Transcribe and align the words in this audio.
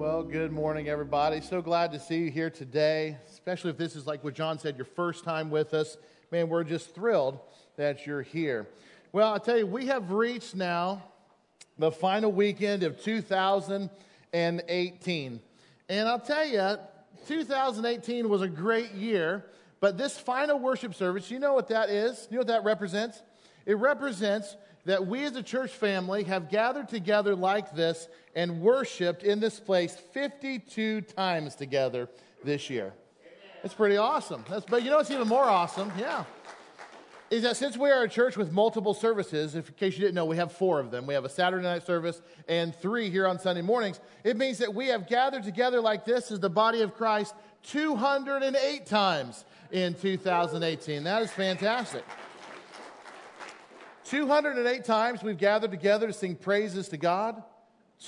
Well, 0.00 0.22
good 0.22 0.50
morning, 0.50 0.88
everybody. 0.88 1.42
So 1.42 1.60
glad 1.60 1.92
to 1.92 2.00
see 2.00 2.20
you 2.20 2.30
here 2.30 2.48
today, 2.48 3.18
especially 3.30 3.68
if 3.68 3.76
this 3.76 3.94
is 3.94 4.06
like 4.06 4.24
what 4.24 4.32
John 4.32 4.58
said, 4.58 4.78
your 4.78 4.86
first 4.86 5.24
time 5.24 5.50
with 5.50 5.74
us. 5.74 5.98
Man, 6.32 6.48
we're 6.48 6.64
just 6.64 6.94
thrilled 6.94 7.38
that 7.76 8.06
you're 8.06 8.22
here. 8.22 8.66
Well, 9.12 9.30
I'll 9.30 9.38
tell 9.38 9.58
you, 9.58 9.66
we 9.66 9.88
have 9.88 10.10
reached 10.10 10.54
now 10.54 11.02
the 11.78 11.92
final 11.92 12.32
weekend 12.32 12.82
of 12.82 12.98
2018. 13.02 15.40
And 15.90 16.08
I'll 16.08 16.18
tell 16.18 16.46
you, 16.46 16.78
2018 17.26 18.26
was 18.26 18.40
a 18.40 18.48
great 18.48 18.92
year, 18.92 19.44
but 19.80 19.98
this 19.98 20.16
final 20.16 20.58
worship 20.58 20.94
service, 20.94 21.30
you 21.30 21.38
know 21.38 21.52
what 21.52 21.68
that 21.68 21.90
is? 21.90 22.26
You 22.30 22.36
know 22.36 22.40
what 22.40 22.46
that 22.46 22.64
represents? 22.64 23.20
It 23.66 23.74
represents 23.74 24.56
that 24.84 25.06
we 25.06 25.24
as 25.24 25.36
a 25.36 25.42
church 25.42 25.70
family 25.70 26.24
have 26.24 26.50
gathered 26.50 26.88
together 26.88 27.34
like 27.34 27.74
this 27.74 28.08
and 28.34 28.60
worshiped 28.60 29.22
in 29.22 29.40
this 29.40 29.60
place 29.60 29.96
52 30.12 31.02
times 31.02 31.54
together 31.54 32.08
this 32.44 32.70
year. 32.70 32.92
It's 33.62 33.74
pretty 33.74 33.96
awesome. 33.96 34.44
That's, 34.48 34.64
but 34.64 34.82
you 34.82 34.90
know 34.90 34.96
what's 34.96 35.10
even 35.10 35.28
more 35.28 35.44
awesome? 35.44 35.92
Yeah. 35.98 36.24
Is 37.30 37.44
that 37.44 37.56
since 37.56 37.76
we 37.76 37.90
are 37.90 38.02
a 38.02 38.08
church 38.08 38.36
with 38.36 38.50
multiple 38.50 38.92
services, 38.92 39.54
if, 39.54 39.68
in 39.68 39.74
case 39.74 39.94
you 39.94 40.00
didn't 40.00 40.16
know, 40.16 40.24
we 40.24 40.36
have 40.36 40.50
four 40.50 40.80
of 40.80 40.90
them. 40.90 41.06
We 41.06 41.14
have 41.14 41.24
a 41.24 41.28
Saturday 41.28 41.62
night 41.62 41.86
service 41.86 42.20
and 42.48 42.74
three 42.74 43.08
here 43.08 43.26
on 43.26 43.38
Sunday 43.38 43.62
mornings. 43.62 44.00
It 44.24 44.36
means 44.36 44.58
that 44.58 44.74
we 44.74 44.88
have 44.88 45.06
gathered 45.06 45.44
together 45.44 45.80
like 45.80 46.04
this 46.04 46.32
as 46.32 46.40
the 46.40 46.50
body 46.50 46.80
of 46.80 46.94
Christ 46.94 47.34
208 47.64 48.86
times 48.86 49.44
in 49.70 49.94
2018. 49.94 51.04
That 51.04 51.22
is 51.22 51.30
fantastic. 51.30 52.04
208 54.10 54.84
times 54.84 55.22
we've 55.22 55.38
gathered 55.38 55.70
together 55.70 56.08
to 56.08 56.12
sing 56.12 56.34
praises 56.34 56.88
to 56.88 56.96
God. 56.96 57.40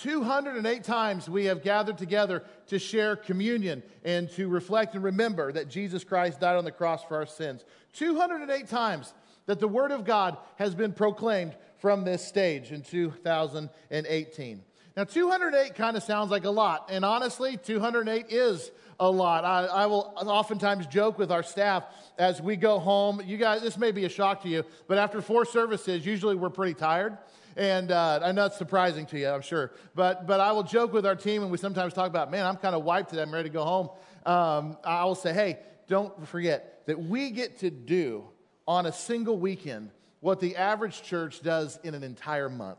208 0.01 0.83
times 0.83 1.29
we 1.29 1.45
have 1.45 1.63
gathered 1.63 1.97
together 1.97 2.43
to 2.67 2.77
share 2.81 3.15
communion 3.15 3.85
and 4.05 4.29
to 4.33 4.49
reflect 4.49 4.97
and 4.97 5.05
remember 5.05 5.53
that 5.53 5.69
Jesus 5.69 6.03
Christ 6.03 6.41
died 6.41 6.57
on 6.57 6.65
the 6.65 6.73
cross 6.73 7.05
for 7.05 7.19
our 7.19 7.27
sins. 7.27 7.65
208 7.93 8.67
times 8.67 9.15
that 9.47 9.61
the 9.61 9.69
Word 9.69 9.93
of 9.93 10.05
God 10.05 10.39
has 10.57 10.75
been 10.75 10.93
proclaimed 10.93 11.55
from 11.79 12.03
this 12.03 12.27
stage 12.27 12.73
in 12.73 12.83
2018. 12.83 14.63
Now, 14.97 15.05
208 15.05 15.77
kind 15.77 15.97
of 15.97 16.03
sounds 16.03 16.33
like 16.33 16.45
a 16.45 16.51
lot, 16.51 16.89
and 16.91 17.05
honestly, 17.05 17.57
208 17.57 18.27
is 18.29 18.73
a 19.03 19.11
lot. 19.11 19.45
I, 19.45 19.65
I, 19.65 19.87
will 19.87 20.15
oftentimes 20.17 20.87
joke 20.87 21.19
with 21.19 21.33
our 21.33 21.43
staff 21.43 21.83
as 22.19 22.41
we 22.41 22.55
go 22.55 22.79
home. 22.79 23.21
You 23.27 23.37
guys, 23.37 23.61
this 23.61 23.77
may 23.77 23.91
be 23.91 24.05
a 24.05 24.09
shock 24.09 24.45
to 24.45 24.49
you, 24.49 24.65
but 24.87 24.97
after 24.97 25.21
four 25.21 25.45
services, 25.45 26.07
usually 26.07 26.37
we're 26.37 26.51
pretty 26.51 26.75
tired. 26.75 27.19
And 27.57 27.91
uh, 27.91 28.21
I 28.23 28.31
know 28.31 28.47
it's 28.47 28.57
surprising 28.57 29.05
to 29.07 29.19
you, 29.19 29.29
I'm 29.29 29.43
sure. 29.43 29.73
But, 29.97 30.29
but 30.29 30.39
I 30.39 30.53
will 30.53 30.63
joke 30.63 30.93
with 30.93 31.05
our 31.05 31.17
team, 31.17 31.43
and 31.43 31.51
we 31.51 31.59
sometimes 31.59 31.95
talk 31.95 32.09
about, 32.09 32.31
man, 32.31 32.47
I'm 32.47 32.57
kind 32.57 32.77
of 32.77 32.85
wiped 32.85 33.11
today. 33.11 33.23
I'm 33.23 33.35
ready 33.35 33.49
to 33.49 33.53
go 33.53 33.65
home. 33.65 33.89
Um, 34.25 34.79
I 34.85 35.05
will 35.05 35.17
say, 35.17 35.33
hey, 35.35 35.59
don't 35.89 36.25
forget 36.29 36.87
that 36.87 36.97
we 36.97 37.33
get 37.33 37.59
to 37.59 37.71
do 37.71 38.23
on 38.69 38.87
a 38.87 38.93
single 38.93 39.37
weekend 39.37 39.91
what 40.21 40.39
the 40.39 40.55
average 40.55 41.03
church 41.03 41.43
does 41.43 41.77
in 41.83 41.95
an 41.95 42.05
entire 42.05 42.49
month. 42.49 42.79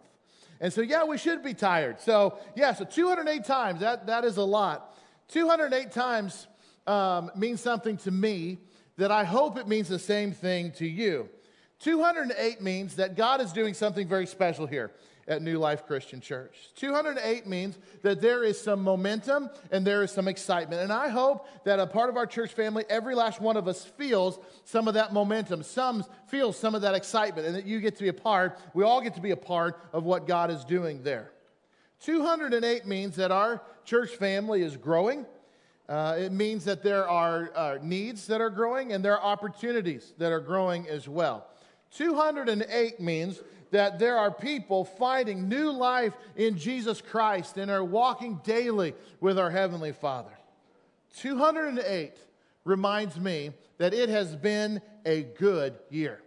And 0.61 0.71
so, 0.71 0.79
yeah, 0.79 1.03
we 1.03 1.17
should 1.17 1.43
be 1.43 1.53
tired. 1.53 1.99
So, 1.99 2.39
yeah, 2.55 2.73
so 2.73 2.85
208 2.85 3.43
times, 3.43 3.81
that, 3.81 4.07
that 4.07 4.23
is 4.23 4.37
a 4.37 4.43
lot. 4.43 4.92
208 5.29 5.91
times 5.91 6.47
um, 6.87 7.31
means 7.35 7.61
something 7.61 7.97
to 7.97 8.11
me 8.11 8.59
that 8.97 9.11
I 9.11 9.23
hope 9.23 9.57
it 9.57 9.67
means 9.67 9.89
the 9.89 9.99
same 9.99 10.31
thing 10.31 10.71
to 10.73 10.87
you. 10.87 11.29
208 11.79 12.61
means 12.61 12.95
that 12.95 13.15
God 13.15 13.41
is 13.41 13.51
doing 13.51 13.73
something 13.73 14.07
very 14.07 14.25
special 14.25 14.65
here 14.65 14.91
at 15.27 15.41
New 15.41 15.57
Life 15.57 15.85
Christian 15.85 16.19
Church. 16.21 16.69
208 16.75 17.47
means 17.47 17.77
that 18.01 18.21
there 18.21 18.43
is 18.43 18.59
some 18.59 18.81
momentum 18.81 19.49
and 19.71 19.85
there 19.85 20.03
is 20.03 20.11
some 20.11 20.27
excitement. 20.27 20.81
And 20.81 20.91
I 20.91 21.09
hope 21.09 21.47
that 21.63 21.79
a 21.79 21.87
part 21.87 22.09
of 22.09 22.17
our 22.17 22.25
church 22.25 22.53
family, 22.53 22.83
every 22.89 23.15
last 23.15 23.39
one 23.39 23.57
of 23.57 23.67
us 23.67 23.85
feels 23.85 24.39
some 24.65 24.87
of 24.87 24.93
that 24.95 25.13
momentum, 25.13 25.63
some 25.63 26.03
feels 26.27 26.57
some 26.57 26.75
of 26.75 26.81
that 26.81 26.93
excitement, 26.93 27.47
and 27.47 27.55
that 27.55 27.65
you 27.65 27.79
get 27.79 27.95
to 27.97 28.03
be 28.03 28.09
a 28.09 28.13
part, 28.13 28.59
we 28.73 28.83
all 28.83 29.01
get 29.01 29.15
to 29.15 29.21
be 29.21 29.31
a 29.31 29.37
part 29.37 29.79
of 29.93 30.03
what 30.03 30.27
God 30.27 30.51
is 30.51 30.63
doing 30.65 31.03
there. 31.03 31.31
208 32.03 32.85
means 32.85 33.15
that 33.15 33.31
our 33.31 33.61
church 33.85 34.11
family 34.11 34.61
is 34.61 34.75
growing. 34.75 35.25
Uh, 35.87 36.15
it 36.17 36.31
means 36.31 36.65
that 36.65 36.83
there 36.83 37.07
are 37.07 37.51
uh, 37.55 37.77
needs 37.81 38.27
that 38.27 38.41
are 38.41 38.49
growing 38.49 38.91
and 38.93 39.03
there 39.03 39.17
are 39.17 39.23
opportunities 39.23 40.13
that 40.17 40.31
are 40.31 40.39
growing 40.39 40.87
as 40.87 41.07
well. 41.07 41.47
208 41.95 42.99
means 42.99 43.41
that 43.71 43.99
there 43.99 44.17
are 44.17 44.31
people 44.31 44.83
finding 44.83 45.47
new 45.47 45.71
life 45.71 46.13
in 46.35 46.57
Jesus 46.57 47.01
Christ 47.01 47.57
and 47.57 47.71
are 47.71 47.83
walking 47.83 48.39
daily 48.43 48.93
with 49.19 49.39
our 49.39 49.49
Heavenly 49.49 49.91
Father. 49.91 50.31
208 51.17 52.13
reminds 52.65 53.19
me 53.19 53.51
that 53.77 53.93
it 53.93 54.09
has 54.09 54.35
been 54.35 54.81
a 55.05 55.23
good 55.23 55.77
year. 55.89 56.22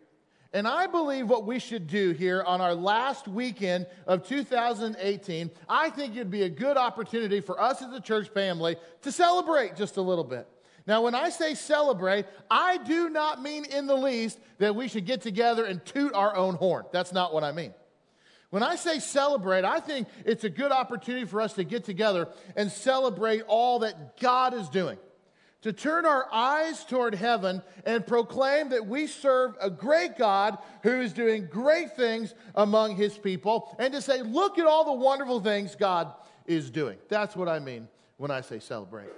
And 0.56 0.66
I 0.66 0.86
believe 0.86 1.28
what 1.28 1.44
we 1.44 1.58
should 1.58 1.86
do 1.86 2.12
here 2.12 2.42
on 2.42 2.62
our 2.62 2.74
last 2.74 3.28
weekend 3.28 3.86
of 4.06 4.26
2018, 4.26 5.50
I 5.68 5.90
think 5.90 6.16
it'd 6.16 6.30
be 6.30 6.44
a 6.44 6.48
good 6.48 6.78
opportunity 6.78 7.42
for 7.42 7.60
us 7.60 7.82
as 7.82 7.92
a 7.92 8.00
church 8.00 8.30
family 8.30 8.76
to 9.02 9.12
celebrate 9.12 9.76
just 9.76 9.98
a 9.98 10.00
little 10.00 10.24
bit. 10.24 10.48
Now, 10.86 11.02
when 11.02 11.14
I 11.14 11.28
say 11.28 11.52
celebrate, 11.52 12.24
I 12.50 12.78
do 12.78 13.10
not 13.10 13.42
mean 13.42 13.66
in 13.66 13.86
the 13.86 13.96
least 13.96 14.38
that 14.56 14.74
we 14.74 14.88
should 14.88 15.04
get 15.04 15.20
together 15.20 15.62
and 15.66 15.84
toot 15.84 16.14
our 16.14 16.34
own 16.34 16.54
horn. 16.54 16.86
That's 16.90 17.12
not 17.12 17.34
what 17.34 17.44
I 17.44 17.52
mean. 17.52 17.74
When 18.48 18.62
I 18.62 18.76
say 18.76 18.98
celebrate, 18.98 19.66
I 19.66 19.80
think 19.80 20.08
it's 20.24 20.44
a 20.44 20.48
good 20.48 20.72
opportunity 20.72 21.26
for 21.26 21.42
us 21.42 21.52
to 21.54 21.64
get 21.64 21.84
together 21.84 22.28
and 22.56 22.72
celebrate 22.72 23.42
all 23.46 23.80
that 23.80 24.18
God 24.18 24.54
is 24.54 24.70
doing. 24.70 24.96
To 25.66 25.72
turn 25.72 26.06
our 26.06 26.32
eyes 26.32 26.84
toward 26.84 27.16
heaven 27.16 27.60
and 27.84 28.06
proclaim 28.06 28.68
that 28.68 28.86
we 28.86 29.08
serve 29.08 29.56
a 29.60 29.68
great 29.68 30.16
God 30.16 30.58
who 30.84 31.00
is 31.00 31.12
doing 31.12 31.48
great 31.50 31.96
things 31.96 32.36
among 32.54 32.94
his 32.94 33.18
people, 33.18 33.74
and 33.80 33.92
to 33.92 34.00
say, 34.00 34.22
look 34.22 34.60
at 34.60 34.66
all 34.68 34.84
the 34.84 34.92
wonderful 34.92 35.40
things 35.40 35.74
God 35.74 36.12
is 36.46 36.70
doing. 36.70 36.96
That's 37.08 37.34
what 37.34 37.48
I 37.48 37.58
mean 37.58 37.88
when 38.16 38.30
I 38.30 38.42
say 38.42 38.60
celebrate. 38.60 39.08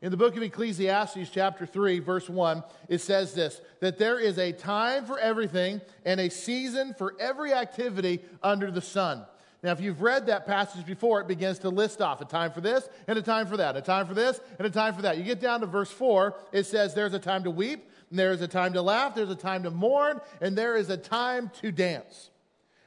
In 0.00 0.12
the 0.12 0.16
book 0.16 0.36
of 0.36 0.42
Ecclesiastes, 0.44 1.30
chapter 1.32 1.66
3, 1.66 1.98
verse 1.98 2.30
1, 2.30 2.62
it 2.88 3.00
says 3.00 3.34
this 3.34 3.60
that 3.80 3.98
there 3.98 4.20
is 4.20 4.38
a 4.38 4.52
time 4.52 5.04
for 5.04 5.18
everything 5.18 5.80
and 6.04 6.20
a 6.20 6.30
season 6.30 6.94
for 6.96 7.16
every 7.18 7.52
activity 7.52 8.20
under 8.40 8.70
the 8.70 8.80
sun. 8.80 9.24
Now, 9.62 9.72
if 9.72 9.80
you've 9.80 10.02
read 10.02 10.26
that 10.26 10.46
passage 10.46 10.86
before, 10.86 11.20
it 11.20 11.26
begins 11.26 11.58
to 11.60 11.68
list 11.68 12.00
off 12.00 12.20
a 12.20 12.24
time 12.24 12.52
for 12.52 12.60
this 12.60 12.88
and 13.08 13.18
a 13.18 13.22
time 13.22 13.46
for 13.46 13.56
that, 13.56 13.76
a 13.76 13.80
time 13.80 14.06
for 14.06 14.14
this 14.14 14.40
and 14.58 14.66
a 14.66 14.70
time 14.70 14.94
for 14.94 15.02
that. 15.02 15.18
You 15.18 15.24
get 15.24 15.40
down 15.40 15.60
to 15.60 15.66
verse 15.66 15.90
4, 15.90 16.36
it 16.52 16.66
says 16.66 16.94
there's 16.94 17.14
a 17.14 17.18
time 17.18 17.42
to 17.44 17.50
weep, 17.50 17.90
there 18.12 18.32
is 18.32 18.40
a 18.40 18.48
time 18.48 18.72
to 18.74 18.82
laugh, 18.82 19.14
there's 19.14 19.30
a 19.30 19.36
time 19.36 19.64
to 19.64 19.70
mourn, 19.70 20.20
and 20.40 20.56
there 20.56 20.76
is 20.76 20.90
a 20.90 20.96
time 20.96 21.50
to 21.60 21.72
dance. 21.72 22.30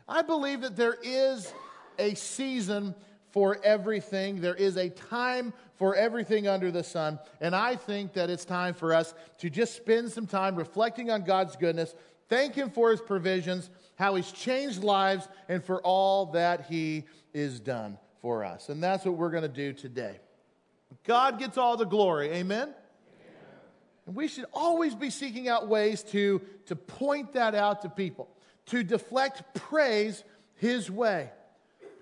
I 0.08 0.22
believe 0.22 0.62
that 0.62 0.76
there 0.76 0.98
is 1.04 1.54
a 2.00 2.16
season 2.16 2.96
for 3.32 3.58
everything. 3.64 4.42
There 4.42 4.56
is 4.56 4.78
a 4.78 4.90
time 4.90 5.54
for 5.76 5.96
everything 5.96 6.48
under 6.48 6.70
the 6.70 6.84
sun. 6.84 7.20
And 7.40 7.56
I 7.56 7.76
think 7.76 8.14
that 8.14 8.30
it's 8.30 8.46
time 8.46 8.74
for 8.74 8.94
us 8.94 9.14
to 9.40 9.50
just 9.50 9.76
spend 9.76 10.12
some 10.12 10.28
time 10.28 10.56
reflecting 10.56 11.10
on 11.10 11.24
God's 11.24 11.56
goodness, 11.56 11.96
thank 12.30 12.56
Him 12.56 12.70
for 12.70 12.92
His 12.92 13.02
provisions, 13.02 13.70
how 14.02 14.16
He's 14.16 14.32
changed 14.32 14.84
lives, 14.84 15.28
and 15.48 15.64
for 15.64 15.80
all 15.84 16.32
that 16.32 16.66
He 16.68 17.04
is 17.36 17.60
done 17.60 18.00
for 18.20 18.44
us. 18.44 18.70
And 18.70 18.82
that's 18.82 19.06
what 19.06 19.14
we're 19.16 19.30
going 19.30 19.44
to 19.44 19.48
do 19.48 19.74
today. 19.74 20.20
God 21.06 21.38
gets 21.38 21.56
all 21.56 21.78
the 21.78 21.86
glory. 21.86 22.32
Amen? 22.32 22.74
And 24.08 24.16
we 24.16 24.28
should 24.28 24.46
always 24.54 24.96
be 24.96 25.12
seeking 25.12 25.48
out 25.48 25.68
ways 25.68 26.02
to, 26.06 26.42
to 26.66 26.76
point 26.76 27.34
that 27.34 27.54
out 27.54 27.84
to 27.84 27.90
people, 27.90 28.28
to 28.66 28.82
deflect 28.82 29.44
praise 29.54 30.24
His 30.56 30.90
way 30.90 31.30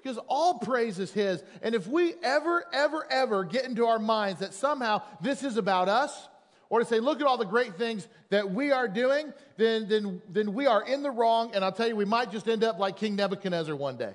because 0.02 0.18
all 0.30 0.60
praise 0.60 1.00
is 1.00 1.12
His. 1.12 1.44
And 1.62 1.76
if 1.76 1.86
we 1.86 2.14
ever, 2.24 2.64
ever, 2.72 3.06
ever 3.12 3.44
get 3.44 3.66
into 3.66 3.86
our 3.86 4.00
minds 4.00 4.40
that 4.40 4.54
somehow 4.54 5.02
this 5.20 5.44
is 5.44 5.58
about 5.58 5.90
us, 5.90 6.29
or 6.70 6.80
to 6.80 6.86
say, 6.86 7.00
look 7.00 7.20
at 7.20 7.28
all 7.28 7.38
the 7.38 7.46
great 7.46 7.76
things 7.76 8.08
that 8.30 8.52
we 8.52 8.72
are 8.72 8.88
doing, 8.88 9.34
then, 9.58 9.88
then, 9.90 10.22
then 10.30 10.54
we 10.54 10.68
are 10.68 10.84
in 10.84 11.02
the 11.02 11.10
wrong. 11.10 11.52
And 11.54 11.66
I'll 11.66 11.72
tell 11.72 11.88
you, 11.88 11.96
we 11.96 12.06
might 12.06 12.32
just 12.32 12.48
end 12.48 12.64
up 12.64 12.78
like 12.78 12.96
King 12.96 13.16
Nebuchadnezzar 13.16 13.76
one 13.76 13.98
day. 13.98 14.14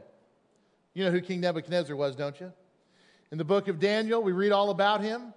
You 0.95 1.05
know 1.05 1.11
who 1.11 1.21
King 1.21 1.41
Nebuchadnezzar 1.41 1.97
was, 1.97 2.15
don't 2.15 2.41
you? 2.41 2.53
In 3.33 3.39
the 3.39 3.45
book 3.45 3.67
of 3.67 3.81
Daniel, 3.81 4.23
we 4.23 4.31
read 4.31 4.53
all 4.53 4.71
about 4.71 5.01
him. 5.01 5.35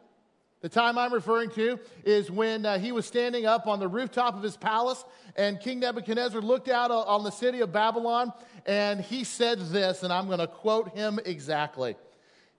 The 0.62 0.70
time 0.70 0.98
I'm 0.98 1.14
referring 1.14 1.50
to 1.52 1.80
is 2.04 2.30
when 2.30 2.66
uh, 2.66 2.78
he 2.78 2.92
was 2.92 3.06
standing 3.06 3.46
up 3.46 3.68
on 3.68 3.80
the 3.80 3.88
rooftop 3.88 4.36
of 4.36 4.44
his 4.44 4.58
palace, 4.58 5.04
and 5.36 5.60
King 5.60 5.80
Nebuchadnezzar 5.80 6.42
looked 6.42 6.68
out 6.68 6.92
on 6.92 7.24
the 7.24 7.32
city 7.32 7.62
of 7.62 7.72
Babylon, 7.72 8.34
and 8.66 9.00
he 9.00 9.24
said 9.24 9.60
this, 9.60 10.04
and 10.04 10.12
I'm 10.12 10.28
going 10.28 10.40
to 10.40 10.48
quote 10.48 10.96
him 10.96 11.20
exactly. 11.26 11.96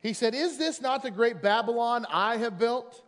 He 0.00 0.12
said, 0.12 0.34
Is 0.34 0.58
this 0.58 0.80
not 0.80 1.02
the 1.02 1.10
great 1.10 1.42
Babylon 1.42 2.06
I 2.08 2.36
have 2.36 2.58
built 2.58 3.02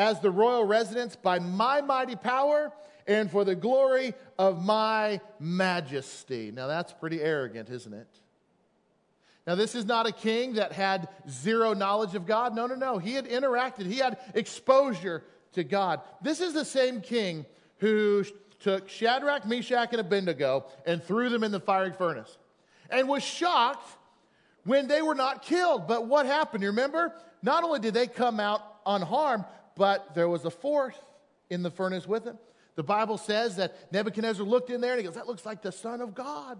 as 0.00 0.18
the 0.20 0.30
royal 0.30 0.64
residence 0.64 1.14
by 1.14 1.38
my 1.38 1.82
mighty 1.82 2.16
power 2.16 2.72
and 3.06 3.30
for 3.30 3.44
the 3.44 3.54
glory 3.54 4.14
of 4.38 4.64
my 4.64 5.20
majesty? 5.38 6.50
Now 6.50 6.66
that's 6.68 6.92
pretty 6.94 7.20
arrogant, 7.20 7.68
isn't 7.68 7.92
it? 7.92 8.08
Now, 9.46 9.54
this 9.56 9.74
is 9.74 9.84
not 9.84 10.06
a 10.06 10.12
king 10.12 10.54
that 10.54 10.72
had 10.72 11.08
zero 11.28 11.72
knowledge 11.72 12.14
of 12.14 12.26
God. 12.26 12.54
No, 12.54 12.66
no, 12.66 12.74
no. 12.74 12.98
He 12.98 13.14
had 13.14 13.26
interacted, 13.26 13.86
he 13.86 13.96
had 13.96 14.18
exposure 14.34 15.24
to 15.54 15.64
God. 15.64 16.02
This 16.22 16.40
is 16.40 16.52
the 16.54 16.64
same 16.64 17.00
king 17.00 17.46
who 17.78 18.24
took 18.60 18.88
Shadrach, 18.88 19.46
Meshach, 19.46 19.88
and 19.90 20.00
Abednego 20.00 20.66
and 20.86 21.02
threw 21.02 21.30
them 21.30 21.42
in 21.42 21.50
the 21.50 21.58
fiery 21.58 21.92
furnace 21.92 22.38
and 22.90 23.08
was 23.08 23.24
shocked 23.24 23.88
when 24.64 24.86
they 24.86 25.02
were 25.02 25.14
not 25.14 25.42
killed. 25.42 25.88
But 25.88 26.06
what 26.06 26.26
happened? 26.26 26.62
You 26.62 26.68
remember? 26.68 27.14
Not 27.42 27.64
only 27.64 27.80
did 27.80 27.94
they 27.94 28.06
come 28.06 28.38
out 28.38 28.62
unharmed, 28.86 29.44
but 29.80 30.14
there 30.14 30.28
was 30.28 30.44
a 30.44 30.50
fourth 30.50 31.02
in 31.48 31.62
the 31.62 31.70
furnace 31.70 32.06
with 32.06 32.26
him. 32.26 32.36
The 32.74 32.82
Bible 32.82 33.16
says 33.16 33.56
that 33.56 33.90
Nebuchadnezzar 33.90 34.44
looked 34.44 34.68
in 34.68 34.82
there 34.82 34.92
and 34.92 35.00
he 35.00 35.06
goes, 35.06 35.14
That 35.14 35.26
looks 35.26 35.46
like 35.46 35.62
the 35.62 35.72
Son 35.72 36.02
of 36.02 36.14
God. 36.14 36.58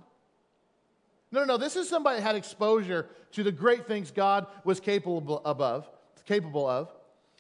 No, 1.31 1.41
no, 1.41 1.45
no. 1.47 1.57
This 1.59 1.77
is 1.77 1.87
somebody 1.87 2.17
that 2.17 2.23
had 2.23 2.35
exposure 2.35 3.11
to 3.33 3.43
the 3.43 3.53
great 3.53 3.87
things 3.87 4.11
God 4.11 4.47
was 4.65 4.81
capable 4.81 5.43
above, 5.45 5.87
capable 6.25 6.67
of. 6.67 6.91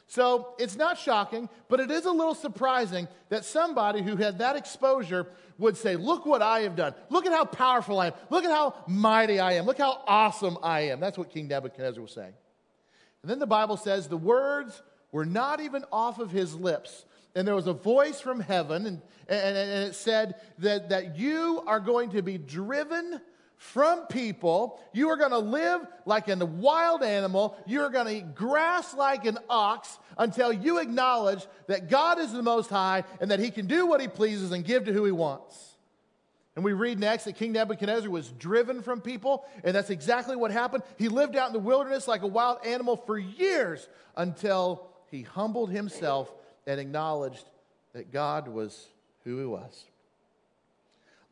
So 0.07 0.55
it's 0.59 0.77
not 0.77 0.99
shocking, 0.99 1.49
but 1.71 1.81
it 1.81 1.91
is 1.91 2.05
a 2.05 2.13
little 2.13 2.35
surprising 2.35 3.09
that 3.31 3.47
somebody 3.47 4.03
who 4.03 4.17
had 4.17 4.37
that 4.41 4.57
exposure 4.57 5.29
would 5.57 5.79
say, 5.79 5.97
Look 5.97 6.27
what 6.27 6.43
I 6.43 6.61
have 6.61 6.77
done. 6.77 6.95
Look 7.09 7.25
at 7.25 7.33
how 7.33 7.47
powerful 7.47 7.99
I 7.99 8.09
am. 8.09 8.13
Look 8.29 8.45
at 8.45 8.51
how 8.51 8.75
mighty 8.87 9.41
I 9.41 9.53
am. 9.53 9.65
Look 9.65 9.79
how 9.79 10.03
awesome 10.07 10.59
I 10.63 10.81
am. 10.91 11.01
That's 11.01 11.17
what 11.17 11.31
King 11.31 11.49
Nebuchadnezzar 11.49 12.03
was 12.03 12.13
saying. 12.13 12.35
And 13.23 13.31
then 13.31 13.39
the 13.39 13.47
Bible 13.47 13.79
says 13.79 14.09
the 14.09 14.19
words 14.19 14.83
were 15.13 15.27
not 15.27 15.61
even 15.61 15.85
off 15.93 16.19
of 16.19 16.31
his 16.31 16.55
lips. 16.55 17.05
And 17.35 17.47
there 17.47 17.55
was 17.55 17.67
a 17.67 17.73
voice 17.73 18.21
from 18.21 18.41
heaven, 18.41 18.87
and, 18.87 19.03
and, 19.29 19.57
and 19.57 19.89
it 19.89 19.95
said 19.95 20.35
that, 20.59 20.89
that 20.89 21.17
you 21.17 21.63
are 21.67 21.81
going 21.81 22.11
to 22.11 22.23
be 22.23 22.39
driven 22.39 23.21
from 23.57 24.07
people. 24.07 24.81
You 24.93 25.11
are 25.11 25.17
going 25.17 25.31
to 25.31 25.39
live 25.39 25.87
like 26.07 26.29
a 26.29 26.45
wild 26.45 27.03
animal. 27.03 27.57
You 27.67 27.83
are 27.83 27.91
going 27.91 28.07
to 28.07 28.13
eat 28.13 28.35
grass 28.35 28.95
like 28.95 29.27
an 29.27 29.39
ox 29.49 29.99
until 30.17 30.53
you 30.53 30.79
acknowledge 30.79 31.47
that 31.67 31.89
God 31.89 32.19
is 32.19 32.33
the 32.33 32.43
Most 32.43 32.71
High 32.71 33.05
and 33.21 33.31
that 33.31 33.39
He 33.39 33.51
can 33.51 33.67
do 33.67 33.87
what 33.87 34.01
He 34.01 34.09
pleases 34.09 34.51
and 34.51 34.65
give 34.65 34.87
to 34.87 34.93
who 34.93 35.05
He 35.05 35.13
wants. 35.13 35.77
And 36.57 36.65
we 36.65 36.73
read 36.73 36.99
next 36.99 37.25
that 37.25 37.37
King 37.37 37.53
Nebuchadnezzar 37.53 38.11
was 38.11 38.31
driven 38.33 38.83
from 38.83 39.01
people, 39.01 39.45
and 39.63 39.75
that's 39.75 39.91
exactly 39.91 40.37
what 40.37 40.51
happened. 40.51 40.83
He 40.99 41.09
lived 41.09 41.37
out 41.37 41.49
in 41.49 41.53
the 41.53 41.59
wilderness 41.59 42.09
like 42.09 42.23
a 42.23 42.27
wild 42.27 42.65
animal 42.65 42.97
for 42.97 43.19
years 43.19 43.87
until 44.17 44.90
he 45.11 45.23
humbled 45.23 45.71
himself 45.71 46.33
and 46.67 46.81
acknowledged 46.81 47.45
that 47.93 48.13
God 48.13 48.49
was 48.49 48.87
who 49.25 49.39
he 49.39 49.45
was. 49.45 49.85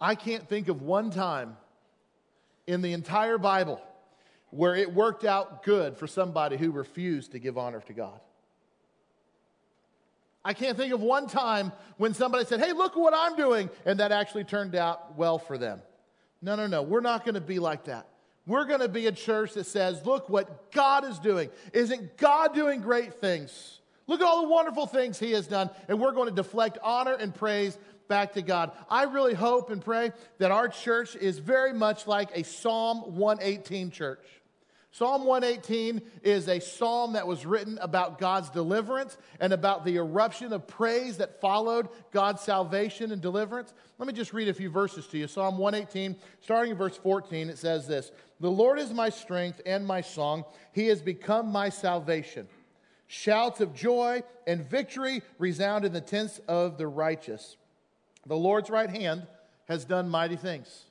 I 0.00 0.14
can't 0.14 0.48
think 0.48 0.69
of 0.69 0.82
one 0.82 1.10
time 1.10 1.56
in 2.66 2.82
the 2.82 2.92
entire 2.92 3.38
Bible 3.38 3.80
where 4.50 4.75
it 4.75 4.92
worked 4.92 5.25
out 5.25 5.62
good 5.62 5.96
for 5.96 6.06
somebody 6.06 6.56
who 6.56 6.70
refused 6.70 7.32
to 7.32 7.38
give 7.38 7.58
honor 7.58 7.80
to 7.80 7.92
God. 7.92 8.20
I 10.44 10.54
can't 10.54 10.76
think 10.76 10.94
of 10.94 11.00
one 11.00 11.26
time 11.26 11.72
when 11.98 12.14
somebody 12.14 12.44
said, 12.44 12.60
Hey, 12.60 12.72
look 12.72 12.96
what 12.96 13.12
I'm 13.14 13.36
doing, 13.36 13.69
and 13.84 14.00
that 14.00 14.12
actually 14.12 14.44
turned 14.44 14.74
out 14.74 15.16
well 15.16 15.38
for 15.38 15.58
them. 15.58 15.82
No, 16.40 16.56
no, 16.56 16.66
no. 16.66 16.82
We're 16.82 17.00
not 17.00 17.24
going 17.24 17.34
to 17.34 17.40
be 17.40 17.58
like 17.58 17.84
that. 17.84 18.06
We're 18.48 18.64
going 18.64 18.80
to 18.80 18.88
be 18.88 19.06
a 19.06 19.12
church 19.12 19.52
that 19.52 19.66
says, 19.66 20.04
Look 20.06 20.28
what 20.30 20.72
God 20.72 21.04
is 21.04 21.18
doing. 21.18 21.50
Isn't 21.74 22.16
God 22.16 22.54
doing 22.54 22.80
great 22.80 23.14
things? 23.14 23.78
Look 24.06 24.22
at 24.22 24.26
all 24.26 24.42
the 24.42 24.48
wonderful 24.48 24.86
things 24.86 25.18
He 25.18 25.32
has 25.32 25.46
done, 25.46 25.68
and 25.86 26.00
we're 26.00 26.12
going 26.12 26.30
to 26.30 26.34
deflect 26.34 26.78
honor 26.82 27.12
and 27.12 27.34
praise 27.34 27.76
back 28.08 28.32
to 28.32 28.42
God. 28.42 28.72
I 28.88 29.02
really 29.04 29.34
hope 29.34 29.68
and 29.68 29.84
pray 29.84 30.12
that 30.38 30.50
our 30.50 30.66
church 30.68 31.14
is 31.14 31.38
very 31.38 31.74
much 31.74 32.06
like 32.06 32.30
a 32.34 32.42
Psalm 32.42 33.16
118 33.16 33.90
church. 33.90 34.20
Psalm 34.90 35.26
118 35.26 36.00
is 36.23 36.49
a 36.49 36.61
psalm 36.61 37.12
that 37.12 37.26
was 37.26 37.44
written 37.44 37.79
about 37.81 38.19
God's 38.19 38.49
deliverance 38.49 39.19
and 39.38 39.52
about 39.52 39.85
the 39.85 39.96
eruption 39.96 40.52
of 40.52 40.67
praise 40.67 41.19
that 41.19 41.40
followed 41.40 41.88
God's 42.11 42.43
salvation 42.43 43.12
and 43.12 43.20
deliverance. 43.20 43.75
Let 43.99 44.06
me 44.06 44.14
just 44.14 44.32
read 44.32 44.49
a 44.49 44.55
few 44.55 44.70
verses 44.70 45.06
to 45.08 45.19
you. 45.19 45.29
Psalm 45.29 45.58
118, 45.58 46.17
starting 46.40 46.73
in 46.73 46.79
verse 46.79 46.96
14, 46.96 47.50
it 47.50 47.58
says 47.58 47.87
this 47.87 48.11
The 48.40 48.50
Lord 48.50 48.79
is 48.79 48.93
my 48.93 49.11
strength 49.11 49.61
and 49.67 49.87
my 49.87 50.00
song, 50.00 50.44
He 50.73 50.87
has 50.87 51.02
become 51.02 51.52
my 51.52 51.69
salvation. 51.69 52.49
Shouts 53.06 53.61
of 53.61 53.75
joy 53.75 54.23
and 54.46 54.69
victory 54.69 55.23
resound 55.38 55.84
in 55.84 55.93
the 55.93 56.00
tents 56.00 56.41
of 56.49 56.76
the 56.76 56.87
righteous. 56.87 57.56
The 58.26 58.37
Lord's 58.37 58.69
right 58.69 58.91
hand 58.91 59.26
has 59.67 59.84
done 59.84 60.08
mighty 60.08 60.37
things. 60.37 60.88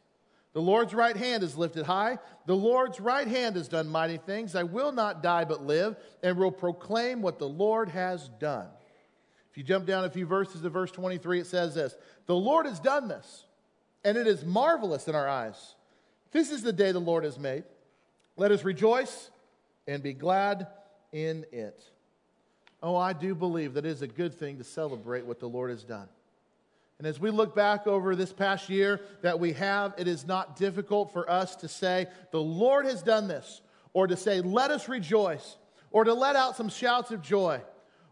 The 0.57 0.63
Lord's 0.63 0.95
right 0.95 1.15
hand 1.15 1.43
is 1.43 1.55
lifted 1.55 1.85
high. 1.85 2.17
The 2.47 2.55
Lord's 2.55 2.99
right 2.99 3.27
hand 3.27 3.57
has 3.57 3.67
done 3.67 3.87
mighty 3.87 4.17
things. 4.17 4.55
I 4.55 4.63
will 4.63 4.91
not 4.91 5.21
die 5.21 5.45
but 5.45 5.63
live 5.63 5.95
and 6.23 6.35
will 6.35 6.49
proclaim 6.49 7.21
what 7.21 7.37
the 7.37 7.47
Lord 7.47 7.89
has 7.89 8.27
done. 8.39 8.65
If 9.51 9.57
you 9.59 9.63
jump 9.63 9.85
down 9.85 10.05
a 10.05 10.09
few 10.09 10.25
verses 10.25 10.61
to 10.61 10.69
verse 10.71 10.89
23, 10.89 11.41
it 11.41 11.45
says 11.45 11.75
this 11.75 11.95
The 12.25 12.35
Lord 12.35 12.65
has 12.65 12.79
done 12.79 13.07
this, 13.07 13.45
and 14.03 14.17
it 14.17 14.25
is 14.25 14.43
marvelous 14.43 15.07
in 15.07 15.13
our 15.13 15.27
eyes. 15.27 15.75
This 16.31 16.49
is 16.49 16.63
the 16.63 16.73
day 16.73 16.91
the 16.91 16.97
Lord 16.97 17.23
has 17.23 17.37
made. 17.37 17.63
Let 18.35 18.51
us 18.51 18.63
rejoice 18.63 19.29
and 19.87 20.01
be 20.01 20.13
glad 20.13 20.65
in 21.11 21.45
it. 21.51 21.83
Oh, 22.81 22.95
I 22.95 23.13
do 23.13 23.35
believe 23.35 23.75
that 23.75 23.85
it 23.85 23.89
is 23.89 24.01
a 24.01 24.07
good 24.07 24.33
thing 24.33 24.57
to 24.57 24.63
celebrate 24.63 25.23
what 25.23 25.39
the 25.39 25.47
Lord 25.47 25.69
has 25.69 25.83
done. 25.83 26.09
And 26.97 27.05
as 27.05 27.19
we 27.19 27.29
look 27.29 27.55
back 27.55 27.85
over 27.85 28.15
this 28.15 28.33
past 28.33 28.69
year 28.69 29.01
that 29.21 29.39
we 29.39 29.53
have, 29.53 29.93
it 29.97 30.07
is 30.07 30.25
not 30.25 30.55
difficult 30.55 31.13
for 31.13 31.29
us 31.29 31.55
to 31.57 31.67
say, 31.67 32.07
The 32.31 32.41
Lord 32.41 32.85
has 32.85 33.03
done 33.03 33.27
this, 33.27 33.61
or 33.93 34.07
to 34.07 34.17
say, 34.17 34.41
Let 34.41 34.71
us 34.71 34.89
rejoice, 34.89 35.57
or 35.91 36.03
to 36.03 36.13
let 36.13 36.35
out 36.35 36.55
some 36.55 36.69
shouts 36.69 37.11
of 37.11 37.21
joy, 37.21 37.61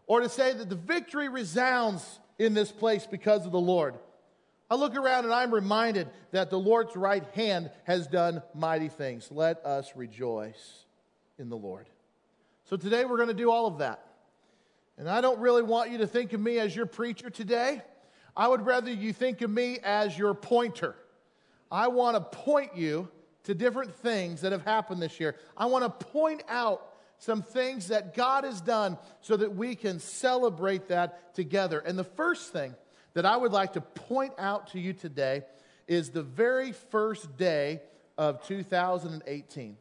or 0.06 0.20
to 0.20 0.28
say 0.28 0.52
that 0.52 0.68
the 0.68 0.76
victory 0.76 1.28
resounds 1.28 2.20
in 2.38 2.54
this 2.54 2.70
place 2.70 3.06
because 3.06 3.44
of 3.44 3.52
the 3.52 3.60
Lord. 3.60 3.96
I 4.70 4.74
look 4.74 4.96
around 4.96 5.24
and 5.24 5.32
I'm 5.32 5.54
reminded 5.54 6.08
that 6.32 6.50
the 6.50 6.58
Lord's 6.58 6.96
right 6.96 7.24
hand 7.34 7.70
has 7.84 8.06
done 8.06 8.42
mighty 8.54 8.88
things. 8.88 9.28
Let 9.30 9.64
us 9.64 9.92
rejoice 9.94 10.84
in 11.38 11.48
the 11.48 11.56
Lord. 11.56 11.88
So 12.64 12.76
today 12.76 13.04
we're 13.04 13.16
going 13.16 13.28
to 13.28 13.34
do 13.34 13.50
all 13.50 13.66
of 13.66 13.78
that. 13.78 14.04
And 14.98 15.08
I 15.08 15.20
don't 15.20 15.38
really 15.38 15.62
want 15.62 15.90
you 15.90 15.98
to 15.98 16.06
think 16.06 16.32
of 16.32 16.40
me 16.40 16.58
as 16.58 16.74
your 16.74 16.86
preacher 16.86 17.30
today. 17.30 17.82
I 18.36 18.48
would 18.48 18.66
rather 18.66 18.92
you 18.92 19.12
think 19.12 19.40
of 19.40 19.50
me 19.50 19.78
as 19.82 20.16
your 20.16 20.34
pointer. 20.34 20.94
I 21.70 21.88
want 21.88 22.16
to 22.16 22.38
point 22.38 22.76
you 22.76 23.08
to 23.44 23.54
different 23.54 23.94
things 23.94 24.42
that 24.42 24.52
have 24.52 24.64
happened 24.64 25.00
this 25.00 25.18
year. 25.18 25.36
I 25.56 25.66
want 25.66 25.84
to 25.84 26.06
point 26.06 26.42
out 26.48 26.92
some 27.18 27.42
things 27.42 27.88
that 27.88 28.14
God 28.14 28.44
has 28.44 28.60
done 28.60 28.98
so 29.20 29.36
that 29.36 29.54
we 29.54 29.74
can 29.74 29.98
celebrate 29.98 30.88
that 30.88 31.34
together. 31.34 31.78
And 31.78 31.98
the 31.98 32.04
first 32.04 32.52
thing 32.52 32.74
that 33.14 33.24
I 33.24 33.36
would 33.36 33.52
like 33.52 33.72
to 33.74 33.80
point 33.80 34.34
out 34.38 34.72
to 34.72 34.80
you 34.80 34.92
today 34.92 35.42
is 35.88 36.10
the 36.10 36.22
very 36.22 36.72
first 36.72 37.36
day 37.36 37.80
of 38.18 38.46
2018. 38.46 39.76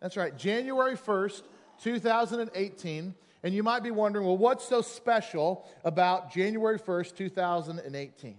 That's 0.00 0.16
right, 0.16 0.36
January 0.36 0.96
1st, 0.96 1.42
2018 1.82 3.14
and 3.42 3.54
you 3.54 3.62
might 3.62 3.82
be 3.82 3.90
wondering, 3.90 4.26
well, 4.26 4.36
what's 4.36 4.68
so 4.68 4.82
special 4.82 5.68
about 5.84 6.32
January 6.32 6.78
1st, 6.78 7.16
2018? 7.16 8.36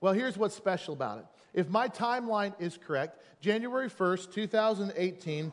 Well, 0.00 0.12
here's 0.12 0.36
what's 0.36 0.54
special 0.54 0.94
about 0.94 1.18
it. 1.18 1.24
If 1.52 1.68
my 1.68 1.88
timeline 1.88 2.54
is 2.60 2.78
correct, 2.78 3.20
January 3.40 3.90
1st, 3.90 4.32
2018 4.32 5.52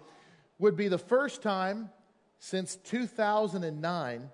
would 0.59 0.75
be 0.75 0.87
the 0.87 0.97
first 0.97 1.41
time 1.41 1.89
since 2.39 2.75
2009 2.77 4.29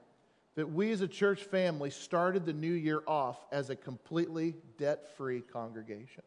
that 0.55 0.72
we 0.72 0.91
as 0.91 1.01
a 1.01 1.08
church 1.08 1.43
family 1.43 1.89
started 1.89 2.46
the 2.46 2.53
new 2.53 2.72
year 2.72 3.01
off 3.08 3.43
as 3.51 3.70
a 3.70 3.75
completely 3.75 4.55
debt 4.77 5.17
free 5.17 5.41
congregation. 5.41 6.24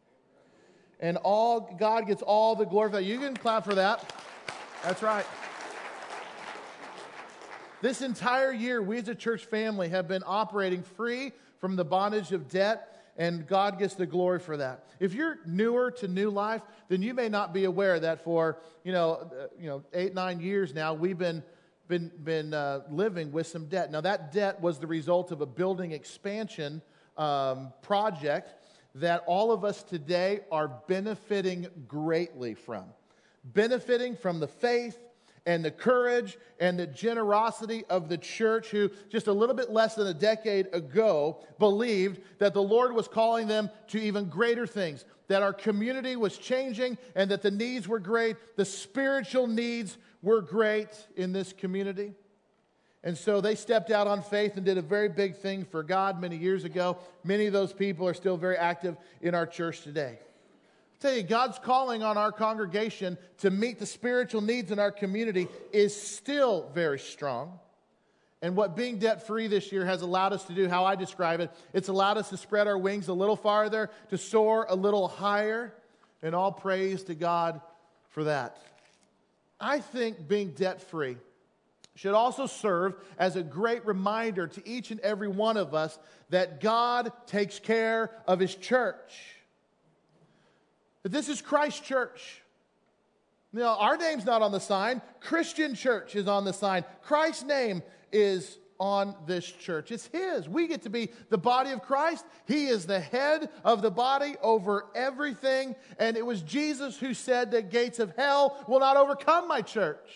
And 0.99 1.17
all 1.17 1.75
God 1.79 2.07
gets 2.07 2.21
all 2.21 2.55
the 2.55 2.65
glory 2.65 2.89
for 2.89 2.95
that. 2.97 3.05
You 3.05 3.19
can 3.19 3.35
clap 3.35 3.63
for 3.63 3.75
that. 3.75 4.13
That's 4.83 5.01
right. 5.01 5.25
This 7.79 8.01
entire 8.01 8.51
year, 8.51 8.81
we 8.81 8.97
as 8.97 9.07
a 9.07 9.13
church 9.13 9.45
family 9.45 9.89
have 9.89 10.07
been 10.07 10.23
operating 10.25 10.81
free 10.81 11.31
from 11.59 11.75
the 11.75 11.85
bondage 11.85 12.31
of 12.31 12.49
debt, 12.49 13.11
and 13.17 13.45
God 13.45 13.77
gets 13.77 13.93
the 13.93 14.07
glory 14.07 14.39
for 14.39 14.57
that. 14.57 14.85
If 14.99 15.13
you're 15.13 15.37
newer 15.45 15.91
to 15.91 16.07
new 16.07 16.31
life, 16.31 16.63
then 16.89 17.03
you 17.03 17.13
may 17.13 17.29
not 17.29 17.53
be 17.53 17.65
aware 17.65 17.99
that 17.99 18.23
for 18.23 18.57
you 18.83 18.91
know, 18.91 19.29
uh, 19.31 19.47
you 19.59 19.67
know, 19.67 19.83
eight 19.93 20.15
nine 20.15 20.39
years 20.39 20.73
now, 20.73 20.95
we've 20.95 21.19
been 21.19 21.43
been 21.87 22.11
been 22.23 22.53
uh, 22.55 22.81
living 22.89 23.31
with 23.31 23.45
some 23.45 23.67
debt. 23.67 23.91
Now 23.91 24.01
that 24.01 24.31
debt 24.31 24.59
was 24.59 24.79
the 24.79 24.87
result 24.87 25.31
of 25.31 25.41
a 25.41 25.45
building 25.45 25.91
expansion 25.91 26.81
um, 27.15 27.73
project 27.83 28.55
that 28.95 29.23
all 29.27 29.51
of 29.51 29.63
us 29.63 29.83
today 29.83 30.39
are 30.51 30.67
benefiting 30.87 31.67
greatly 31.87 32.55
from, 32.55 32.85
benefiting 33.43 34.15
from 34.15 34.39
the 34.39 34.47
faith 34.47 34.97
and 35.47 35.63
the 35.63 35.71
courage 35.71 36.37
and 36.59 36.77
the 36.77 36.85
generosity 36.85 37.85
of 37.89 38.09
the 38.09 38.17
church, 38.17 38.67
who 38.67 38.91
just 39.09 39.27
a 39.27 39.33
little 39.33 39.55
bit 39.55 39.71
less 39.71 39.95
than 39.95 40.05
a 40.05 40.13
decade 40.13 40.67
ago 40.73 41.39
believed 41.57 42.19
that 42.37 42.53
the 42.53 42.61
Lord 42.61 42.93
was 42.93 43.07
calling 43.07 43.47
them 43.47 43.69
to 43.87 43.99
even 43.99 44.25
greater 44.25 44.67
things, 44.67 45.05
that 45.29 45.41
our 45.41 45.53
community 45.53 46.17
was 46.17 46.37
changing 46.37 46.97
and 47.15 47.31
that 47.31 47.41
the 47.41 47.49
needs 47.49 47.87
were 47.87 47.99
great, 47.99 48.35
the 48.57 48.65
spiritual 48.65 49.47
needs 49.47 49.97
were 50.21 50.41
great 50.41 50.89
in 51.15 51.31
this 51.31 51.53
community. 51.53 52.13
And 53.03 53.17
so 53.17 53.39
they 53.39 53.55
stepped 53.55 53.89
out 53.89 54.05
on 54.05 54.21
faith 54.21 54.57
and 54.57 54.65
did 54.65 54.77
a 54.77 54.81
very 54.81 55.07
big 55.07 55.37
thing 55.37 55.63
for 55.63 55.81
God 55.81 56.19
many 56.19 56.35
years 56.35 56.65
ago. 56.65 56.97
Many 57.23 57.45
of 57.45 57.53
those 57.53 57.71
people 57.71 58.05
are 58.05 58.13
still 58.13 58.35
very 58.35 58.57
active 58.57 58.97
in 59.21 59.33
our 59.33 59.47
church 59.47 59.81
today 59.81 60.19
tell 60.99 61.13
you, 61.13 61.23
God's 61.23 61.59
calling 61.59 62.03
on 62.03 62.17
our 62.17 62.31
congregation 62.31 63.17
to 63.39 63.49
meet 63.49 63.79
the 63.79 63.85
spiritual 63.85 64.41
needs 64.41 64.71
in 64.71 64.79
our 64.79 64.91
community 64.91 65.47
is 65.71 65.99
still 65.99 66.69
very 66.73 66.99
strong. 66.99 67.59
And 68.41 68.55
what 68.55 68.75
being 68.75 68.99
debt 68.99 69.25
free 69.25 69.47
this 69.47 69.71
year 69.71 69.85
has 69.85 70.01
allowed 70.01 70.33
us 70.33 70.43
to 70.45 70.53
do, 70.53 70.69
how 70.69 70.85
I 70.85 70.95
describe 70.95 71.39
it, 71.39 71.51
it's 71.73 71.89
allowed 71.89 72.17
us 72.17 72.29
to 72.29 72.37
spread 72.37 72.67
our 72.67 72.77
wings 72.77 73.07
a 73.07 73.13
little 73.13 73.35
farther, 73.35 73.89
to 74.09 74.17
soar 74.17 74.65
a 74.69 74.75
little 74.75 75.07
higher. 75.07 75.73
And 76.21 76.33
all 76.33 76.51
praise 76.51 77.03
to 77.05 77.15
God 77.15 77.61
for 78.09 78.23
that. 78.23 78.57
I 79.59 79.79
think 79.79 80.27
being 80.27 80.51
debt 80.51 80.81
free 80.81 81.17
should 81.95 82.13
also 82.13 82.45
serve 82.45 82.95
as 83.17 83.35
a 83.35 83.43
great 83.43 83.85
reminder 83.85 84.47
to 84.47 84.67
each 84.67 84.91
and 84.91 84.99
every 85.01 85.27
one 85.27 85.57
of 85.57 85.73
us 85.73 85.97
that 86.29 86.61
God 86.61 87.11
takes 87.25 87.59
care 87.59 88.11
of 88.27 88.39
His 88.39 88.53
church. 88.53 89.36
This 91.03 91.29
is 91.29 91.41
Christ 91.41 91.83
Church. 91.83 92.41
Now, 93.53 93.77
our 93.77 93.97
name's 93.97 94.25
not 94.25 94.41
on 94.41 94.51
the 94.51 94.59
sign. 94.59 95.01
Christian 95.21 95.73
Church 95.73 96.15
is 96.15 96.27
on 96.27 96.45
the 96.45 96.53
sign. 96.53 96.83
Christ's 97.01 97.43
name 97.43 97.81
is 98.11 98.57
on 98.79 99.15
this 99.25 99.45
church. 99.45 99.91
It's 99.91 100.07
His. 100.07 100.47
We 100.47 100.67
get 100.67 100.83
to 100.83 100.89
be 100.89 101.09
the 101.29 101.37
body 101.37 101.71
of 101.71 101.81
Christ. 101.81 102.25
He 102.45 102.67
is 102.67 102.85
the 102.85 102.99
head 102.99 103.49
of 103.63 103.81
the 103.81 103.91
body 103.91 104.35
over 104.41 104.85
everything. 104.95 105.75
And 105.99 106.17
it 106.17 106.25
was 106.25 106.41
Jesus 106.41 106.97
who 106.97 107.13
said 107.13 107.51
that 107.51 107.71
gates 107.71 107.99
of 107.99 108.13
hell 108.15 108.63
will 108.67 108.79
not 108.79 108.97
overcome 108.97 109.47
my 109.47 109.61
church. 109.61 110.09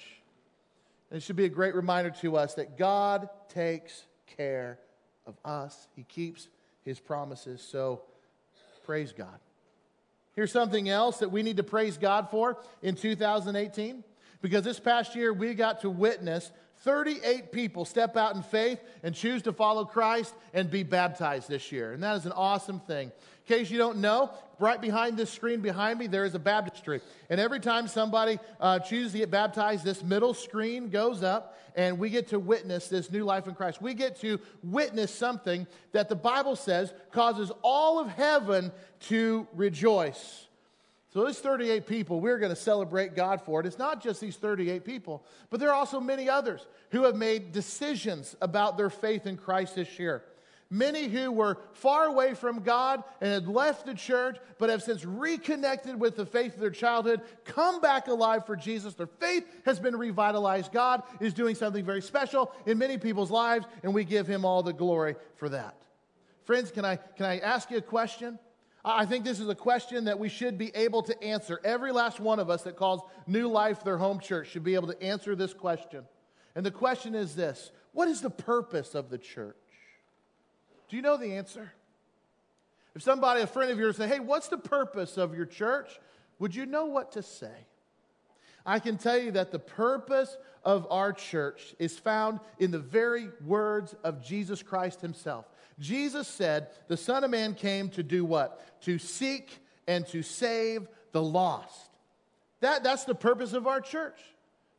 And 1.10 1.18
it 1.18 1.24
should 1.24 1.36
be 1.36 1.46
a 1.46 1.50
great 1.50 1.76
reminder 1.76 2.12
to 2.22 2.38
us 2.38 2.54
that 2.56 2.78
God 2.78 3.30
takes 3.50 4.04
care 4.38 4.80
of 5.26 5.36
us, 5.46 5.88
He 5.96 6.04
keeps 6.04 6.48
His 6.84 7.00
promises. 7.00 7.62
So 7.62 8.02
praise 8.84 9.12
God. 9.12 9.40
Here's 10.42 10.52
something 10.52 10.90
else 10.90 11.20
that 11.20 11.30
we 11.30 11.44
need 11.44 11.58
to 11.58 11.64
praise 11.64 12.00
God 12.00 12.30
for 12.32 12.58
in 12.82 12.96
2018. 12.96 14.04
Because 14.42 14.64
this 14.64 14.80
past 14.80 15.16
year, 15.16 15.32
we 15.32 15.54
got 15.54 15.82
to 15.82 15.90
witness 15.92 16.52
38 16.84 17.52
people 17.52 17.86
step 17.86 18.18
out 18.18 18.36
in 18.36 18.42
faith 18.42 18.80
and 19.04 19.14
choose 19.14 19.44
to 19.44 19.54
follow 19.54 19.86
Christ 19.86 20.34
and 20.54 20.70
be 20.70 20.84
baptized 20.84 21.48
this 21.48 21.72
year. 21.72 21.94
And 21.94 22.02
that 22.02 22.18
is 22.18 22.26
an 22.26 22.32
awesome 22.32 22.80
thing. 22.80 23.12
In 23.48 23.58
case 23.58 23.70
you 23.70 23.78
don't 23.78 24.00
know, 24.00 24.32
right 24.60 24.80
behind 24.80 25.18
this 25.18 25.30
screen 25.30 25.62
behind 25.62 26.00
me, 26.00 26.08
there 26.08 26.26
is 26.26 26.34
a 26.34 26.40
baptistry. 26.40 27.02
And 27.30 27.40
every 27.40 27.60
time 27.60 27.88
somebody 27.88 28.40
uh, 28.60 28.80
chooses 28.80 29.12
to 29.12 29.18
get 29.20 29.32
baptized, 29.32 29.84
this 29.84 30.04
middle 30.04 30.34
screen 30.34 30.90
goes 30.90 31.22
up, 31.22 31.58
and 31.76 32.00
we 32.00 32.10
get 32.10 32.30
to 32.30 32.40
witness 32.40 32.88
this 32.88 33.12
new 33.12 33.26
life 33.26 33.48
in 33.48 33.54
Christ. 33.54 33.82
We 33.82 33.94
get 33.94 34.20
to 34.22 34.40
witness 34.64 35.14
something 35.14 35.68
that 35.92 36.10
the 36.10 36.16
Bible 36.16 36.56
says 36.56 36.94
causes 37.12 37.52
all 37.62 38.00
of 38.00 38.08
heaven 38.08 38.72
to 39.02 39.48
rejoice. 39.54 40.48
So, 41.14 41.26
these 41.26 41.40
38 41.40 41.88
people, 41.88 42.22
we're 42.22 42.38
going 42.38 42.52
to 42.52 42.56
celebrate 42.56 43.16
God 43.16 43.42
for 43.42 43.60
it. 43.60 43.66
It's 43.66 43.78
not 43.78 44.02
just 44.02 44.22
these 44.22 44.38
38 44.38 44.86
people, 44.86 45.26
but 45.50 45.60
there 45.60 45.70
are 45.70 45.76
also 45.76 46.00
many 46.00 46.30
others 46.30 46.66
who 46.92 47.04
have 47.04 47.18
made 47.18 47.52
decisions 47.52 48.36
about 48.42 48.78
their 48.78 48.90
faith 48.90 49.26
in 49.26 49.36
Christ 49.36 49.76
this 49.76 50.00
year. 50.00 50.24
Many 50.70 51.10
who 51.10 51.34
were 51.34 51.58
far 51.74 52.06
away 52.06 52.34
from 52.34 52.64
God 52.64 53.04
and 53.20 53.30
had 53.30 53.50
left 53.50 53.86
the 53.86 53.94
church, 53.94 54.38
but 54.58 54.70
have 54.70 54.82
since 54.82 55.04
reconnected 55.04 56.00
with 56.00 56.16
the 56.16 56.26
faith 56.26 56.54
of 56.54 56.62
their 56.62 56.70
childhood, 56.70 57.20
come 57.44 57.82
back 57.82 58.08
alive 58.08 58.46
for 58.46 58.56
Jesus. 58.56 58.94
Their 58.94 59.08
faith 59.08 59.46
has 59.66 59.82
been 59.82 59.98
revitalized. 59.98 60.72
God 60.72 61.04
is 61.20 61.34
doing 61.34 61.56
something 61.56 61.84
very 61.84 62.02
special 62.02 62.54
in 62.66 62.78
many 62.78 62.98
people's 62.98 63.32
lives, 63.32 63.66
and 63.84 63.94
we 63.94 64.06
give 64.06 64.28
Him 64.28 64.46
all 64.46 64.64
the 64.64 64.72
glory 64.72 65.18
for 65.36 65.50
that. 65.50 65.76
Friends, 66.46 66.72
can 66.72 66.86
I, 66.86 66.96
can 66.96 67.26
I 67.26 67.40
ask 67.40 67.70
you 67.70 67.78
a 67.78 67.82
question? 67.82 68.40
I 68.84 69.06
think 69.06 69.26
this 69.26 69.40
is 69.40 69.48
a 69.48 69.56
question 69.56 70.06
that 70.06 70.18
we 70.18 70.28
should 70.28 70.58
be 70.58 70.72
able 70.76 71.04
to 71.04 71.24
answer. 71.24 71.62
Every 71.64 71.92
last 71.92 72.20
one 72.20 72.40
of 72.40 72.50
us 72.50 72.64
that 72.64 72.76
calls 72.76 73.02
New 73.28 73.48
Life 73.48 73.84
their 73.84 73.98
home 73.98 74.20
church 74.20 74.50
should 74.50 74.64
be 74.64 74.74
able 74.76 74.88
to 74.88 75.02
answer 75.02 75.36
this 75.36 75.54
question. 75.54 76.04
And 76.56 76.66
the 76.66 76.72
question 76.72 77.14
is 77.14 77.36
this 77.36 77.72
What 77.94 78.08
is 78.08 78.22
the 78.22 78.30
purpose 78.30 78.96
of 78.96 79.10
the 79.10 79.18
church? 79.18 79.56
Do 80.90 80.96
you 80.96 81.02
know 81.02 81.18
the 81.18 81.36
answer? 81.36 81.72
If 82.96 83.04
somebody, 83.04 83.42
a 83.42 83.48
friend 83.48 83.72
of 83.72 83.80
yours, 83.80 83.98
say, 83.98 84.08
Hey, 84.08 84.20
what's 84.20 84.48
the 84.48 84.58
purpose 84.58 85.18
of 85.18 85.36
your 85.36 85.46
church? 85.46 86.00
Would 86.40 86.56
you 86.56 86.66
know 86.66 86.86
what 86.86 87.12
to 87.14 87.22
say? 87.22 87.68
I 88.66 88.80
can 88.80 88.98
tell 88.98 89.18
you 89.18 89.32
that 89.32 89.52
the 89.52 89.60
purpose 89.60 90.38
of 90.64 90.88
our 90.92 91.14
church 91.14 91.74
is 91.80 91.98
found 91.98 92.40
in 92.60 92.72
the 92.72 92.80
very 92.80 93.30
words 93.46 93.96
of 94.04 94.24
Jesus 94.24 94.62
Christ 94.62 95.02
himself. 95.02 95.46
Jesus 95.82 96.28
said, 96.28 96.68
The 96.88 96.96
Son 96.96 97.26
of 97.26 97.32
Man 97.32 97.56
came 97.56 97.90
to 97.90 98.04
do 98.04 98.24
what? 98.24 98.82
To 98.84 98.98
seek 98.98 99.60
and 99.88 100.08
to 100.08 100.24
save 100.24 100.88
the 101.12 101.22
lost. 101.22 101.90
That, 102.62 102.84
that's 102.84 103.04
the 103.04 103.16
purpose 103.16 103.52
of 103.52 103.68
our 103.68 103.82
church 103.82 104.22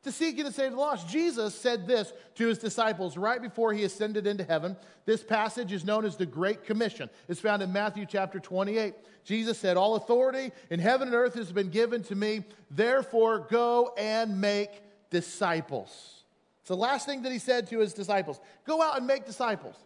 to 0.05 0.11
seek 0.11 0.39
and 0.39 0.47
to 0.47 0.53
save 0.53 0.73
the 0.73 0.77
lost. 0.77 1.09
Jesus 1.09 1.55
said 1.55 1.87
this 1.87 2.13
to 2.35 2.49
his 2.49 2.59
disciples 2.59 3.17
right 3.17 3.41
before 3.41 3.73
he 3.73 3.85
ascended 3.85 4.27
into 4.27 4.45
heaven. 4.45 4.77
This 5.05 5.23
passage 5.23 5.73
is 5.73 5.85
known 5.85 6.05
as 6.05 6.17
the 6.17 6.27
Great 6.27 6.65
Commission. 6.65 7.09
It's 7.29 7.41
found 7.41 7.63
in 7.63 7.73
Matthew 7.73 8.07
chapter 8.07 8.41
28. 8.41 8.95
Jesus 9.25 9.59
said, 9.59 9.77
All 9.77 9.95
authority 9.95 10.51
in 10.71 10.81
heaven 10.81 11.09
and 11.09 11.15
earth 11.15 11.35
has 11.35 11.53
been 11.53 11.71
given 11.71 12.03
to 12.05 12.17
me. 12.17 12.45
Therefore, 12.71 13.47
go 13.51 13.95
and 13.97 14.41
make 14.41 14.71
disciples. 15.11 16.25
It's 16.61 16.69
the 16.69 16.77
last 16.77 17.07
thing 17.07 17.23
that 17.23 17.33
he 17.33 17.39
said 17.39 17.69
to 17.69 17.79
his 17.79 17.95
disciples 17.95 18.41
Go 18.67 18.83
out 18.83 18.99
and 18.99 19.07
make 19.07 19.25
disciples. 19.25 19.77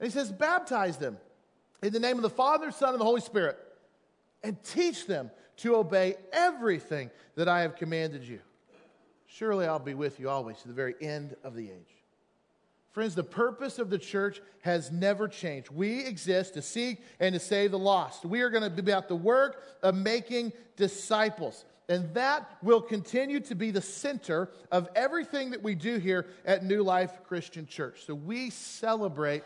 And 0.00 0.10
he 0.10 0.12
says, 0.12 0.32
Baptize 0.32 0.96
them 0.96 1.18
in 1.82 1.92
the 1.92 2.00
name 2.00 2.16
of 2.16 2.22
the 2.22 2.30
Father, 2.30 2.70
Son, 2.70 2.90
and 2.90 3.00
the 3.00 3.04
Holy 3.04 3.20
Spirit, 3.20 3.58
and 4.42 4.62
teach 4.64 5.06
them 5.06 5.30
to 5.58 5.76
obey 5.76 6.16
everything 6.32 7.10
that 7.36 7.48
I 7.48 7.60
have 7.60 7.76
commanded 7.76 8.24
you. 8.24 8.40
Surely 9.26 9.66
I'll 9.66 9.78
be 9.78 9.94
with 9.94 10.18
you 10.18 10.28
always 10.28 10.58
to 10.62 10.68
the 10.68 10.74
very 10.74 10.94
end 11.00 11.36
of 11.44 11.54
the 11.54 11.66
age. 11.70 12.00
Friends, 12.92 13.14
the 13.14 13.22
purpose 13.22 13.78
of 13.78 13.88
the 13.88 13.98
church 13.98 14.42
has 14.62 14.90
never 14.90 15.28
changed. 15.28 15.70
We 15.70 16.04
exist 16.04 16.54
to 16.54 16.62
seek 16.62 17.00
and 17.20 17.34
to 17.34 17.38
save 17.38 17.70
the 17.70 17.78
lost. 17.78 18.24
We 18.24 18.40
are 18.40 18.50
going 18.50 18.64
to 18.64 18.70
be 18.70 18.80
about 18.80 19.06
the 19.06 19.14
work 19.14 19.62
of 19.82 19.94
making 19.94 20.52
disciples. 20.76 21.64
And 21.88 22.12
that 22.14 22.50
will 22.62 22.80
continue 22.80 23.38
to 23.40 23.54
be 23.54 23.70
the 23.70 23.80
center 23.80 24.50
of 24.72 24.88
everything 24.96 25.50
that 25.50 25.62
we 25.62 25.76
do 25.76 25.98
here 25.98 26.26
at 26.44 26.64
New 26.64 26.82
Life 26.82 27.12
Christian 27.24 27.66
Church. 27.66 28.06
So 28.06 28.14
we 28.14 28.50
celebrate 28.50 29.44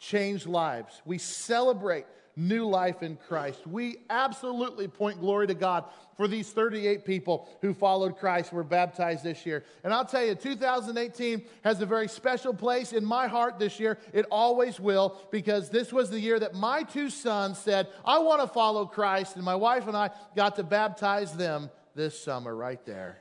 changed 0.00 0.46
lives. 0.46 1.00
We 1.04 1.18
celebrate 1.18 2.06
new 2.36 2.66
life 2.66 3.02
in 3.02 3.18
Christ. 3.28 3.66
We 3.66 3.98
absolutely 4.08 4.88
point 4.88 5.20
glory 5.20 5.46
to 5.48 5.54
God 5.54 5.84
for 6.16 6.26
these 6.26 6.50
38 6.50 7.04
people 7.04 7.48
who 7.60 7.74
followed 7.74 8.16
Christ, 8.18 8.52
were 8.52 8.64
baptized 8.64 9.24
this 9.24 9.44
year. 9.44 9.64
And 9.84 9.92
I'll 9.92 10.04
tell 10.04 10.24
you, 10.24 10.34
2018 10.34 11.42
has 11.62 11.80
a 11.80 11.86
very 11.86 12.08
special 12.08 12.54
place 12.54 12.92
in 12.92 13.04
my 13.04 13.26
heart 13.26 13.58
this 13.58 13.80
year. 13.80 13.98
It 14.12 14.26
always 14.30 14.78
will, 14.78 15.20
because 15.30 15.70
this 15.70 15.92
was 15.92 16.10
the 16.10 16.20
year 16.20 16.38
that 16.38 16.54
my 16.54 16.82
two 16.82 17.10
sons 17.10 17.58
said, 17.58 17.88
I 18.04 18.18
want 18.18 18.40
to 18.42 18.48
follow 18.48 18.86
Christ. 18.86 19.36
And 19.36 19.44
my 19.44 19.54
wife 19.54 19.86
and 19.86 19.96
I 19.96 20.10
got 20.36 20.56
to 20.56 20.62
baptize 20.62 21.32
them 21.32 21.70
this 21.94 22.18
summer 22.18 22.54
right 22.54 22.84
there. 22.86 23.18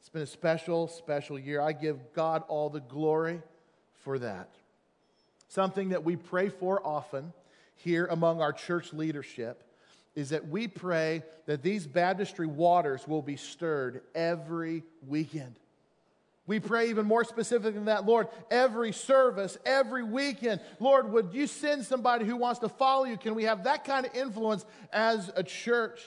It's 0.00 0.08
been 0.08 0.22
a 0.22 0.26
special, 0.26 0.88
special 0.88 1.38
year. 1.38 1.60
I 1.60 1.72
give 1.72 2.12
God 2.14 2.42
all 2.48 2.68
the 2.68 2.80
glory 2.80 3.40
for 4.04 4.18
that. 4.18 4.50
Something 5.52 5.90
that 5.90 6.02
we 6.02 6.16
pray 6.16 6.48
for 6.48 6.80
often 6.82 7.34
here 7.76 8.06
among 8.06 8.40
our 8.40 8.54
church 8.54 8.94
leadership 8.94 9.62
is 10.14 10.30
that 10.30 10.48
we 10.48 10.66
pray 10.66 11.24
that 11.44 11.62
these 11.62 11.86
baptistry 11.86 12.46
waters 12.46 13.06
will 13.06 13.20
be 13.20 13.36
stirred 13.36 14.00
every 14.14 14.82
weekend. 15.06 15.54
We 16.46 16.58
pray 16.58 16.88
even 16.88 17.04
more 17.04 17.22
specific 17.22 17.74
than 17.74 17.84
that, 17.84 18.06
Lord, 18.06 18.28
every 18.50 18.92
service, 18.92 19.58
every 19.66 20.02
weekend. 20.02 20.62
Lord, 20.80 21.12
would 21.12 21.34
you 21.34 21.46
send 21.46 21.84
somebody 21.84 22.24
who 22.24 22.36
wants 22.36 22.60
to 22.60 22.70
follow 22.70 23.04
you? 23.04 23.18
Can 23.18 23.34
we 23.34 23.44
have 23.44 23.64
that 23.64 23.84
kind 23.84 24.06
of 24.06 24.14
influence 24.14 24.64
as 24.90 25.30
a 25.36 25.42
church? 25.42 26.00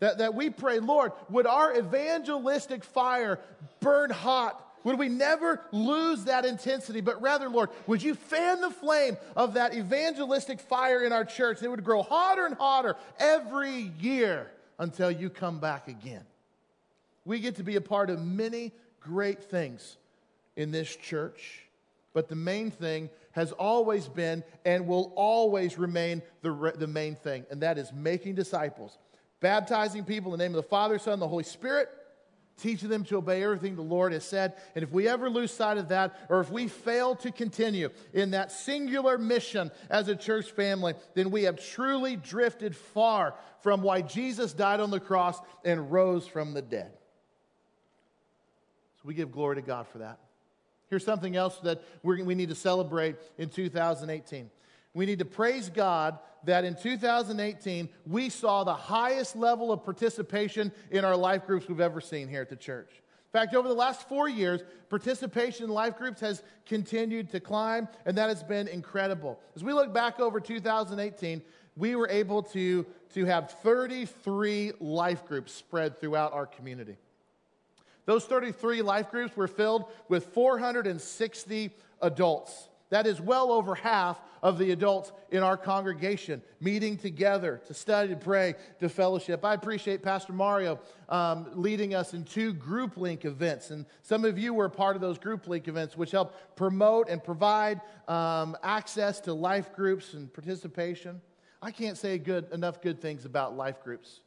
That, 0.00 0.18
that 0.18 0.34
we 0.34 0.50
pray, 0.50 0.78
Lord, 0.78 1.12
would 1.30 1.46
our 1.46 1.74
evangelistic 1.74 2.84
fire 2.84 3.38
burn 3.80 4.10
hot 4.10 4.69
would 4.84 4.98
we 4.98 5.08
never 5.08 5.60
lose 5.72 6.24
that 6.24 6.44
intensity, 6.44 7.00
but 7.00 7.20
rather, 7.20 7.48
Lord, 7.48 7.70
would 7.86 8.02
you 8.02 8.14
fan 8.14 8.60
the 8.60 8.70
flame 8.70 9.16
of 9.36 9.54
that 9.54 9.74
evangelistic 9.74 10.60
fire 10.60 11.02
in 11.02 11.12
our 11.12 11.24
church 11.24 11.60
that 11.60 11.70
would 11.70 11.84
grow 11.84 12.02
hotter 12.02 12.46
and 12.46 12.54
hotter 12.54 12.96
every 13.18 13.92
year 14.00 14.50
until 14.78 15.10
you 15.10 15.30
come 15.30 15.60
back 15.60 15.88
again? 15.88 16.24
We 17.24 17.40
get 17.40 17.56
to 17.56 17.62
be 17.62 17.76
a 17.76 17.80
part 17.80 18.10
of 18.10 18.24
many 18.24 18.72
great 19.00 19.44
things 19.44 19.96
in 20.56 20.70
this 20.70 20.94
church. 20.96 21.62
But 22.12 22.28
the 22.28 22.36
main 22.36 22.70
thing 22.70 23.10
has 23.32 23.52
always 23.52 24.08
been 24.08 24.42
and 24.64 24.86
will 24.86 25.12
always 25.14 25.78
remain 25.78 26.22
the, 26.42 26.72
the 26.76 26.86
main 26.86 27.14
thing, 27.14 27.46
and 27.50 27.62
that 27.62 27.78
is 27.78 27.92
making 27.92 28.34
disciples, 28.34 28.98
baptizing 29.40 30.04
people 30.04 30.32
in 30.32 30.38
the 30.38 30.44
name 30.44 30.54
of 30.54 30.62
the 30.62 30.68
Father, 30.68 30.98
Son, 30.98 31.14
and 31.14 31.22
the 31.22 31.28
Holy 31.28 31.44
Spirit, 31.44 31.88
teaching 32.60 32.88
them 32.88 33.04
to 33.04 33.16
obey 33.16 33.42
everything 33.42 33.76
the 33.76 33.82
Lord 33.82 34.12
has 34.12 34.24
said. 34.24 34.54
And 34.74 34.82
if 34.82 34.92
we 34.92 35.08
ever 35.08 35.28
lose 35.28 35.52
sight 35.52 35.78
of 35.78 35.88
that, 35.88 36.14
or 36.28 36.40
if 36.40 36.50
we 36.50 36.68
fail 36.68 37.16
to 37.16 37.32
continue 37.32 37.90
in 38.12 38.30
that 38.32 38.52
singular 38.52 39.18
mission 39.18 39.70
as 39.88 40.08
a 40.08 40.16
church 40.16 40.50
family, 40.50 40.94
then 41.14 41.30
we 41.30 41.44
have 41.44 41.62
truly 41.62 42.16
drifted 42.16 42.76
far 42.76 43.34
from 43.62 43.82
why 43.82 44.02
Jesus 44.02 44.52
died 44.52 44.80
on 44.80 44.90
the 44.90 45.00
cross 45.00 45.40
and 45.64 45.90
rose 45.90 46.26
from 46.26 46.54
the 46.54 46.62
dead. 46.62 46.92
So 48.96 49.02
we 49.04 49.14
give 49.14 49.32
glory 49.32 49.56
to 49.56 49.62
God 49.62 49.86
for 49.88 49.98
that. 49.98 50.18
Here's 50.88 51.04
something 51.04 51.36
else 51.36 51.58
that 51.58 51.82
we 52.02 52.34
need 52.34 52.48
to 52.48 52.54
celebrate 52.54 53.16
in 53.38 53.48
2018. 53.48 54.50
We 54.94 55.06
need 55.06 55.20
to 55.20 55.24
praise 55.24 55.68
God 55.68 56.18
that 56.44 56.64
in 56.64 56.74
2018 56.74 57.88
we 58.06 58.28
saw 58.28 58.64
the 58.64 58.74
highest 58.74 59.36
level 59.36 59.72
of 59.72 59.84
participation 59.84 60.72
in 60.90 61.04
our 61.04 61.16
life 61.16 61.46
groups 61.46 61.68
we've 61.68 61.80
ever 61.80 62.00
seen 62.00 62.28
here 62.28 62.42
at 62.42 62.48
the 62.48 62.56
church. 62.56 62.90
In 63.32 63.38
fact, 63.38 63.54
over 63.54 63.68
the 63.68 63.74
last 63.74 64.08
four 64.08 64.28
years, 64.28 64.60
participation 64.88 65.66
in 65.66 65.70
life 65.70 65.96
groups 65.96 66.20
has 66.20 66.42
continued 66.66 67.30
to 67.30 67.38
climb, 67.38 67.86
and 68.04 68.18
that 68.18 68.28
has 68.28 68.42
been 68.42 68.66
incredible. 68.66 69.38
As 69.54 69.62
we 69.62 69.72
look 69.72 69.94
back 69.94 70.18
over 70.18 70.40
2018, 70.40 71.40
we 71.76 71.94
were 71.94 72.08
able 72.08 72.42
to, 72.42 72.84
to 73.14 73.24
have 73.26 73.52
33 73.62 74.72
life 74.80 75.26
groups 75.26 75.52
spread 75.52 76.00
throughout 76.00 76.32
our 76.32 76.46
community. 76.46 76.96
Those 78.04 78.24
33 78.24 78.82
life 78.82 79.12
groups 79.12 79.36
were 79.36 79.46
filled 79.46 79.84
with 80.08 80.26
460 80.34 81.70
adults. 82.02 82.68
That 82.90 83.06
is 83.06 83.20
well 83.20 83.52
over 83.52 83.74
half 83.74 84.20
of 84.42 84.58
the 84.58 84.72
adults 84.72 85.12
in 85.30 85.42
our 85.42 85.56
congregation 85.56 86.42
meeting 86.60 86.96
together 86.96 87.62
to 87.66 87.74
study, 87.74 88.08
to 88.10 88.16
pray, 88.16 88.54
to 88.80 88.88
fellowship. 88.88 89.44
I 89.44 89.54
appreciate 89.54 90.02
Pastor 90.02 90.32
Mario 90.32 90.80
um, 91.08 91.48
leading 91.54 91.94
us 91.94 92.14
in 92.14 92.24
two 92.24 92.52
group 92.52 92.96
link 92.96 93.24
events. 93.24 93.70
And 93.70 93.86
some 94.02 94.24
of 94.24 94.38
you 94.38 94.52
were 94.52 94.68
part 94.68 94.96
of 94.96 95.02
those 95.02 95.18
group 95.18 95.46
link 95.46 95.68
events, 95.68 95.96
which 95.96 96.10
help 96.10 96.34
promote 96.56 97.08
and 97.08 97.22
provide 97.22 97.80
um, 98.08 98.56
access 98.62 99.20
to 99.20 99.34
life 99.34 99.72
groups 99.72 100.14
and 100.14 100.32
participation. 100.32 101.20
I 101.62 101.70
can't 101.70 101.96
say 101.96 102.18
good, 102.18 102.50
enough 102.52 102.80
good 102.80 103.00
things 103.00 103.24
about 103.24 103.56
life 103.56 103.82
groups. 103.84 104.20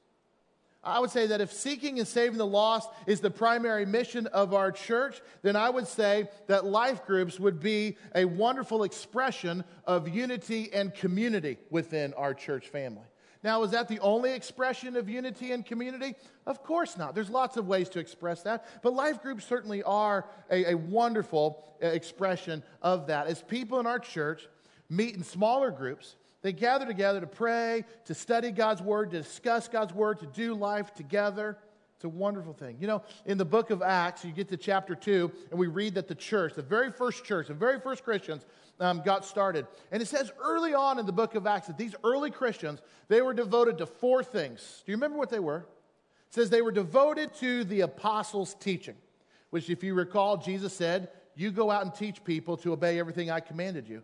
I 0.83 0.99
would 0.99 1.11
say 1.11 1.27
that 1.27 1.39
if 1.39 1.53
seeking 1.53 1.99
and 1.99 2.07
saving 2.07 2.37
the 2.37 2.45
lost 2.45 2.89
is 3.07 3.21
the 3.21 3.31
primary 3.31 3.85
mission 3.85 4.27
of 4.27 4.53
our 4.53 4.71
church, 4.71 5.21
then 5.41 5.55
I 5.55 5.69
would 5.69 5.87
say 5.87 6.27
that 6.47 6.65
life 6.65 7.05
groups 7.05 7.39
would 7.39 7.61
be 7.61 7.97
a 8.13 8.25
wonderful 8.25 8.83
expression 8.83 9.63
of 9.85 10.09
unity 10.09 10.71
and 10.73 10.93
community 10.93 11.57
within 11.69 12.13
our 12.15 12.33
church 12.33 12.67
family. 12.67 13.05
Now, 13.43 13.63
is 13.63 13.71
that 13.71 13.89
the 13.89 13.99
only 13.99 14.33
expression 14.33 14.95
of 14.95 15.09
unity 15.09 15.51
and 15.51 15.65
community? 15.65 16.15
Of 16.45 16.63
course 16.63 16.97
not. 16.97 17.13
There's 17.13 17.29
lots 17.29 17.57
of 17.57 17.67
ways 17.67 17.89
to 17.89 17.99
express 17.99 18.41
that, 18.43 18.65
but 18.81 18.93
life 18.93 19.21
groups 19.21 19.45
certainly 19.45 19.83
are 19.83 20.25
a, 20.49 20.71
a 20.71 20.77
wonderful 20.77 21.63
uh, 21.83 21.87
expression 21.87 22.63
of 22.81 23.07
that. 23.07 23.27
As 23.27 23.41
people 23.41 23.79
in 23.81 23.85
our 23.85 23.99
church 23.99 24.47
meet 24.89 25.15
in 25.15 25.23
smaller 25.23 25.71
groups, 25.71 26.15
they 26.43 26.51
gather 26.51 26.85
together 26.85 27.21
to 27.21 27.27
pray, 27.27 27.85
to 28.05 28.13
study 28.13 28.51
God's 28.51 28.81
word, 28.81 29.11
to 29.11 29.17
discuss 29.17 29.69
God's 29.69 29.93
word, 29.93 30.19
to 30.19 30.27
do 30.27 30.53
life 30.53 30.93
together. 30.93 31.57
It's 31.95 32.03
a 32.03 32.09
wonderful 32.09 32.51
thing. 32.51 32.75
You 32.81 32.87
know, 32.87 33.01
in 33.25 33.37
the 33.37 33.45
book 33.45 33.69
of 33.69 33.81
Acts, 33.81 34.25
you 34.25 34.33
get 34.33 34.49
to 34.49 34.57
chapter 34.57 34.93
2, 34.93 35.31
and 35.51 35.59
we 35.59 35.67
read 35.67 35.95
that 35.95 36.09
the 36.09 36.15
church, 36.15 36.53
the 36.53 36.61
very 36.61 36.91
first 36.91 37.23
church, 37.23 37.47
the 37.47 37.53
very 37.53 37.79
first 37.79 38.03
Christians, 38.03 38.45
um, 38.81 39.01
got 39.05 39.23
started. 39.23 39.67
And 39.89 40.01
it 40.01 40.07
says 40.07 40.33
early 40.43 40.73
on 40.73 40.99
in 40.99 41.05
the 41.05 41.13
book 41.13 41.35
of 41.35 41.47
Acts 41.47 41.67
that 41.67 41.77
these 41.77 41.95
early 42.03 42.29
Christians, 42.29 42.81
they 43.07 43.21
were 43.21 43.33
devoted 43.33 43.77
to 43.77 43.85
four 43.85 44.21
things. 44.21 44.83
Do 44.85 44.91
you 44.91 44.97
remember 44.97 45.17
what 45.17 45.29
they 45.29 45.39
were? 45.39 45.59
It 46.27 46.33
says 46.33 46.49
they 46.49 46.61
were 46.61 46.73
devoted 46.73 47.33
to 47.35 47.63
the 47.63 47.81
apostles' 47.81 48.53
teaching, 48.59 48.95
which, 49.51 49.69
if 49.69 49.81
you 49.81 49.93
recall, 49.93 50.35
Jesus 50.35 50.73
said, 50.73 51.07
You 51.35 51.51
go 51.51 51.71
out 51.71 51.83
and 51.83 51.95
teach 51.95 52.21
people 52.25 52.57
to 52.57 52.73
obey 52.73 52.99
everything 52.99 53.31
I 53.31 53.39
commanded 53.39 53.87
you. 53.87 54.03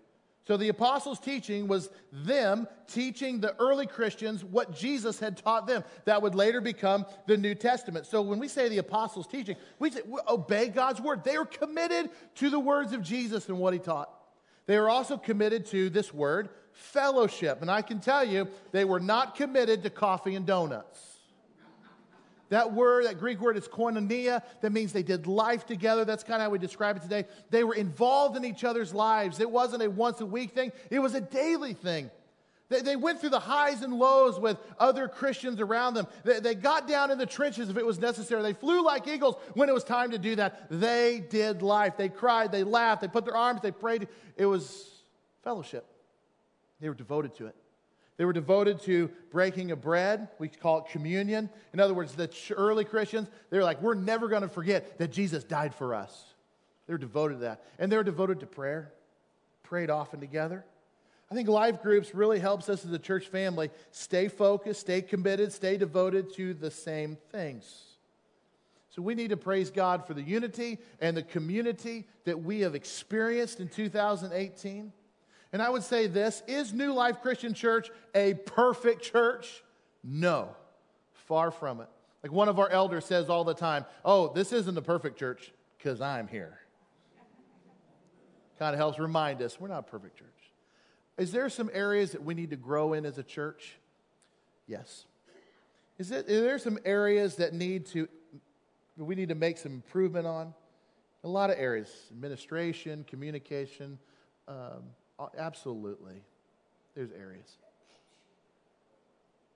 So 0.50 0.58
the 0.58 0.70
apostles' 0.70 1.20
teaching 1.20 1.68
was 1.68 1.92
them 2.12 2.68
teaching 2.88 3.40
the 3.40 3.56
early 3.60 3.86
Christians 3.86 4.44
what 4.44 4.76
Jesus 4.76 5.20
had 5.20 5.38
taught 5.38 5.68
them. 5.68 5.84
That 6.06 6.24
would 6.24 6.34
later 6.34 6.60
become 6.60 7.06
the 7.28 7.38
New 7.38 7.54
Testament. 7.54 8.08
So 8.08 8.24
when 8.24 8.40
we 8.40 8.48
say 8.48 8.68
the 8.68 8.80
apostles' 8.80 9.28
teaching, 9.28 9.58
we 9.78 9.92
say 9.92 10.02
we 10.08 10.20
obey 10.28 10.70
God's 10.70 11.02
word. 11.02 11.24
They 11.24 11.36
are 11.36 11.46
committed 11.46 12.10
to 12.38 12.50
the 12.50 12.60
words 12.60 12.94
of 12.94 13.04
Jesus 13.04 13.48
and 13.48 13.60
what 13.60 13.74
he 13.74 13.80
taught. 13.80 14.12
They 14.66 14.78
are 14.78 14.90
also 14.90 15.18
committed 15.18 15.68
to 15.68 15.92
this 15.92 16.12
word, 16.12 16.50
fellowship. 16.74 17.62
And 17.62 17.70
I 17.70 17.84
can 17.84 18.00
tell 18.00 18.24
you, 18.24 18.48
they 18.72 18.86
were 18.86 19.00
not 19.00 19.36
committed 19.36 19.84
to 19.84 19.92
coffee 19.92 20.34
and 20.34 20.48
donuts. 20.48 21.09
That 22.50 22.74
word, 22.74 23.06
that 23.06 23.20
Greek 23.20 23.40
word 23.40 23.58
is 23.58 23.68
koinonia. 23.68 24.42
That 24.62 24.72
means 24.72 24.92
they 24.92 25.04
did 25.04 25.28
life 25.28 25.66
together. 25.66 26.04
That's 26.04 26.24
kind 26.24 26.42
of 26.42 26.48
how 26.48 26.50
we 26.50 26.60
describe 26.60 26.98
it 26.98 27.04
today. 27.04 27.26
They 27.52 27.64
were 27.64 27.76
involved 27.76 28.36
in 28.36 28.44
each 28.44 28.64
other's 28.64 28.94
lives. 28.94 29.40
It 29.40 29.50
wasn't 29.50 29.84
a 29.84 29.90
once 29.90 30.20
a 30.22 30.26
week 30.26 30.52
thing, 30.52 30.72
it 30.90 31.00
was 31.00 31.14
a 31.14 31.22
daily 31.22 31.74
thing. 31.74 32.10
They, 32.70 32.82
they 32.82 32.96
went 32.96 33.20
through 33.20 33.32
the 33.32 33.40
highs 33.40 33.82
and 33.82 33.94
lows 33.94 34.40
with 34.40 34.58
other 34.78 35.08
Christians 35.08 35.60
around 35.60 35.96
them. 35.96 36.08
They, 36.24 36.40
they 36.40 36.56
got 36.56 36.88
down 36.88 37.10
in 37.12 37.18
the 37.18 37.26
trenches 37.26 37.70
if 37.70 37.78
it 37.78 37.86
was 37.86 38.00
necessary. 38.00 38.42
They 38.44 38.54
flew 38.54 38.86
like 38.86 39.08
eagles 39.08 39.36
when 39.56 39.70
it 39.70 39.74
was 39.74 39.84
time 39.84 40.12
to 40.12 40.20
do 40.20 40.36
that. 40.36 40.68
They 40.70 41.20
did 41.20 41.62
life. 41.64 41.98
They 41.98 42.10
cried, 42.10 42.52
they 42.52 42.64
laughed, 42.64 43.02
they 43.02 43.08
put 43.08 43.26
their 43.26 43.36
arms, 43.36 43.62
they 43.62 43.72
prayed. 43.72 44.08
It 44.38 44.46
was 44.46 44.88
fellowship. 45.44 45.86
They 46.80 46.90
were 46.90 46.96
devoted 46.96 47.36
to 47.36 47.48
it. 47.48 47.56
They 48.20 48.26
were 48.26 48.34
devoted 48.34 48.82
to 48.82 49.10
breaking 49.32 49.72
of 49.72 49.80
bread. 49.80 50.28
We 50.40 50.50
call 50.50 50.80
it 50.80 50.88
communion. 50.92 51.50
In 51.72 51.80
other 51.80 51.94
words, 51.94 52.16
the 52.16 52.30
early 52.52 52.84
Christians, 52.84 53.30
they're 53.50 53.64
like, 53.64 53.82
we're 53.82 53.94
never 53.94 54.28
going 54.28 54.42
to 54.42 54.50
forget 54.50 54.98
that 54.98 55.14
Jesus 55.14 55.46
died 55.46 55.74
for 55.74 55.96
us. 55.96 56.26
They 56.86 56.94
were 56.94 56.98
devoted 56.98 57.36
to 57.36 57.40
that. 57.42 57.64
And 57.80 57.90
they 57.90 57.96
were 57.96 58.04
devoted 58.04 58.42
to 58.42 58.46
prayer, 58.46 58.92
prayed 59.64 59.90
often 59.90 60.20
together. 60.20 60.66
I 61.32 61.34
think 61.34 61.48
life 61.48 61.82
groups 61.82 62.14
really 62.14 62.40
helps 62.40 62.68
us 62.68 62.84
as 62.84 62.92
a 62.92 63.00
church 63.00 63.28
family 63.30 63.70
stay 63.92 64.28
focused, 64.28 64.82
stay 64.82 65.02
committed, 65.02 65.54
stay 65.54 65.78
devoted 65.78 66.34
to 66.34 66.54
the 66.54 66.72
same 66.72 67.18
things. 67.32 67.86
So 68.90 69.02
we 69.02 69.16
need 69.16 69.30
to 69.30 69.38
praise 69.38 69.72
God 69.72 70.06
for 70.06 70.14
the 70.14 70.22
unity 70.22 70.80
and 71.00 71.16
the 71.16 71.24
community 71.24 72.06
that 72.26 72.44
we 72.44 72.60
have 72.62 72.76
experienced 72.76 73.62
in 73.62 73.70
2018. 73.70 74.92
And 75.52 75.62
I 75.62 75.70
would 75.70 75.84
say 75.84 76.08
this 76.08 76.44
is 76.48 76.74
New 76.74 76.94
Life 76.94 77.22
Christian 77.22 77.54
Church 77.54 77.90
a 78.14 78.34
perfect 78.34 79.02
church? 79.02 79.64
No, 80.04 80.50
far 81.14 81.52
from 81.52 81.82
it. 81.82 81.88
Like 82.24 82.32
one 82.32 82.50
of 82.50 82.60
our 82.60 82.70
elders 82.70 83.06
says 83.06 83.30
all 83.30 83.44
the 83.44 83.54
time, 83.54 83.86
oh, 84.04 84.32
this 84.34 84.52
isn't 84.52 84.76
the 84.76 84.82
perfect 84.82 85.18
church 85.18 85.52
because 85.78 86.02
I'm 86.02 86.28
here. 86.28 86.60
kind 88.60 88.74
of 88.74 88.78
helps 88.78 89.00
remind 89.00 89.42
us 89.42 89.60
we're 89.60 89.70
not 89.70 89.80
a 89.80 89.84
perfect 89.84 90.18
church. 90.18 90.28
Is 91.18 91.32
there 91.32 91.50
some 91.50 91.70
areas 91.74 92.12
that 92.12 92.24
we 92.24 92.34
need 92.34 92.50
to 92.52 92.56
grow 92.56 92.94
in 92.94 93.06
as 93.06 93.18
a 93.18 93.24
church? 93.24 93.78
Yes. 94.68 95.06
Is, 95.98 96.12
it, 96.12 96.30
is 96.30 96.42
there 96.42 96.60
some 96.60 96.80
areas 96.86 97.36
that 97.36 97.54
need 97.54 97.86
to 97.88 98.08
we 98.98 99.16
need 99.16 99.30
to 99.30 99.36
make 99.36 99.58
some 99.58 99.72
improvement 99.72 100.28
on? 100.28 100.54
A 101.24 101.28
lot 101.28 101.50
of 101.50 101.58
areas: 101.58 101.90
administration, 102.12 103.06
communication, 103.08 103.98
um, 104.48 104.84
Uh, 105.20 105.28
absolutely. 105.38 106.22
There's 106.96 107.12
areas. 107.12 107.58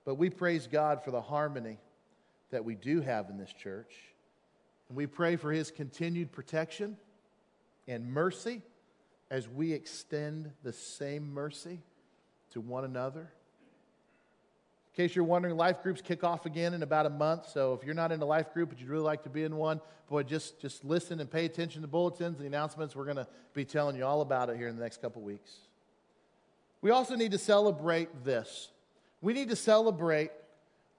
But 0.06 0.16
we 0.16 0.30
praise 0.30 0.68
God 0.68 1.04
for 1.04 1.12
the 1.12 1.22
harmony 1.22 1.78
that 2.52 2.66
we 2.66 2.76
do 2.76 3.02
have 3.02 3.30
in 3.30 3.38
this 3.38 3.54
church. 3.54 3.94
And 4.90 4.98
we 4.98 5.08
pray 5.08 5.38
for 5.38 5.52
his 5.52 5.72
continued 5.72 6.32
protection 6.32 6.98
and 7.88 8.12
mercy 8.12 8.62
as 9.32 9.48
we 9.48 9.72
extend 9.72 10.52
the 10.64 10.74
same 10.74 11.34
mercy 11.34 11.82
to 12.52 12.62
one 12.62 12.84
another. 12.84 13.32
In 14.94 15.08
case 15.08 15.16
you're 15.16 15.26
wondering, 15.26 15.58
life 15.58 15.82
groups 15.82 16.02
kick 16.02 16.24
off 16.24 16.46
again 16.46 16.76
in 16.76 16.84
about 16.84 17.08
a 17.08 17.10
month. 17.10 17.50
So 17.50 17.74
if 17.74 17.84
you're 17.84 17.96
not 17.96 18.12
in 18.12 18.22
a 18.22 18.26
life 18.26 18.54
group 18.54 18.70
but 18.70 18.80
you'd 18.80 18.90
really 18.90 19.04
like 19.04 19.24
to 19.24 19.30
be 19.30 19.44
in 19.44 19.56
one, 19.56 19.82
boy, 20.08 20.22
just, 20.22 20.60
just 20.60 20.86
listen 20.86 21.20
and 21.20 21.32
pay 21.32 21.46
attention 21.46 21.82
to 21.82 21.88
bulletins, 21.88 22.38
the 22.38 22.46
announcements. 22.46 22.96
We're 22.96 23.06
going 23.06 23.18
to 23.18 23.28
be 23.56 23.66
telling 23.66 23.96
you 23.96 24.06
all 24.06 24.22
about 24.22 24.50
it 24.50 24.58
here 24.58 24.68
in 24.68 24.76
the 24.76 24.84
next 24.84 25.02
couple 25.02 25.24
weeks. 25.24 25.52
We 26.82 26.92
also 26.92 27.16
need 27.16 27.32
to 27.32 27.40
celebrate 27.40 28.24
this. 28.24 28.70
We 29.22 29.34
need 29.34 29.50
to 29.50 29.56
celebrate 29.56 30.30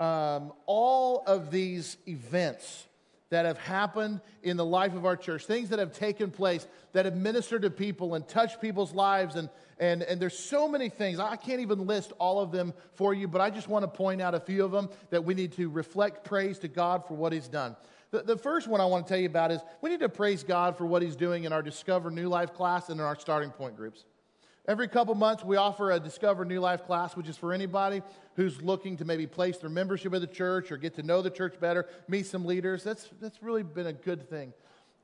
um, 0.01 0.53
all 0.67 1.23
of 1.27 1.53
these 1.53 1.97
events 2.09 2.87
that 3.31 3.47
have 3.47 3.59
happened 3.59 4.21
in 4.43 4.57
the 4.57 4.65
life 4.65 4.95
of 4.95 5.05
our 5.05 5.17
church, 5.17 5.47
things 5.47 5.71
that 5.71 5.79
have 5.79 5.93
taken 5.93 6.31
place 6.31 6.67
that 6.93 7.05
have 7.05 7.17
ministered 7.17 7.63
to 7.63 7.71
people 7.71 8.15
and 8.15 8.27
touched 8.29 8.61
people's 8.61 8.93
lives. 8.93 9.35
And, 9.37 9.49
and, 9.79 10.03
and 10.03 10.21
there's 10.21 10.39
so 10.39 10.69
many 10.69 10.89
things. 10.89 11.19
I 11.19 11.37
can't 11.37 11.61
even 11.61 11.87
list 11.87 12.13
all 12.19 12.41
of 12.41 12.53
them 12.53 12.75
for 12.95 13.15
you, 13.15 13.27
but 13.27 13.41
I 13.41 13.51
just 13.51 13.69
want 13.69 13.83
to 13.83 13.89
point 13.89 14.21
out 14.21 14.35
a 14.35 14.41
few 14.41 14.65
of 14.65 14.71
them 14.71 14.89
that 15.11 15.25
we 15.25 15.35
need 15.35 15.53
to 15.53 15.69
reflect 15.69 16.25
praise 16.25 16.59
to 16.61 16.69
God 16.69 17.07
for 17.07 17.15
what 17.15 17.33
He's 17.33 17.49
done. 17.49 17.77
The, 18.11 18.23
the 18.23 18.37
first 18.37 18.69
one 18.69 18.81
I 18.81 18.85
want 18.85 19.07
to 19.07 19.13
tell 19.13 19.21
you 19.21 19.27
about 19.27 19.51
is 19.51 19.61
we 19.81 19.91
need 19.91 20.01
to 20.01 20.09
praise 20.09 20.45
God 20.45 20.77
for 20.77 20.87
what 20.87 21.03
He's 21.03 21.17
doing 21.17 21.45
in 21.45 21.53
our 21.53 21.63
Discover 21.63 22.11
New 22.11 22.29
Life 22.29 22.53
class 22.55 22.89
and 22.89 23.01
in 23.01 23.07
our 23.07 23.19
starting 23.19 23.51
point 23.51 23.77
groups. 23.77 24.05
Every 24.67 24.89
couple 24.89 25.15
months, 25.15 25.45
we 25.45 25.59
offer 25.59 25.91
a 25.91 26.01
Discover 26.01 26.47
New 26.47 26.59
Life 26.59 26.87
class, 26.87 27.15
which 27.15 27.29
is 27.29 27.37
for 27.37 27.53
anybody 27.53 28.01
who's 28.35 28.63
looking 28.63 28.97
to 28.97 29.05
maybe 29.05 29.27
place 29.27 29.59
their 29.59 29.69
membership 29.69 30.15
of 30.15 30.23
the 30.23 30.27
church 30.27 30.73
or 30.73 30.79
get 30.79 30.95
to 30.95 31.03
know 31.03 31.21
the 31.21 31.29
church 31.29 31.61
better, 31.61 31.87
meet 32.09 32.25
some 32.25 32.47
leaders. 32.47 32.83
That's, 32.83 33.11
that's 33.21 33.43
really 33.43 33.63
been 33.63 33.89
a 33.89 33.93
good 33.93 34.29
thing. 34.31 34.55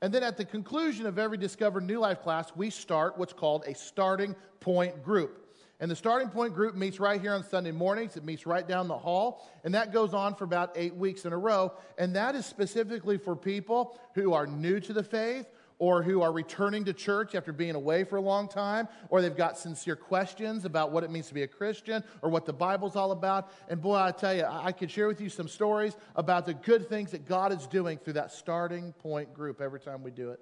And 0.01 0.11
then 0.11 0.23
at 0.23 0.35
the 0.35 0.45
conclusion 0.45 1.05
of 1.05 1.19
every 1.19 1.37
Discover 1.37 1.81
New 1.81 1.99
Life 1.99 2.23
class, 2.23 2.51
we 2.55 2.71
start 2.71 3.19
what's 3.19 3.33
called 3.33 3.65
a 3.67 3.75
starting 3.75 4.35
point 4.61 5.03
group. 5.03 5.37
And 5.79 5.91
the 5.91 5.95
starting 5.95 6.29
point 6.29 6.55
group 6.55 6.73
meets 6.73 6.99
right 6.99 7.21
here 7.21 7.33
on 7.33 7.43
Sunday 7.43 7.71
mornings. 7.71 8.17
It 8.17 8.23
meets 8.23 8.47
right 8.47 8.67
down 8.67 8.87
the 8.87 8.97
hall. 8.97 9.47
And 9.63 9.75
that 9.75 9.93
goes 9.93 10.15
on 10.15 10.33
for 10.33 10.43
about 10.43 10.71
eight 10.75 10.95
weeks 10.95 11.25
in 11.25 11.33
a 11.33 11.37
row. 11.37 11.73
And 11.99 12.15
that 12.15 12.33
is 12.33 12.47
specifically 12.47 13.19
for 13.19 13.35
people 13.35 13.99
who 14.15 14.33
are 14.33 14.47
new 14.47 14.79
to 14.79 14.93
the 14.93 15.03
faith 15.03 15.45
or 15.81 16.03
who 16.03 16.21
are 16.21 16.31
returning 16.31 16.85
to 16.85 16.93
church 16.93 17.33
after 17.33 17.51
being 17.51 17.73
away 17.73 18.03
for 18.03 18.17
a 18.17 18.21
long 18.21 18.47
time, 18.47 18.87
or 19.09 19.19
they've 19.19 19.35
got 19.35 19.57
sincere 19.57 19.95
questions 19.95 20.63
about 20.63 20.91
what 20.91 21.03
it 21.03 21.09
means 21.09 21.27
to 21.27 21.33
be 21.33 21.41
a 21.41 21.47
Christian 21.47 22.03
or 22.21 22.29
what 22.29 22.45
the 22.45 22.53
Bible's 22.53 22.95
all 22.95 23.11
about. 23.11 23.51
And 23.67 23.81
boy, 23.81 23.95
I 23.95 24.11
tell 24.11 24.31
you, 24.31 24.45
I 24.47 24.73
could 24.73 24.91
share 24.91 25.07
with 25.07 25.19
you 25.19 25.27
some 25.27 25.47
stories 25.47 25.97
about 26.15 26.45
the 26.45 26.53
good 26.53 26.87
things 26.87 27.09
that 27.11 27.27
God 27.27 27.51
is 27.51 27.65
doing 27.65 27.97
through 27.97 28.13
that 28.13 28.31
starting 28.31 28.93
point 28.99 29.33
group 29.33 29.59
every 29.59 29.79
time 29.79 30.03
we 30.03 30.11
do 30.11 30.29
it. 30.29 30.39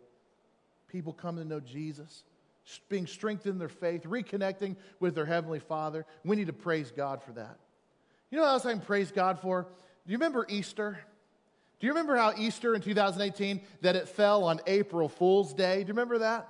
People 0.89 1.13
come 1.13 1.37
to 1.37 1.45
know 1.45 1.61
Jesus 1.61 2.25
being 2.89 3.07
strengthened 3.07 3.53
in 3.53 3.59
their 3.59 3.69
faith, 3.69 4.03
reconnecting 4.03 4.75
with 4.99 5.15
their 5.15 5.25
Heavenly 5.25 5.59
Father. 5.59 6.05
We 6.25 6.35
need 6.35 6.47
to 6.47 6.53
praise 6.53 6.91
God 6.91 7.23
for 7.23 7.31
that. 7.31 7.57
You 8.29 8.39
know 8.39 8.43
what 8.43 8.49
else 8.49 8.65
I 8.65 8.73
can 8.73 8.81
praise 8.81 9.09
God 9.13 9.39
for? 9.39 9.61
Do 9.63 10.11
you 10.11 10.17
remember 10.17 10.45
Easter? 10.49 10.99
Do 11.79 11.87
you 11.87 11.93
remember 11.93 12.17
how 12.17 12.33
Easter 12.37 12.75
in 12.75 12.81
2018 12.81 13.61
that 13.81 13.95
it 13.95 14.09
fell 14.09 14.43
on 14.43 14.59
April 14.67 15.07
Fool's 15.07 15.53
Day? 15.53 15.75
Do 15.75 15.81
you 15.81 15.93
remember 15.93 16.19
that? 16.19 16.49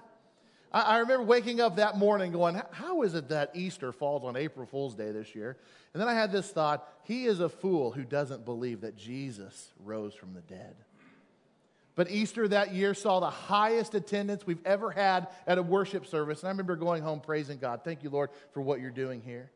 I, 0.72 0.82
I 0.82 0.98
remember 1.00 1.26
waking 1.26 1.62
up 1.62 1.76
that 1.76 1.98
morning 1.98 2.32
going, 2.32 2.60
How 2.72 3.04
is 3.04 3.14
it 3.14 3.30
that 3.30 3.52
Easter 3.54 3.92
falls 3.92 4.24
on 4.24 4.36
April 4.36 4.66
Fool's 4.66 4.96
Day 4.96 5.12
this 5.12 5.36
year? 5.36 5.58
And 5.94 6.02
then 6.02 6.08
I 6.08 6.14
had 6.14 6.32
this 6.32 6.50
thought 6.50 6.88
He 7.04 7.26
is 7.26 7.40
a 7.40 7.50
fool 7.50 7.92
who 7.92 8.04
doesn't 8.04 8.44
believe 8.44 8.82
that 8.82 8.96
Jesus 8.96 9.72
rose 9.84 10.14
from 10.14 10.34
the 10.34 10.42
dead. 10.42 10.76
But 11.96 12.10
Easter 12.10 12.48
that 12.48 12.74
year 12.74 12.94
saw 12.94 13.20
the 13.20 13.30
highest 13.30 13.94
attendance 13.94 14.48
we've 14.48 14.66
ever 14.66 14.90
had 14.90 15.28
at 15.46 15.58
a 15.58 15.62
worship 15.62 16.06
service. 16.06 16.40
And 16.40 16.48
I 16.48 16.52
remember 16.52 16.78
going 16.78 17.04
home 17.04 17.20
praising 17.20 17.58
God. 17.60 17.82
Thank 17.84 18.04
you, 18.04 18.10
Lord, 18.10 18.30
for 18.54 18.62
what 18.62 18.80
you're 18.80 18.90
doing 18.90 19.22
here. 19.22 19.52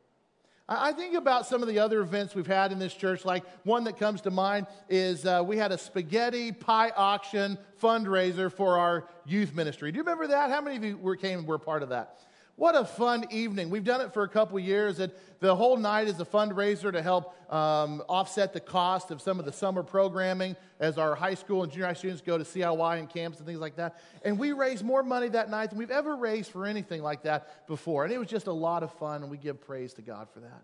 I 0.67 0.93
think 0.93 1.13
about 1.15 1.45
some 1.45 1.61
of 1.61 1.67
the 1.67 1.79
other 1.79 1.99
events 1.99 2.35
we've 2.35 2.47
had 2.47 2.71
in 2.71 2.79
this 2.79 2.93
church. 2.93 3.25
Like 3.25 3.43
one 3.65 3.83
that 3.83 3.97
comes 3.97 4.21
to 4.21 4.31
mind 4.31 4.67
is 4.87 5.25
uh, 5.25 5.43
we 5.45 5.57
had 5.57 5.73
a 5.73 5.77
spaghetti 5.77 6.53
pie 6.53 6.91
auction 6.95 7.57
fundraiser 7.81 8.51
for 8.51 8.77
our 8.77 9.09
youth 9.25 9.53
ministry. 9.53 9.91
Do 9.91 9.97
you 9.97 10.03
remember 10.03 10.27
that? 10.27 10.49
How 10.49 10.61
many 10.61 10.77
of 10.77 10.83
you 10.85 10.97
were, 10.97 11.17
came 11.17 11.39
and 11.39 11.47
were 11.47 11.59
part 11.59 11.83
of 11.83 11.89
that? 11.89 12.19
What 12.55 12.75
a 12.75 12.85
fun 12.85 13.25
evening. 13.31 13.71
We've 13.71 13.83
done 13.83 14.01
it 14.01 14.13
for 14.13 14.21
a 14.21 14.29
couple 14.29 14.59
years, 14.59 14.99
and 14.99 15.11
the 15.39 15.55
whole 15.55 15.75
night 15.75 16.07
is 16.07 16.19
a 16.19 16.25
fundraiser 16.25 16.91
to 16.91 17.01
help 17.01 17.35
um, 17.51 18.03
offset 18.07 18.53
the 18.53 18.59
cost 18.59 19.09
of 19.09 19.21
some 19.21 19.39
of 19.39 19.45
the 19.45 19.51
summer 19.51 19.81
programming 19.81 20.55
as 20.79 20.99
our 20.99 21.15
high 21.15 21.33
school 21.33 21.63
and 21.63 21.71
junior 21.71 21.87
high 21.87 21.93
students 21.93 22.21
go 22.21 22.37
to 22.37 22.43
CIY 22.43 22.99
and 22.99 23.09
camps 23.09 23.39
and 23.39 23.47
things 23.47 23.59
like 23.59 23.75
that. 23.77 23.99
And 24.23 24.37
we 24.37 24.51
raised 24.51 24.85
more 24.85 25.01
money 25.01 25.29
that 25.29 25.49
night 25.49 25.71
than 25.71 25.79
we've 25.79 25.89
ever 25.89 26.15
raised 26.15 26.51
for 26.51 26.67
anything 26.67 27.01
like 27.01 27.23
that 27.23 27.65
before. 27.65 28.03
And 28.03 28.13
it 28.13 28.19
was 28.19 28.27
just 28.27 28.45
a 28.45 28.53
lot 28.53 28.83
of 28.83 28.93
fun, 28.93 29.23
and 29.23 29.31
we 29.31 29.37
give 29.37 29.59
praise 29.59 29.93
to 29.95 30.03
God 30.03 30.27
for 30.31 30.41
that. 30.41 30.63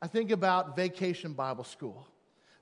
I 0.00 0.06
think 0.06 0.30
about 0.30 0.74
Vacation 0.74 1.34
Bible 1.34 1.64
School. 1.64 2.08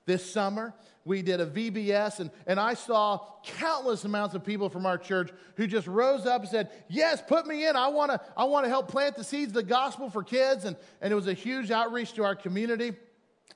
This 0.09 0.27
summer, 0.27 0.73
we 1.05 1.21
did 1.21 1.39
a 1.39 1.45
VBS, 1.45 2.19
and, 2.19 2.31
and 2.47 2.59
I 2.59 2.73
saw 2.73 3.19
countless 3.43 4.05
amounts 4.05 4.33
of 4.33 4.43
people 4.43 4.67
from 4.67 4.87
our 4.87 4.97
church 4.97 5.29
who 5.55 5.67
just 5.67 5.85
rose 5.85 6.25
up 6.25 6.41
and 6.41 6.49
said, 6.49 6.71
Yes, 6.87 7.21
put 7.21 7.45
me 7.45 7.67
in. 7.67 7.75
I 7.75 7.89
want 7.89 8.09
to 8.09 8.19
I 8.35 8.45
wanna 8.45 8.69
help 8.69 8.87
plant 8.87 9.15
the 9.15 9.23
seeds 9.23 9.49
of 9.49 9.53
the 9.53 9.61
gospel 9.61 10.09
for 10.09 10.23
kids. 10.23 10.65
And, 10.65 10.75
and 10.99 11.13
it 11.13 11.15
was 11.15 11.27
a 11.27 11.33
huge 11.33 11.69
outreach 11.69 12.13
to 12.13 12.23
our 12.23 12.33
community. 12.33 12.93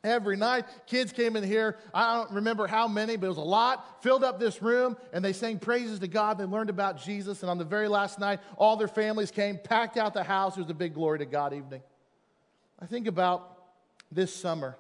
Every 0.04 0.38
night, 0.38 0.66
kids 0.86 1.12
came 1.12 1.36
in 1.36 1.44
here. 1.44 1.80
I 1.92 2.18
don't 2.18 2.36
remember 2.36 2.68
how 2.68 2.88
many, 2.88 3.16
but 3.16 3.26
it 3.26 3.30
was 3.30 3.38
a 3.38 3.42
lot. 3.42 4.04
Filled 4.04 4.24
up 4.24 4.40
this 4.40 4.62
room, 4.62 4.96
and 5.12 5.26
they 5.26 5.34
sang 5.34 5.58
praises 5.58 5.98
to 6.02 6.08
God. 6.08 6.38
They 6.38 6.44
learned 6.44 6.70
about 6.70 7.04
Jesus. 7.04 7.42
And 7.42 7.50
on 7.50 7.58
the 7.58 7.66
very 7.66 7.88
last 7.88 8.20
night, 8.20 8.42
all 8.58 8.78
their 8.78 8.88
families 8.88 9.32
came, 9.32 9.58
packed 9.58 9.98
out 9.98 10.14
the 10.14 10.24
house. 10.24 10.56
It 10.56 10.62
was 10.62 10.70
a 10.70 10.76
big 10.76 10.94
glory 10.94 11.18
to 11.18 11.26
God 11.26 11.52
evening. 11.52 11.82
I 12.80 12.86
think 12.86 13.08
about 13.08 13.58
this 14.12 14.32
summer 14.36 14.78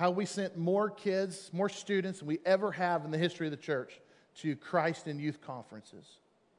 how 0.00 0.10
we 0.10 0.24
sent 0.24 0.56
more 0.56 0.88
kids, 0.88 1.50
more 1.52 1.68
students 1.68 2.20
than 2.20 2.28
we 2.28 2.38
ever 2.46 2.72
have 2.72 3.04
in 3.04 3.10
the 3.10 3.18
history 3.18 3.46
of 3.46 3.50
the 3.50 3.56
church 3.58 4.00
to 4.34 4.56
Christ 4.56 5.06
in 5.06 5.18
Youth 5.18 5.42
Conferences. 5.42 6.06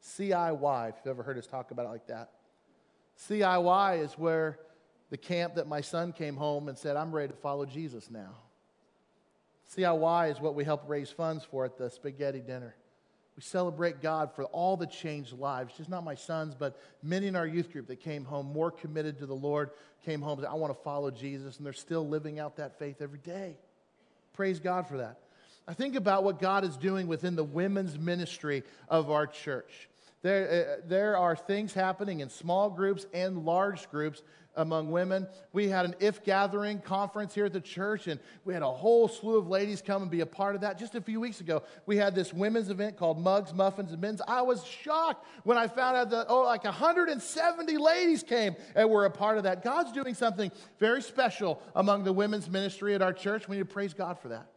CIY, 0.03 0.89
if 0.89 0.95
you've 0.97 1.07
ever 1.07 1.23
heard 1.23 1.39
us 1.39 1.47
talk 1.47 1.71
about 1.71 1.87
it 1.87 1.89
like 1.89 2.05
that. 2.05 2.29
CIY 3.17 4.03
is 4.03 4.13
where 4.13 4.59
the 5.09 5.17
camp 5.17 5.55
that 5.55 5.67
my 5.67 5.81
son 5.81 6.13
came 6.13 6.35
home 6.35 6.69
and 6.69 6.77
said, 6.77 6.95
I'm 6.95 7.11
ready 7.11 7.29
to 7.29 7.39
follow 7.39 7.65
Jesus 7.65 8.11
now. 8.11 8.35
CIY 9.75 10.31
is 10.31 10.39
what 10.39 10.53
we 10.53 10.63
help 10.63 10.87
raise 10.87 11.09
funds 11.09 11.43
for 11.43 11.65
at 11.65 11.79
the 11.79 11.89
spaghetti 11.89 12.41
dinner. 12.41 12.75
We 13.35 13.41
celebrate 13.41 14.01
God 14.01 14.33
for 14.35 14.43
all 14.45 14.75
the 14.75 14.87
changed 14.87 15.33
lives, 15.33 15.73
just 15.77 15.89
not 15.89 16.03
my 16.03 16.15
sons, 16.15 16.53
but 16.53 16.79
many 17.01 17.27
in 17.27 17.35
our 17.35 17.47
youth 17.47 17.71
group 17.71 17.87
that 17.87 18.01
came 18.01 18.25
home 18.25 18.51
more 18.51 18.71
committed 18.71 19.19
to 19.19 19.25
the 19.25 19.35
Lord, 19.35 19.71
came 20.05 20.21
home 20.21 20.39
said, 20.39 20.49
I 20.49 20.55
want 20.55 20.75
to 20.75 20.83
follow 20.83 21.11
Jesus, 21.11 21.57
and 21.57 21.65
they're 21.65 21.73
still 21.73 22.07
living 22.07 22.39
out 22.39 22.57
that 22.57 22.77
faith 22.77 23.01
every 23.01 23.19
day. 23.19 23.55
Praise 24.33 24.59
God 24.59 24.87
for 24.87 24.97
that. 24.97 25.19
I 25.67 25.73
think 25.73 25.95
about 25.95 26.23
what 26.23 26.39
God 26.39 26.65
is 26.65 26.75
doing 26.75 27.07
within 27.07 27.35
the 27.35 27.43
women's 27.43 27.97
ministry 27.97 28.63
of 28.89 29.09
our 29.09 29.27
church. 29.27 29.87
There, 30.21 30.77
uh, 30.79 30.81
there 30.87 31.17
are 31.17 31.35
things 31.35 31.73
happening 31.73 32.19
in 32.19 32.29
small 32.29 32.69
groups 32.69 33.07
and 33.13 33.43
large 33.43 33.89
groups 33.89 34.21
among 34.55 34.91
women. 34.91 35.27
We 35.53 35.69
had 35.69 35.85
an 35.85 35.95
If 35.99 36.23
Gathering 36.23 36.79
conference 36.79 37.33
here 37.33 37.45
at 37.45 37.53
the 37.53 37.61
church, 37.61 38.07
and 38.07 38.19
we 38.43 38.53
had 38.53 38.63
a 38.63 38.69
whole 38.69 39.07
slew 39.07 39.37
of 39.37 39.47
ladies 39.47 39.81
come 39.81 40.01
and 40.01 40.11
be 40.11 40.19
a 40.19 40.25
part 40.25 40.55
of 40.55 40.61
that. 40.61 40.77
Just 40.77 40.93
a 40.95 41.01
few 41.01 41.19
weeks 41.19 41.41
ago, 41.41 41.63
we 41.85 41.97
had 41.97 42.13
this 42.13 42.33
women's 42.33 42.69
event 42.69 42.97
called 42.97 43.19
Mugs, 43.19 43.53
Muffins, 43.53 43.91
and 43.91 44.01
Men's. 44.01 44.21
I 44.27 44.41
was 44.41 44.63
shocked 44.65 45.25
when 45.43 45.57
I 45.57 45.67
found 45.67 45.97
out 45.97 46.09
that, 46.11 46.25
oh, 46.29 46.43
like 46.43 46.65
170 46.65 47.77
ladies 47.77 48.23
came 48.23 48.55
and 48.75 48.89
were 48.89 49.05
a 49.05 49.11
part 49.11 49.37
of 49.37 49.43
that. 49.43 49.63
God's 49.63 49.91
doing 49.91 50.13
something 50.13 50.51
very 50.79 51.01
special 51.01 51.61
among 51.75 52.03
the 52.03 52.13
women's 52.13 52.49
ministry 52.49 52.93
at 52.93 53.01
our 53.01 53.13
church. 53.13 53.47
We 53.47 53.55
need 53.55 53.67
to 53.67 53.73
praise 53.73 53.93
God 53.93 54.19
for 54.19 54.27
that. 54.29 54.47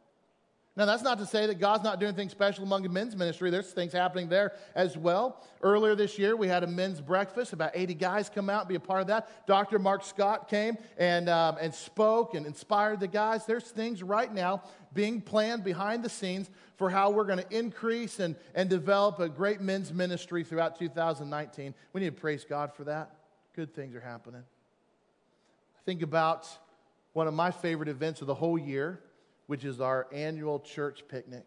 Now, 0.76 0.86
that's 0.86 1.04
not 1.04 1.18
to 1.18 1.26
say 1.26 1.46
that 1.46 1.60
God's 1.60 1.84
not 1.84 2.00
doing 2.00 2.08
anything 2.08 2.28
special 2.28 2.64
among 2.64 2.82
the 2.82 2.88
men's 2.88 3.14
ministry. 3.14 3.48
There's 3.48 3.70
things 3.70 3.92
happening 3.92 4.28
there 4.28 4.54
as 4.74 4.96
well. 4.96 5.40
Earlier 5.62 5.94
this 5.94 6.18
year, 6.18 6.34
we 6.34 6.48
had 6.48 6.64
a 6.64 6.66
men's 6.66 7.00
breakfast. 7.00 7.52
About 7.52 7.70
80 7.74 7.94
guys 7.94 8.28
come 8.28 8.50
out 8.50 8.62
and 8.62 8.68
be 8.68 8.74
a 8.74 8.80
part 8.80 9.00
of 9.00 9.06
that. 9.06 9.46
Dr. 9.46 9.78
Mark 9.78 10.02
Scott 10.02 10.48
came 10.48 10.76
and, 10.98 11.28
um, 11.28 11.58
and 11.60 11.72
spoke 11.72 12.34
and 12.34 12.44
inspired 12.44 12.98
the 12.98 13.06
guys. 13.06 13.46
There's 13.46 13.70
things 13.70 14.02
right 14.02 14.32
now 14.34 14.64
being 14.92 15.20
planned 15.20 15.62
behind 15.62 16.02
the 16.02 16.08
scenes 16.08 16.50
for 16.76 16.90
how 16.90 17.10
we're 17.10 17.24
going 17.24 17.38
to 17.38 17.56
increase 17.56 18.18
and, 18.18 18.34
and 18.56 18.68
develop 18.68 19.20
a 19.20 19.28
great 19.28 19.60
men's 19.60 19.92
ministry 19.92 20.42
throughout 20.42 20.76
2019. 20.76 21.72
We 21.92 22.00
need 22.00 22.16
to 22.16 22.20
praise 22.20 22.44
God 22.44 22.72
for 22.74 22.82
that. 22.84 23.14
Good 23.54 23.72
things 23.74 23.94
are 23.94 24.00
happening. 24.00 24.42
I 24.42 25.80
think 25.84 26.02
about 26.02 26.48
one 27.12 27.28
of 27.28 27.34
my 27.34 27.52
favorite 27.52 27.88
events 27.88 28.22
of 28.22 28.26
the 28.26 28.34
whole 28.34 28.58
year 28.58 28.98
which 29.46 29.64
is 29.64 29.80
our 29.80 30.06
annual 30.12 30.60
church 30.60 31.04
picnic. 31.08 31.46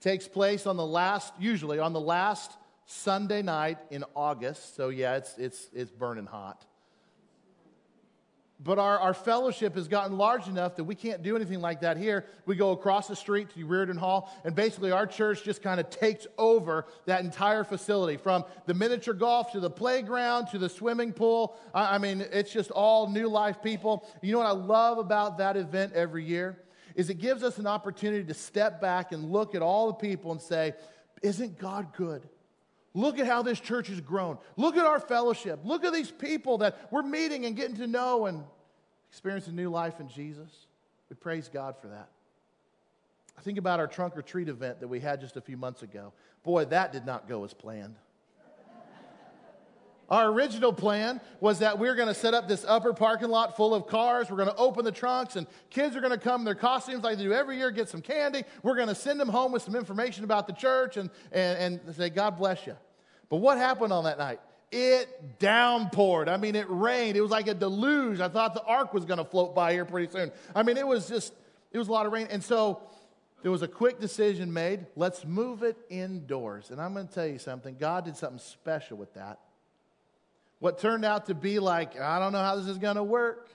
Takes 0.00 0.28
place 0.28 0.66
on 0.66 0.76
the 0.76 0.86
last, 0.86 1.32
usually 1.38 1.78
on 1.78 1.92
the 1.92 2.00
last 2.00 2.52
Sunday 2.86 3.42
night 3.42 3.78
in 3.90 4.04
August. 4.14 4.76
So, 4.76 4.88
yeah, 4.88 5.16
it's, 5.16 5.38
it's, 5.38 5.70
it's 5.72 5.90
burning 5.90 6.26
hot. 6.26 6.64
But 8.64 8.78
our, 8.78 8.98
our 8.98 9.14
fellowship 9.14 9.74
has 9.74 9.88
gotten 9.88 10.16
large 10.16 10.46
enough 10.46 10.76
that 10.76 10.84
we 10.84 10.94
can't 10.94 11.22
do 11.22 11.36
anything 11.36 11.60
like 11.60 11.80
that 11.80 11.96
here. 11.96 12.24
We 12.46 12.56
go 12.56 12.70
across 12.70 13.08
the 13.08 13.16
street 13.16 13.50
to 13.50 13.66
Riordan 13.66 13.96
Hall, 13.96 14.32
and 14.44 14.54
basically 14.54 14.90
our 14.90 15.06
church 15.06 15.42
just 15.44 15.60
kind 15.60 15.80
of 15.80 15.90
takes 15.90 16.26
over 16.38 16.86
that 17.06 17.24
entire 17.24 17.64
facility 17.64 18.16
from 18.16 18.44
the 18.66 18.72
miniature 18.72 19.12
golf 19.12 19.52
to 19.52 19.60
the 19.60 19.70
playground 19.70 20.46
to 20.48 20.58
the 20.58 20.68
swimming 20.68 21.12
pool. 21.12 21.56
I, 21.74 21.96
I 21.96 21.98
mean, 21.98 22.24
it's 22.32 22.52
just 22.52 22.70
all 22.70 23.10
new 23.10 23.28
life 23.28 23.62
people. 23.62 24.08
You 24.22 24.32
know 24.32 24.38
what 24.38 24.46
I 24.46 24.52
love 24.52 24.98
about 24.98 25.38
that 25.38 25.56
event 25.56 25.92
every 25.92 26.24
year? 26.24 26.56
Is 26.94 27.10
it 27.10 27.14
gives 27.14 27.42
us 27.42 27.58
an 27.58 27.66
opportunity 27.66 28.24
to 28.24 28.34
step 28.34 28.80
back 28.80 29.12
and 29.12 29.30
look 29.30 29.54
at 29.54 29.62
all 29.62 29.88
the 29.88 29.94
people 29.94 30.32
and 30.32 30.40
say, 30.40 30.74
Isn't 31.22 31.58
God 31.58 31.94
good? 31.96 32.28
Look 32.94 33.18
at 33.18 33.26
how 33.26 33.42
this 33.42 33.58
church 33.58 33.88
has 33.88 34.00
grown. 34.00 34.38
Look 34.56 34.76
at 34.76 34.86
our 34.86 35.00
fellowship. 35.00 35.60
Look 35.64 35.84
at 35.84 35.92
these 35.92 36.12
people 36.12 36.58
that 36.58 36.78
we're 36.92 37.02
meeting 37.02 37.44
and 37.44 37.56
getting 37.56 37.76
to 37.76 37.88
know 37.88 38.26
and 38.26 38.44
experiencing 39.10 39.56
new 39.56 39.68
life 39.68 39.98
in 39.98 40.08
Jesus. 40.08 40.50
We 41.10 41.16
praise 41.16 41.50
God 41.52 41.74
for 41.80 41.88
that. 41.88 42.08
I 43.36 43.42
think 43.42 43.58
about 43.58 43.80
our 43.80 43.88
trunk 43.88 44.16
or 44.16 44.22
treat 44.22 44.48
event 44.48 44.78
that 44.80 44.88
we 44.88 45.00
had 45.00 45.20
just 45.20 45.36
a 45.36 45.40
few 45.40 45.56
months 45.56 45.82
ago. 45.82 46.12
Boy, 46.44 46.66
that 46.66 46.92
did 46.92 47.04
not 47.04 47.28
go 47.28 47.44
as 47.44 47.52
planned. 47.52 47.96
Our 50.14 50.30
original 50.30 50.72
plan 50.72 51.20
was 51.40 51.58
that 51.58 51.76
we 51.76 51.88
are 51.88 51.96
going 51.96 52.06
to 52.06 52.14
set 52.14 52.34
up 52.34 52.46
this 52.46 52.64
upper 52.68 52.92
parking 52.92 53.30
lot 53.30 53.56
full 53.56 53.74
of 53.74 53.88
cars. 53.88 54.30
We're 54.30 54.36
going 54.36 54.48
to 54.48 54.54
open 54.54 54.84
the 54.84 54.92
trunks, 54.92 55.34
and 55.34 55.44
kids 55.70 55.96
are 55.96 56.00
going 56.00 56.12
to 56.12 56.18
come 56.18 56.42
in 56.42 56.44
their 56.44 56.54
costumes 56.54 57.02
like 57.02 57.18
they 57.18 57.24
do 57.24 57.32
every 57.32 57.56
year, 57.56 57.72
get 57.72 57.88
some 57.88 58.00
candy. 58.00 58.44
We're 58.62 58.76
going 58.76 58.86
to 58.86 58.94
send 58.94 59.18
them 59.18 59.28
home 59.28 59.50
with 59.50 59.62
some 59.62 59.74
information 59.74 60.22
about 60.22 60.46
the 60.46 60.52
church 60.52 60.98
and, 60.98 61.10
and, 61.32 61.80
and 61.84 61.96
say, 61.96 62.10
God 62.10 62.38
bless 62.38 62.64
you. 62.64 62.76
But 63.28 63.38
what 63.38 63.58
happened 63.58 63.92
on 63.92 64.04
that 64.04 64.16
night? 64.16 64.38
It 64.70 65.40
downpoured. 65.40 66.28
I 66.28 66.36
mean, 66.36 66.54
it 66.54 66.66
rained. 66.68 67.16
It 67.16 67.20
was 67.20 67.32
like 67.32 67.48
a 67.48 67.54
deluge. 67.54 68.20
I 68.20 68.28
thought 68.28 68.54
the 68.54 68.62
ark 68.62 68.94
was 68.94 69.04
going 69.04 69.18
to 69.18 69.24
float 69.24 69.52
by 69.52 69.72
here 69.72 69.84
pretty 69.84 70.12
soon. 70.12 70.30
I 70.54 70.62
mean, 70.62 70.76
it 70.76 70.86
was 70.86 71.08
just, 71.08 71.34
it 71.72 71.78
was 71.78 71.88
a 71.88 71.92
lot 71.92 72.06
of 72.06 72.12
rain. 72.12 72.28
And 72.30 72.40
so 72.40 72.82
there 73.42 73.50
was 73.50 73.62
a 73.62 73.68
quick 73.68 73.98
decision 73.98 74.52
made 74.52 74.86
let's 74.94 75.24
move 75.24 75.64
it 75.64 75.76
indoors. 75.90 76.70
And 76.70 76.80
I'm 76.80 76.94
going 76.94 77.08
to 77.08 77.12
tell 77.12 77.26
you 77.26 77.40
something 77.40 77.74
God 77.80 78.04
did 78.04 78.16
something 78.16 78.38
special 78.38 78.96
with 78.96 79.12
that 79.14 79.40
what 80.64 80.78
turned 80.78 81.04
out 81.04 81.26
to 81.26 81.34
be 81.34 81.58
like, 81.58 82.00
I 82.00 82.18
don't 82.18 82.32
know 82.32 82.38
how 82.38 82.56
this 82.56 82.68
is 82.68 82.78
going 82.78 82.96
to 82.96 83.02
work, 83.02 83.50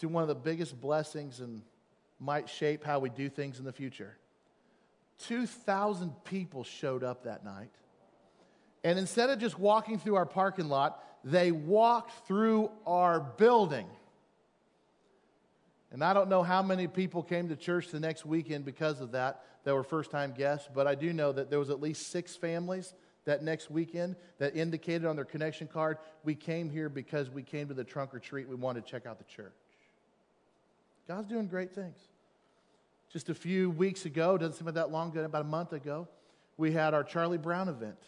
to 0.00 0.08
one 0.08 0.22
of 0.22 0.28
the 0.28 0.34
biggest 0.34 0.80
blessings 0.80 1.40
and 1.40 1.60
might 2.18 2.48
shape 2.48 2.82
how 2.82 3.00
we 3.00 3.10
do 3.10 3.28
things 3.28 3.58
in 3.58 3.66
the 3.66 3.72
future. 3.72 4.16
2,000 5.26 6.12
people 6.24 6.64
showed 6.64 7.04
up 7.04 7.24
that 7.24 7.44
night. 7.44 7.68
And 8.82 8.98
instead 8.98 9.28
of 9.28 9.38
just 9.38 9.58
walking 9.58 9.98
through 9.98 10.14
our 10.14 10.24
parking 10.24 10.70
lot, 10.70 11.04
they 11.22 11.52
walked 11.52 12.26
through 12.26 12.70
our 12.86 13.20
building. 13.20 13.86
And 15.92 16.02
I 16.02 16.14
don't 16.14 16.30
know 16.30 16.42
how 16.42 16.62
many 16.62 16.86
people 16.86 17.22
came 17.22 17.50
to 17.50 17.56
church 17.56 17.88
the 17.88 18.00
next 18.00 18.24
weekend 18.24 18.64
because 18.64 19.02
of 19.02 19.12
that, 19.12 19.44
that 19.64 19.74
were 19.74 19.84
first 19.84 20.10
time 20.10 20.32
guests, 20.32 20.66
but 20.74 20.86
I 20.86 20.94
do 20.94 21.12
know 21.12 21.32
that 21.32 21.50
there 21.50 21.58
was 21.58 21.68
at 21.68 21.82
least 21.82 22.10
six 22.10 22.36
families 22.36 22.94
that 23.26 23.42
next 23.42 23.70
weekend 23.70 24.16
that 24.38 24.56
indicated 24.56 25.04
on 25.04 25.16
their 25.16 25.24
connection 25.24 25.66
card, 25.66 25.98
we 26.24 26.34
came 26.34 26.70
here 26.70 26.88
because 26.88 27.28
we 27.28 27.42
came 27.42 27.68
to 27.68 27.74
the 27.74 27.84
trunk 27.84 28.14
or 28.14 28.18
treat. 28.18 28.48
We 28.48 28.54
wanted 28.54 28.86
to 28.86 28.90
check 28.90 29.04
out 29.04 29.18
the 29.18 29.24
church. 29.24 29.52
God's 31.06 31.28
doing 31.28 31.46
great 31.46 31.74
things. 31.74 31.98
Just 33.12 33.28
a 33.28 33.34
few 33.34 33.70
weeks 33.70 34.04
ago, 34.04 34.36
doesn't 34.38 34.54
seem 34.54 34.66
like 34.66 34.74
that 34.76 34.90
long 34.90 35.10
ago, 35.10 35.24
about 35.24 35.42
a 35.42 35.44
month 35.44 35.72
ago, 35.72 36.08
we 36.56 36.72
had 36.72 36.94
our 36.94 37.04
Charlie 37.04 37.38
Brown 37.38 37.68
event. 37.68 37.98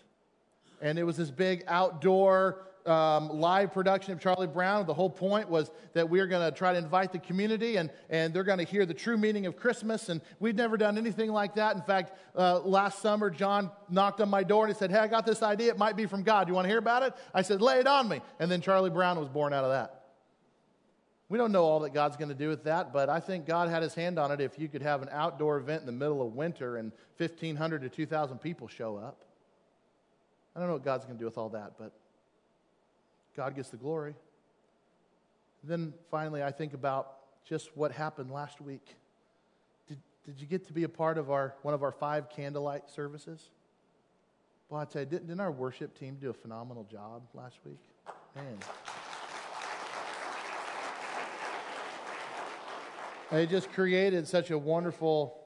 And 0.80 0.98
it 0.98 1.04
was 1.04 1.16
this 1.16 1.30
big 1.30 1.64
outdoor 1.66 2.67
um, 2.88 3.28
live 3.28 3.72
production 3.72 4.12
of 4.12 4.20
Charlie 4.20 4.46
Brown. 4.46 4.86
The 4.86 4.94
whole 4.94 5.10
point 5.10 5.48
was 5.48 5.70
that 5.92 6.08
we 6.08 6.20
are 6.20 6.26
going 6.26 6.50
to 6.50 6.56
try 6.56 6.72
to 6.72 6.78
invite 6.78 7.12
the 7.12 7.18
community 7.18 7.76
and, 7.76 7.90
and 8.08 8.32
they're 8.32 8.44
going 8.44 8.58
to 8.58 8.64
hear 8.64 8.86
the 8.86 8.94
true 8.94 9.18
meaning 9.18 9.46
of 9.46 9.56
Christmas. 9.56 10.08
And 10.08 10.20
we've 10.40 10.54
never 10.54 10.76
done 10.76 10.98
anything 10.98 11.30
like 11.30 11.54
that. 11.56 11.76
In 11.76 11.82
fact, 11.82 12.12
uh, 12.36 12.60
last 12.60 13.00
summer, 13.00 13.30
John 13.30 13.70
knocked 13.88 14.20
on 14.20 14.28
my 14.28 14.42
door 14.42 14.64
and 14.64 14.74
he 14.74 14.78
said, 14.78 14.90
Hey, 14.90 14.98
I 14.98 15.06
got 15.06 15.26
this 15.26 15.42
idea. 15.42 15.70
It 15.70 15.78
might 15.78 15.96
be 15.96 16.06
from 16.06 16.22
God. 16.22 16.48
You 16.48 16.54
want 16.54 16.64
to 16.64 16.68
hear 16.68 16.78
about 16.78 17.02
it? 17.02 17.14
I 17.34 17.42
said, 17.42 17.60
Lay 17.60 17.78
it 17.78 17.86
on 17.86 18.08
me. 18.08 18.20
And 18.40 18.50
then 18.50 18.60
Charlie 18.60 18.90
Brown 18.90 19.18
was 19.18 19.28
born 19.28 19.52
out 19.52 19.64
of 19.64 19.70
that. 19.70 19.94
We 21.28 21.36
don't 21.36 21.52
know 21.52 21.64
all 21.64 21.80
that 21.80 21.92
God's 21.92 22.16
going 22.16 22.30
to 22.30 22.34
do 22.34 22.48
with 22.48 22.64
that, 22.64 22.90
but 22.90 23.10
I 23.10 23.20
think 23.20 23.44
God 23.44 23.68
had 23.68 23.82
his 23.82 23.94
hand 23.94 24.18
on 24.18 24.32
it 24.32 24.40
if 24.40 24.58
you 24.58 24.66
could 24.66 24.80
have 24.80 25.02
an 25.02 25.10
outdoor 25.12 25.58
event 25.58 25.80
in 25.80 25.86
the 25.86 25.92
middle 25.92 26.26
of 26.26 26.34
winter 26.34 26.78
and 26.78 26.90
1,500 27.18 27.82
to 27.82 27.90
2,000 27.90 28.38
people 28.38 28.66
show 28.66 28.96
up. 28.96 29.26
I 30.56 30.60
don't 30.60 30.68
know 30.68 30.74
what 30.74 30.84
God's 30.84 31.04
going 31.04 31.18
to 31.18 31.20
do 31.20 31.26
with 31.26 31.36
all 31.36 31.50
that, 31.50 31.72
but 31.78 31.92
God 33.36 33.54
gets 33.54 33.70
the 33.70 33.76
glory. 33.76 34.14
Then 35.64 35.92
finally, 36.10 36.42
I 36.42 36.50
think 36.50 36.74
about 36.74 37.14
just 37.44 37.76
what 37.76 37.92
happened 37.92 38.30
last 38.30 38.60
week. 38.60 38.96
Did, 39.88 39.98
did 40.24 40.40
you 40.40 40.46
get 40.46 40.66
to 40.66 40.72
be 40.72 40.84
a 40.84 40.88
part 40.88 41.18
of 41.18 41.30
our, 41.30 41.54
one 41.62 41.74
of 41.74 41.82
our 41.82 41.92
five 41.92 42.30
candlelight 42.30 42.90
services? 42.90 43.50
Well, 44.68 44.80
I 44.80 44.84
tell 44.84 45.02
you, 45.02 45.06
didn't, 45.06 45.28
didn't 45.28 45.40
our 45.40 45.50
worship 45.50 45.98
team 45.98 46.18
do 46.20 46.30
a 46.30 46.34
phenomenal 46.34 46.86
job 46.90 47.22
last 47.34 47.56
week? 47.64 47.80
Man. 48.36 48.58
They 53.30 53.46
just 53.46 53.70
created 53.72 54.26
such 54.26 54.50
a 54.50 54.58
wonderful 54.58 55.38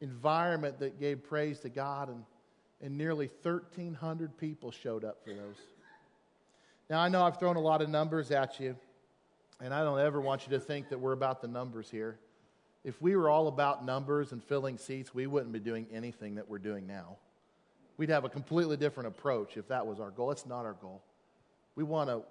environment 0.00 0.78
that 0.80 0.98
gave 0.98 1.22
praise 1.22 1.60
to 1.60 1.68
God, 1.68 2.08
and, 2.08 2.24
and 2.80 2.96
nearly 2.96 3.30
1,300 3.42 4.38
people 4.38 4.70
showed 4.70 5.04
up 5.04 5.18
for 5.24 5.34
those. 5.34 5.56
Now, 6.90 7.00
I 7.00 7.08
know 7.08 7.22
I've 7.22 7.38
thrown 7.38 7.56
a 7.56 7.60
lot 7.60 7.82
of 7.82 7.90
numbers 7.90 8.30
at 8.30 8.58
you, 8.58 8.74
and 9.60 9.74
I 9.74 9.84
don't 9.84 9.98
ever 9.98 10.20
want 10.20 10.46
you 10.46 10.56
to 10.56 10.60
think 10.60 10.88
that 10.88 10.98
we're 10.98 11.12
about 11.12 11.42
the 11.42 11.48
numbers 11.48 11.90
here. 11.90 12.18
If 12.82 13.02
we 13.02 13.14
were 13.14 13.28
all 13.28 13.48
about 13.48 13.84
numbers 13.84 14.32
and 14.32 14.42
filling 14.42 14.78
seats, 14.78 15.14
we 15.14 15.26
wouldn't 15.26 15.52
be 15.52 15.58
doing 15.58 15.86
anything 15.92 16.36
that 16.36 16.48
we're 16.48 16.58
doing 16.58 16.86
now. 16.86 17.16
We'd 17.98 18.08
have 18.08 18.24
a 18.24 18.28
completely 18.30 18.76
different 18.76 19.08
approach 19.08 19.56
if 19.56 19.68
that 19.68 19.86
was 19.86 20.00
our 20.00 20.10
goal. 20.10 20.30
It's 20.30 20.46
not 20.46 20.64
our 20.64 20.74
goal. 20.74 21.02
We 21.74 21.84
want 21.84 22.08
to 22.08 22.22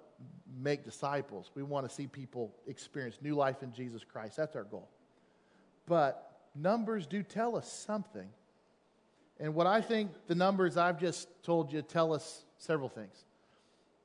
make 0.60 0.84
disciples, 0.84 1.50
we 1.54 1.62
want 1.62 1.88
to 1.88 1.94
see 1.94 2.08
people 2.08 2.52
experience 2.66 3.18
new 3.20 3.36
life 3.36 3.62
in 3.62 3.72
Jesus 3.72 4.02
Christ. 4.02 4.36
That's 4.36 4.56
our 4.56 4.64
goal. 4.64 4.88
But 5.86 6.40
numbers 6.56 7.06
do 7.06 7.22
tell 7.22 7.54
us 7.54 7.70
something. 7.70 8.28
And 9.38 9.54
what 9.54 9.68
I 9.68 9.80
think 9.80 10.10
the 10.26 10.34
numbers 10.34 10.76
I've 10.76 10.98
just 10.98 11.28
told 11.44 11.72
you 11.72 11.82
tell 11.82 12.12
us 12.12 12.44
several 12.58 12.88
things. 12.88 13.24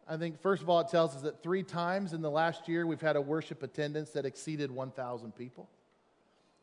I 0.07 0.17
think, 0.17 0.41
first 0.41 0.61
of 0.61 0.69
all, 0.69 0.79
it 0.81 0.89
tells 0.89 1.15
us 1.15 1.21
that 1.21 1.41
three 1.41 1.63
times 1.63 2.13
in 2.13 2.21
the 2.21 2.29
last 2.29 2.67
year 2.67 2.85
we've 2.85 3.01
had 3.01 3.15
a 3.15 3.21
worship 3.21 3.63
attendance 3.63 4.11
that 4.11 4.25
exceeded 4.25 4.69
1,000 4.69 5.35
people. 5.35 5.69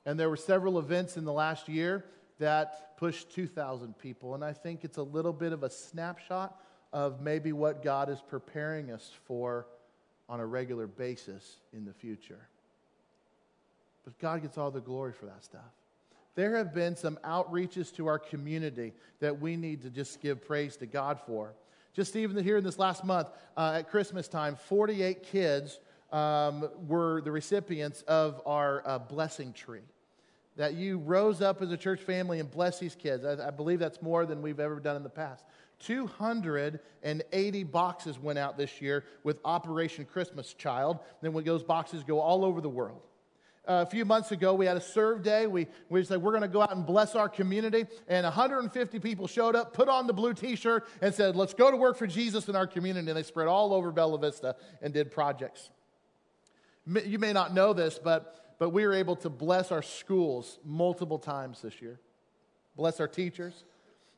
And 0.05 0.19
there 0.19 0.29
were 0.29 0.37
several 0.37 0.79
events 0.79 1.17
in 1.17 1.25
the 1.25 1.33
last 1.33 1.69
year 1.69 2.05
that 2.39 2.97
pushed 2.97 3.31
2,000 3.33 3.97
people. 3.99 4.35
And 4.35 4.45
I 4.45 4.53
think 4.53 4.85
it's 4.85 4.99
a 4.99 5.03
little 5.03 5.33
bit 5.33 5.53
of 5.53 5.63
a 5.63 5.71
snapshot 5.71 6.61
of 6.93 7.21
maybe 7.21 7.53
what 7.53 7.83
God 7.83 8.11
is 8.11 8.21
preparing 8.29 8.91
us 8.91 9.11
for 9.25 9.67
on 10.29 10.41
a 10.41 10.47
regular 10.47 10.87
basis 10.87 11.57
in 11.73 11.85
the 11.85 11.93
future. 11.93 12.41
But 14.05 14.19
God 14.19 14.43
gets 14.43 14.59
all 14.59 14.71
the 14.71 14.81
glory 14.81 15.13
for 15.13 15.27
that 15.27 15.45
stuff. 15.45 15.61
There 16.35 16.57
have 16.57 16.73
been 16.73 16.97
some 16.97 17.19
outreaches 17.25 17.95
to 17.97 18.07
our 18.07 18.19
community 18.19 18.93
that 19.21 19.41
we 19.41 19.57
need 19.57 19.83
to 19.83 19.91
just 19.91 20.21
give 20.21 20.47
praise 20.47 20.77
to 20.77 20.87
God 20.87 21.19
for. 21.27 21.53
Just 21.93 22.15
even 22.17 22.43
here 22.43 22.59
in 22.59 22.65
this 22.65 22.79
last 22.79 23.05
month, 23.05 23.29
uh, 23.57 23.75
at 23.79 23.91
Christmas 23.91 24.29
time, 24.29 24.57
48 24.57 25.23
kids 25.25 25.81
um, 26.13 26.69
were 26.87 27.21
the 27.21 27.33
recipients 27.33 28.03
of 28.03 28.41
our 28.47 28.83
uh, 28.87 28.99
blessing 28.99 29.53
tree. 29.53 29.81
That 30.57 30.75
you 30.75 30.99
rose 30.99 31.41
up 31.41 31.63
as 31.63 31.73
a 31.73 31.77
church 31.77 32.01
family 32.01 32.39
and 32.41 32.51
blessed 32.51 32.81
these 32.81 32.95
kids. 32.95 33.25
I, 33.25 33.49
I 33.49 33.51
believe 33.51 33.79
that's 33.79 34.03
more 34.03 34.27
than 34.27 34.43
we've 34.43 34.61
ever 34.61 34.79
done 34.81 34.97
in 34.97 35.03
the 35.03 35.09
past. 35.09 35.45
280 35.81 37.65
boxes 37.65 38.19
went 38.19 38.39
out 38.39 38.59
this 38.59 38.83
year 38.83 39.05
with 39.25 39.41
Operation 39.45 40.05
Christmas 40.05 40.53
Child. 40.53 40.99
Then 41.23 41.33
those 41.45 41.63
boxes 41.63 42.05
go 42.05 42.21
all 42.21 42.45
over 42.45 42.61
the 42.61 42.69
world 42.69 43.01
a 43.67 43.87
few 43.87 44.05
months 44.05 44.33
ago, 44.33 44.55
we 44.55 44.67
had 44.67 44.77
a 44.77 44.81
serve 44.81 45.23
day. 45.23 45.47
We, 45.47 45.67
we 45.89 46.03
said, 46.05 46.23
we're 46.23 46.33
going 46.33 46.43
to 46.43 46.49
go 46.49 46.63
out 46.63 46.75
and 46.75 46.87
bless 46.87 47.15
our 47.15 47.29
community. 47.29 47.87
And 48.09 48.25
150 48.25 48.99
people 48.99 49.27
showed 49.27 49.55
up, 49.55 49.75
put 49.75 49.89
on 49.89 50.07
the 50.07 50.13
blue 50.13 50.35
t 50.35 50.57
shirt, 50.57 50.89
and 51.03 51.15
said, 51.15 51.37
let's 51.37 51.55
go 51.55 51.71
to 51.71 51.77
work 51.77 51.97
for 51.97 52.07
Jesus 52.07 52.49
in 52.49 52.57
our 52.57 52.67
community. 52.67 53.09
And 53.09 53.17
they 53.17 53.23
spread 53.23 53.49
all 53.49 53.75
over 53.75 53.93
Bella 53.93 54.19
Vista 54.19 54.57
and 54.83 54.95
did 54.95 55.11
projects. 55.11 55.71
You 56.87 57.19
may 57.19 57.33
not 57.33 57.55
know 57.55 57.73
this, 57.73 58.01
but, 58.03 58.57
but 58.59 58.71
we 58.71 58.87
were 58.87 58.95
able 58.95 59.17
to 59.17 59.29
bless 59.29 59.71
our 59.71 59.83
schools 59.83 60.59
multiple 60.65 61.19
times 61.19 61.63
this 61.63 61.81
year, 61.81 62.01
bless 62.77 62.99
our 62.99 63.09
teachers. 63.09 63.65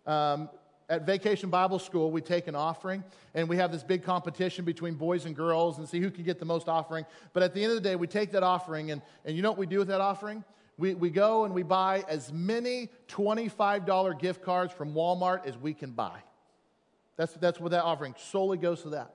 Um, 0.06 0.48
at 0.88 1.06
Vacation 1.06 1.50
Bible 1.50 1.78
School, 1.78 2.10
we 2.10 2.20
take 2.20 2.46
an 2.46 2.54
offering 2.54 3.02
and 3.34 3.48
we 3.48 3.56
have 3.56 3.72
this 3.72 3.82
big 3.82 4.02
competition 4.02 4.64
between 4.64 4.94
boys 4.94 5.24
and 5.24 5.34
girls 5.34 5.78
and 5.78 5.88
see 5.88 6.00
who 6.00 6.10
can 6.10 6.24
get 6.24 6.38
the 6.38 6.44
most 6.44 6.68
offering. 6.68 7.06
But 7.32 7.42
at 7.42 7.54
the 7.54 7.62
end 7.62 7.72
of 7.72 7.82
the 7.82 7.88
day, 7.88 7.96
we 7.96 8.06
take 8.06 8.32
that 8.32 8.42
offering 8.42 8.90
and, 8.90 9.02
and 9.24 9.36
you 9.36 9.42
know 9.42 9.50
what 9.50 9.58
we 9.58 9.66
do 9.66 9.78
with 9.78 9.88
that 9.88 10.00
offering? 10.00 10.44
We, 10.78 10.94
we 10.94 11.10
go 11.10 11.44
and 11.44 11.54
we 11.54 11.62
buy 11.62 12.04
as 12.08 12.32
many 12.32 12.90
$25 13.08 14.18
gift 14.18 14.42
cards 14.42 14.72
from 14.72 14.94
Walmart 14.94 15.46
as 15.46 15.56
we 15.56 15.74
can 15.74 15.90
buy. 15.90 16.18
That's, 17.16 17.34
that's 17.34 17.60
what 17.60 17.70
that 17.72 17.84
offering 17.84 18.14
solely 18.18 18.58
goes 18.58 18.82
to 18.82 18.90
that. 18.90 19.14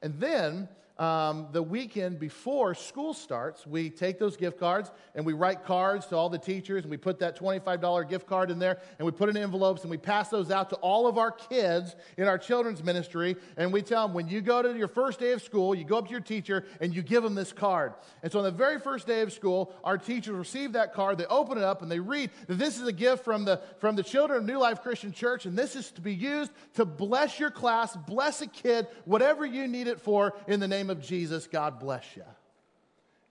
And 0.00 0.18
then 0.18 0.68
um, 1.02 1.48
the 1.52 1.62
weekend 1.62 2.18
before 2.18 2.74
school 2.74 3.14
starts, 3.14 3.66
we 3.66 3.88
take 3.88 4.18
those 4.18 4.36
gift 4.36 4.58
cards 4.60 4.90
and 5.14 5.24
we 5.24 5.32
write 5.32 5.64
cards 5.64 6.06
to 6.06 6.16
all 6.16 6.28
the 6.28 6.38
teachers 6.38 6.84
and 6.84 6.90
we 6.90 6.96
put 6.96 7.18
that 7.20 7.36
$25 7.38 8.08
gift 8.08 8.26
card 8.26 8.50
in 8.50 8.58
there 8.58 8.78
and 8.98 9.06
we 9.06 9.12
put 9.12 9.28
it 9.28 9.36
in 9.36 9.42
envelopes 9.42 9.82
and 9.82 9.90
we 9.90 9.96
pass 9.96 10.28
those 10.28 10.50
out 10.50 10.70
to 10.70 10.76
all 10.76 11.06
of 11.06 11.18
our 11.18 11.30
kids 11.30 11.96
in 12.16 12.28
our 12.28 12.38
children's 12.38 12.84
ministry. 12.84 13.36
And 13.56 13.72
we 13.72 13.82
tell 13.82 14.06
them, 14.06 14.14
when 14.14 14.28
you 14.28 14.40
go 14.40 14.62
to 14.62 14.76
your 14.76 14.88
first 14.88 15.18
day 15.18 15.32
of 15.32 15.42
school, 15.42 15.74
you 15.74 15.84
go 15.84 15.98
up 15.98 16.06
to 16.06 16.10
your 16.10 16.20
teacher 16.20 16.66
and 16.80 16.94
you 16.94 17.02
give 17.02 17.22
them 17.22 17.34
this 17.34 17.52
card. 17.52 17.94
And 18.22 18.30
so 18.30 18.38
on 18.38 18.44
the 18.44 18.50
very 18.50 18.78
first 18.78 19.06
day 19.06 19.22
of 19.22 19.32
school, 19.32 19.74
our 19.82 19.98
teachers 19.98 20.36
receive 20.36 20.74
that 20.74 20.94
card, 20.94 21.18
they 21.18 21.26
open 21.26 21.58
it 21.58 21.64
up 21.64 21.82
and 21.82 21.90
they 21.90 22.00
read 22.00 22.30
that 22.46 22.58
this 22.58 22.78
is 22.78 22.86
a 22.86 22.92
gift 22.92 23.24
from 23.24 23.44
the, 23.44 23.60
from 23.78 23.96
the 23.96 24.02
children 24.02 24.38
of 24.38 24.44
New 24.44 24.58
Life 24.58 24.82
Christian 24.82 25.10
Church 25.10 25.46
and 25.46 25.58
this 25.58 25.74
is 25.74 25.90
to 25.92 26.00
be 26.00 26.14
used 26.14 26.52
to 26.74 26.84
bless 26.84 27.40
your 27.40 27.50
class, 27.50 27.96
bless 27.96 28.40
a 28.40 28.46
kid, 28.46 28.86
whatever 29.04 29.44
you 29.44 29.66
need 29.66 29.88
it 29.88 30.00
for 30.00 30.34
in 30.46 30.60
the 30.60 30.68
name 30.68 30.82
name 30.82 30.90
of 30.92 31.02
Jesus, 31.02 31.48
God 31.48 31.80
bless 31.80 32.04
you. 32.14 32.22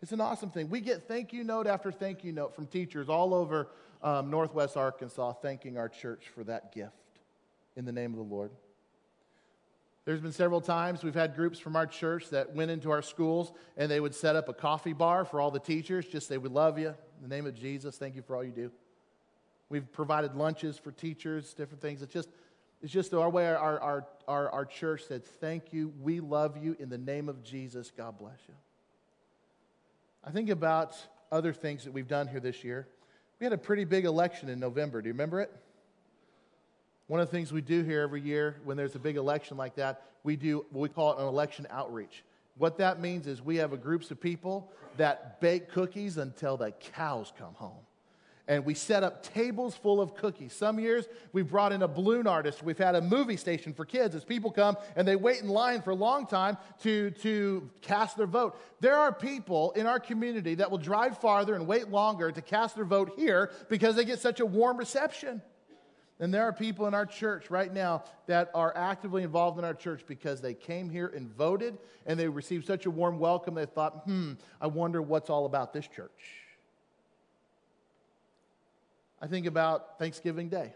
It's 0.02 0.12
an 0.12 0.20
awesome 0.20 0.50
thing. 0.50 0.70
We 0.70 0.82
get 0.82 1.08
thank 1.08 1.32
you 1.32 1.44
note 1.44 1.68
after 1.68 1.92
thank 1.92 2.24
you 2.24 2.34
note 2.34 2.56
from 2.56 2.66
teachers 2.66 3.08
all 3.08 3.34
over 3.34 3.70
um, 4.04 4.30
Northwest 4.30 4.76
Arkansas 4.76 5.34
thanking 5.34 5.78
our 5.78 5.88
church 5.88 6.26
for 6.34 6.44
that 6.44 6.74
gift 6.74 6.92
in 7.78 7.86
the 7.86 7.92
name 7.92 8.12
of 8.12 8.18
the 8.18 8.24
Lord. 8.24 8.52
There's 10.04 10.20
been 10.20 10.32
several 10.32 10.62
times 10.62 11.04
we've 11.04 11.14
had 11.14 11.36
groups 11.36 11.60
from 11.60 11.76
our 11.76 11.86
church 11.86 12.32
that 12.32 12.56
went 12.56 12.72
into 12.72 12.90
our 12.90 13.04
schools 13.04 13.54
and 13.78 13.90
they 13.90 14.00
would 14.00 14.16
set 14.16 14.36
up 14.36 14.50
a 14.50 14.54
coffee 14.54 14.94
bar 14.94 15.24
for 15.24 15.40
all 15.40 15.52
the 15.52 15.60
teachers. 15.60 16.08
Just 16.08 16.28
say, 16.28 16.38
We 16.38 16.50
love 16.50 16.80
you. 16.80 16.88
In 16.88 17.30
the 17.30 17.34
name 17.34 17.46
of 17.46 17.54
Jesus, 17.54 17.98
thank 17.98 18.16
you 18.16 18.24
for 18.24 18.36
all 18.36 18.44
you 18.44 18.52
do. 18.52 18.72
We've 19.70 19.90
provided 19.92 20.36
lunches 20.36 20.80
for 20.80 20.92
teachers, 20.92 21.54
different 21.54 21.82
things. 21.82 22.02
It's 22.02 22.12
just, 22.12 22.30
it's 22.82 22.92
just 22.92 23.14
our 23.14 23.30
way 23.30 23.48
our, 23.48 23.80
our, 23.80 24.08
our, 24.28 24.50
our 24.50 24.66
church 24.66 25.04
said, 25.08 25.26
Thank 25.26 25.72
you. 25.72 25.94
We 26.02 26.20
love 26.20 26.58
you. 26.58 26.76
In 26.80 26.90
the 26.90 26.98
name 26.98 27.30
of 27.30 27.44
Jesus, 27.44 27.92
God 27.96 28.18
bless 28.18 28.40
you. 28.48 28.56
I 30.24 30.32
think 30.32 30.50
about 30.50 30.96
other 31.32 31.54
things 31.54 31.84
that 31.84 31.94
we've 31.94 32.08
done 32.08 32.28
here 32.28 32.40
this 32.40 32.64
year. 32.64 32.88
We 33.40 33.46
had 33.46 33.54
a 33.54 33.58
pretty 33.58 33.86
big 33.86 34.06
election 34.06 34.50
in 34.50 34.60
November. 34.60 35.02
Do 35.02 35.08
you 35.08 35.14
remember 35.14 35.42
it? 35.42 35.52
One 37.08 37.20
of 37.20 37.28
the 37.28 37.32
things 37.32 37.52
we 37.52 37.62
do 37.62 37.84
here 37.84 38.02
every 38.02 38.22
year 38.22 38.58
when 38.64 38.78
there's 38.78 38.96
a 38.96 39.00
big 39.00 39.18
election 39.18 39.58
like 39.58 39.76
that, 39.76 40.04
we 40.24 40.36
do 40.36 40.66
what 40.72 40.82
we 40.82 40.90
call 40.90 41.14
it 41.14 41.22
an 41.22 41.28
election 41.28 41.68
outreach. 41.70 42.24
What 42.58 42.78
that 42.78 43.00
means 43.02 43.28
is 43.28 43.42
we 43.42 43.58
have 43.58 43.74
a 43.74 43.78
groups 43.78 44.12
of 44.12 44.22
people 44.22 44.72
that 44.98 45.42
bake 45.42 45.70
cookies 45.70 46.18
until 46.18 46.58
the 46.58 46.72
cows 46.72 47.34
come 47.38 47.54
home 47.56 47.80
and 48.52 48.66
we 48.66 48.74
set 48.74 49.02
up 49.02 49.24
tables 49.24 49.78
full 49.78 50.02
of 50.02 50.14
cookies. 50.14 50.52
Some 50.52 50.78
years 50.78 51.06
we've 51.32 51.48
brought 51.48 51.72
in 51.72 51.84
a 51.84 51.88
balloon 51.88 52.28
artist. 52.28 52.62
We've 52.62 52.78
had 52.78 52.96
a 52.96 53.02
movie 53.02 53.38
station 53.38 53.74
for 53.74 53.86
kids 53.86 54.14
as 54.14 54.26
people 54.26 54.52
come 54.52 54.76
and 54.98 55.08
they 55.08 55.16
wait 55.16 55.42
in 55.42 55.48
line 55.48 55.82
for 55.82 55.92
a 55.92 55.96
long 55.96 56.28
time 56.28 56.58
to, 56.84 57.12
to 57.12 57.70
cast 57.80 58.18
their 58.18 58.28
vote. 58.28 58.60
There 58.82 58.98
are 58.98 59.14
people 59.14 59.72
in 59.72 59.88
our 59.88 60.02
community 60.02 60.56
that 60.56 60.70
will 60.70 60.80
drive 60.80 61.18
farther 61.20 61.56
and 61.56 61.66
wait 61.66 61.88
longer 61.88 62.30
to 62.30 62.42
cast 62.42 62.76
their 62.76 62.84
vote 62.84 63.14
here 63.16 63.52
because 63.70 63.96
they 63.96 64.04
get 64.04 64.20
such 64.20 64.42
a 64.42 64.46
warm 64.46 64.76
reception. 64.76 65.42
And 66.20 66.34
there 66.34 66.44
are 66.44 66.54
people 66.54 66.88
in 66.88 66.94
our 66.94 67.06
church 67.06 67.50
right 67.50 67.74
now 67.74 68.04
that 68.28 68.52
are 68.54 68.76
actively 68.76 69.24
involved 69.24 69.60
in 69.60 69.64
our 69.64 69.74
church 69.74 70.02
because 70.06 70.42
they 70.42 70.56
came 70.56 70.90
here 70.90 71.08
and 71.08 71.34
voted 71.38 71.78
and 72.06 72.20
they 72.20 72.28
received 72.28 72.68
such 72.68 72.86
a 72.86 72.92
warm 72.92 73.18
welcome 73.18 73.56
they 73.56 73.66
thought, 73.66 74.04
hmm, 74.04 74.34
I 74.60 74.68
wonder 74.68 75.02
what's 75.02 75.30
all 75.30 75.46
about 75.46 75.72
this 75.72 75.88
church. 75.88 76.42
I 79.24 79.28
think 79.28 79.46
about 79.46 80.00
Thanksgiving 80.00 80.50
Day, 80.50 80.74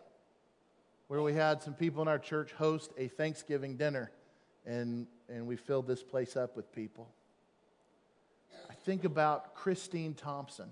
where 1.08 1.20
we 1.24 1.34
had 1.34 1.64
some 1.64 1.74
people 1.74 2.04
in 2.04 2.08
our 2.08 2.20
church 2.20 2.52
host 2.54 2.92
a 2.96 3.08
Thanksgiving 3.08 3.76
dinner, 3.76 4.12
and, 4.68 5.08
and 5.28 5.48
we 5.48 5.56
filled 5.56 5.88
this 5.88 6.04
place 6.04 6.38
up 6.38 6.56
with 6.56 6.72
people. 6.72 7.10
I 8.70 8.76
think 8.76 9.04
about 9.04 9.56
Christine 9.56 10.14
Thompson 10.14 10.70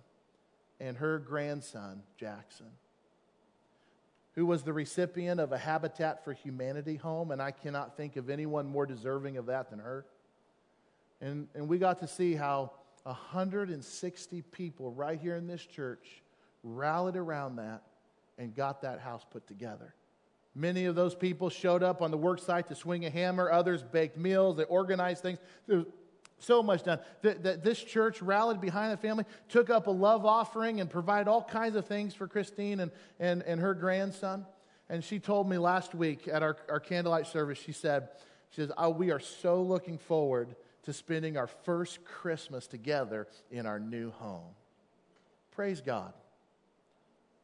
and 0.80 0.98
her 0.98 1.18
grandson, 1.18 2.04
Jackson, 2.16 2.68
who 4.34 4.46
was 4.46 4.62
the 4.62 4.74
recipient 4.74 5.40
of 5.40 5.52
a 5.52 5.58
Habitat 5.58 6.24
for 6.24 6.34
Humanity 6.34 6.98
home, 6.98 7.32
and 7.32 7.42
I 7.42 7.50
cannot 7.50 7.98
think 7.98 8.18
of 8.18 8.30
anyone 8.30 8.68
more 8.68 8.86
deserving 8.86 9.38
of 9.38 9.48
that 9.48 9.72
than 9.72 9.80
her. 9.80 10.06
And, 11.22 11.48
and 11.56 11.68
we 11.68 11.80
got 11.80 12.00
to 12.02 12.08
see 12.08 12.36
how 12.36 12.72
160 13.02 14.42
people 14.44 14.92
right 14.92 15.20
here 15.20 15.36
in 15.36 15.48
this 15.48 15.66
church 15.66 16.23
rallied 16.64 17.16
around 17.16 17.58
that 17.58 17.84
and 18.38 18.56
got 18.56 18.82
that 18.82 19.00
house 19.00 19.26
put 19.30 19.48
together. 19.48 19.94
Many 20.56 20.86
of 20.86 20.96
those 20.96 21.16
people 21.16 21.50
showed 21.50 21.84
up 21.84 22.02
on 22.02 22.12
the 22.12 22.18
work 22.18 22.40
site 22.40 22.68
to 22.68 22.76
swing 22.76 23.06
a 23.06 23.10
hammer, 23.10 23.52
others 23.52 23.84
baked 23.84 24.18
meals, 24.18 24.58
they 24.58 24.66
organized 24.66 25.22
things. 25.22 25.40
There 25.68 25.78
was 25.78 25.88
so 26.38 26.62
much 26.62 26.84
done. 26.84 27.00
That 27.22 27.64
this 27.64 27.80
church 27.84 28.22
rallied 28.22 28.62
behind 28.62 28.94
the 28.94 28.98
family, 28.98 29.26
took 29.50 29.70
up 29.70 29.88
a 29.88 29.92
love 29.92 30.26
offering, 30.26 30.80
and 30.80 30.90
provided 30.90 31.28
all 31.28 31.44
kinds 31.44 31.76
of 31.76 31.86
things 31.86 32.14
for 32.14 32.28
Christine 32.28 32.82
and, 32.82 32.92
and, 33.20 33.42
and 33.44 33.62
her 33.62 33.74
grandson. 33.74 34.46
And 34.90 35.04
she 35.04 35.20
told 35.20 35.50
me 35.50 35.58
last 35.58 35.96
week 35.96 36.28
at 36.28 36.44
our, 36.44 36.58
our 36.70 36.80
candlelight 36.80 37.28
service, 37.28 37.58
she 37.58 37.72
said, 37.72 38.10
she 38.50 38.62
says, 38.62 38.72
oh, 38.78 38.90
We 38.90 39.12
are 39.12 39.20
so 39.20 39.62
looking 39.64 39.98
forward 39.98 40.56
to 40.84 40.94
spending 40.94 41.38
our 41.38 41.48
first 41.48 42.04
Christmas 42.04 42.68
together 42.68 43.28
in 43.50 43.66
our 43.66 43.80
new 43.80 44.12
home. 44.12 44.54
Praise 45.52 45.82
God. 45.82 46.14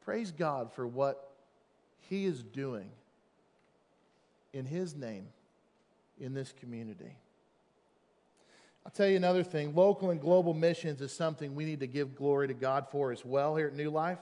Praise 0.09 0.31
God 0.31 0.71
for 0.73 0.87
what 0.87 1.29
He 2.09 2.25
is 2.25 2.41
doing 2.41 2.89
in 4.53 4.65
His 4.65 4.95
name 4.95 5.27
in 6.19 6.33
this 6.33 6.51
community. 6.51 7.15
I'll 8.83 8.91
tell 8.91 9.07
you 9.07 9.17
another 9.17 9.43
thing 9.43 9.75
local 9.75 10.09
and 10.09 10.19
global 10.19 10.55
missions 10.55 10.99
is 11.01 11.11
something 11.11 11.53
we 11.53 11.63
need 11.63 11.81
to 11.81 11.85
give 11.85 12.15
glory 12.15 12.47
to 12.47 12.55
God 12.55 12.87
for 12.89 13.11
as 13.11 13.23
well 13.23 13.55
here 13.55 13.67
at 13.67 13.75
New 13.75 13.91
Life. 13.91 14.17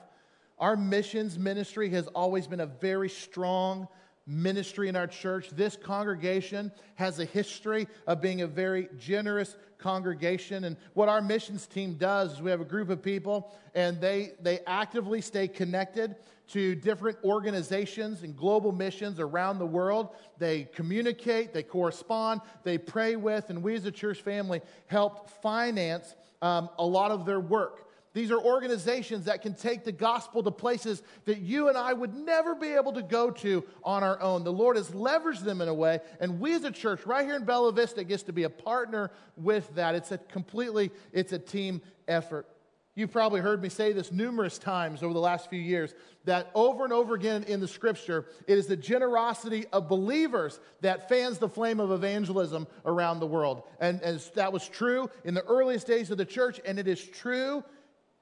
Our 0.58 0.76
missions 0.76 1.38
ministry 1.38 1.88
has 1.88 2.06
always 2.08 2.46
been 2.46 2.60
a 2.60 2.66
very 2.66 3.08
strong 3.08 3.88
ministry 4.28 4.88
in 4.88 4.94
our 4.94 5.06
church. 5.06 5.48
This 5.50 5.76
congregation 5.76 6.70
has 6.96 7.18
a 7.18 7.24
history 7.24 7.88
of 8.06 8.20
being 8.20 8.42
a 8.42 8.46
very 8.46 8.88
generous 8.98 9.56
congregation. 9.78 10.64
And 10.64 10.76
what 10.92 11.08
our 11.08 11.22
missions 11.22 11.66
team 11.66 11.94
does 11.94 12.34
is 12.34 12.42
we 12.42 12.50
have 12.50 12.60
a 12.60 12.64
group 12.66 12.90
of 12.90 13.02
people 13.02 13.52
and 13.74 14.00
they, 14.00 14.32
they 14.42 14.60
actively 14.66 15.20
stay 15.22 15.48
connected 15.48 16.16
to 16.48 16.74
different 16.74 17.18
organizations 17.24 18.22
and 18.22 18.36
global 18.36 18.72
missions 18.72 19.20
around 19.20 19.58
the 19.58 19.66
world. 19.66 20.10
They 20.38 20.64
communicate, 20.64 21.52
they 21.52 21.62
correspond, 21.62 22.40
they 22.64 22.78
pray 22.78 23.16
with, 23.16 23.50
and 23.50 23.62
we 23.62 23.74
as 23.74 23.84
a 23.84 23.90
church 23.90 24.22
family 24.22 24.60
helped 24.86 25.30
finance 25.42 26.14
um, 26.40 26.70
a 26.78 26.84
lot 26.84 27.10
of 27.10 27.26
their 27.26 27.40
work. 27.40 27.87
These 28.18 28.32
are 28.32 28.40
organizations 28.40 29.26
that 29.26 29.42
can 29.42 29.54
take 29.54 29.84
the 29.84 29.92
gospel 29.92 30.42
to 30.42 30.50
places 30.50 31.04
that 31.26 31.38
you 31.38 31.68
and 31.68 31.78
I 31.78 31.92
would 31.92 32.12
never 32.12 32.56
be 32.56 32.70
able 32.70 32.92
to 32.94 33.02
go 33.02 33.30
to 33.30 33.62
on 33.84 34.02
our 34.02 34.20
own. 34.20 34.42
The 34.42 34.52
Lord 34.52 34.74
has 34.76 34.90
leveraged 34.90 35.44
them 35.44 35.60
in 35.60 35.68
a 35.68 35.74
way, 35.74 36.00
and 36.18 36.40
we 36.40 36.52
as 36.52 36.64
a 36.64 36.72
church 36.72 37.06
right 37.06 37.24
here 37.24 37.36
in 37.36 37.44
Bella 37.44 37.70
Vista 37.70 38.02
gets 38.02 38.24
to 38.24 38.32
be 38.32 38.42
a 38.42 38.50
partner 38.50 39.12
with 39.36 39.72
that. 39.76 39.94
It's 39.94 40.10
a 40.10 40.18
completely, 40.18 40.90
it's 41.12 41.32
a 41.32 41.38
team 41.38 41.80
effort. 42.08 42.48
You've 42.96 43.12
probably 43.12 43.40
heard 43.40 43.62
me 43.62 43.68
say 43.68 43.92
this 43.92 44.10
numerous 44.10 44.58
times 44.58 45.04
over 45.04 45.14
the 45.14 45.20
last 45.20 45.48
few 45.48 45.60
years 45.60 45.94
that 46.24 46.50
over 46.56 46.82
and 46.82 46.92
over 46.92 47.14
again 47.14 47.44
in 47.44 47.60
the 47.60 47.68
scripture, 47.68 48.26
it 48.48 48.58
is 48.58 48.66
the 48.66 48.76
generosity 48.76 49.66
of 49.72 49.88
believers 49.88 50.58
that 50.80 51.08
fans 51.08 51.38
the 51.38 51.48
flame 51.48 51.78
of 51.78 51.92
evangelism 51.92 52.66
around 52.84 53.20
the 53.20 53.28
world. 53.28 53.62
And, 53.78 54.02
and 54.02 54.18
that 54.34 54.52
was 54.52 54.68
true 54.68 55.08
in 55.22 55.34
the 55.34 55.44
earliest 55.44 55.86
days 55.86 56.10
of 56.10 56.18
the 56.18 56.24
church, 56.24 56.60
and 56.64 56.80
it 56.80 56.88
is 56.88 57.00
true 57.00 57.62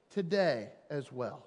today 0.09 0.69
as 0.89 1.11
well. 1.11 1.45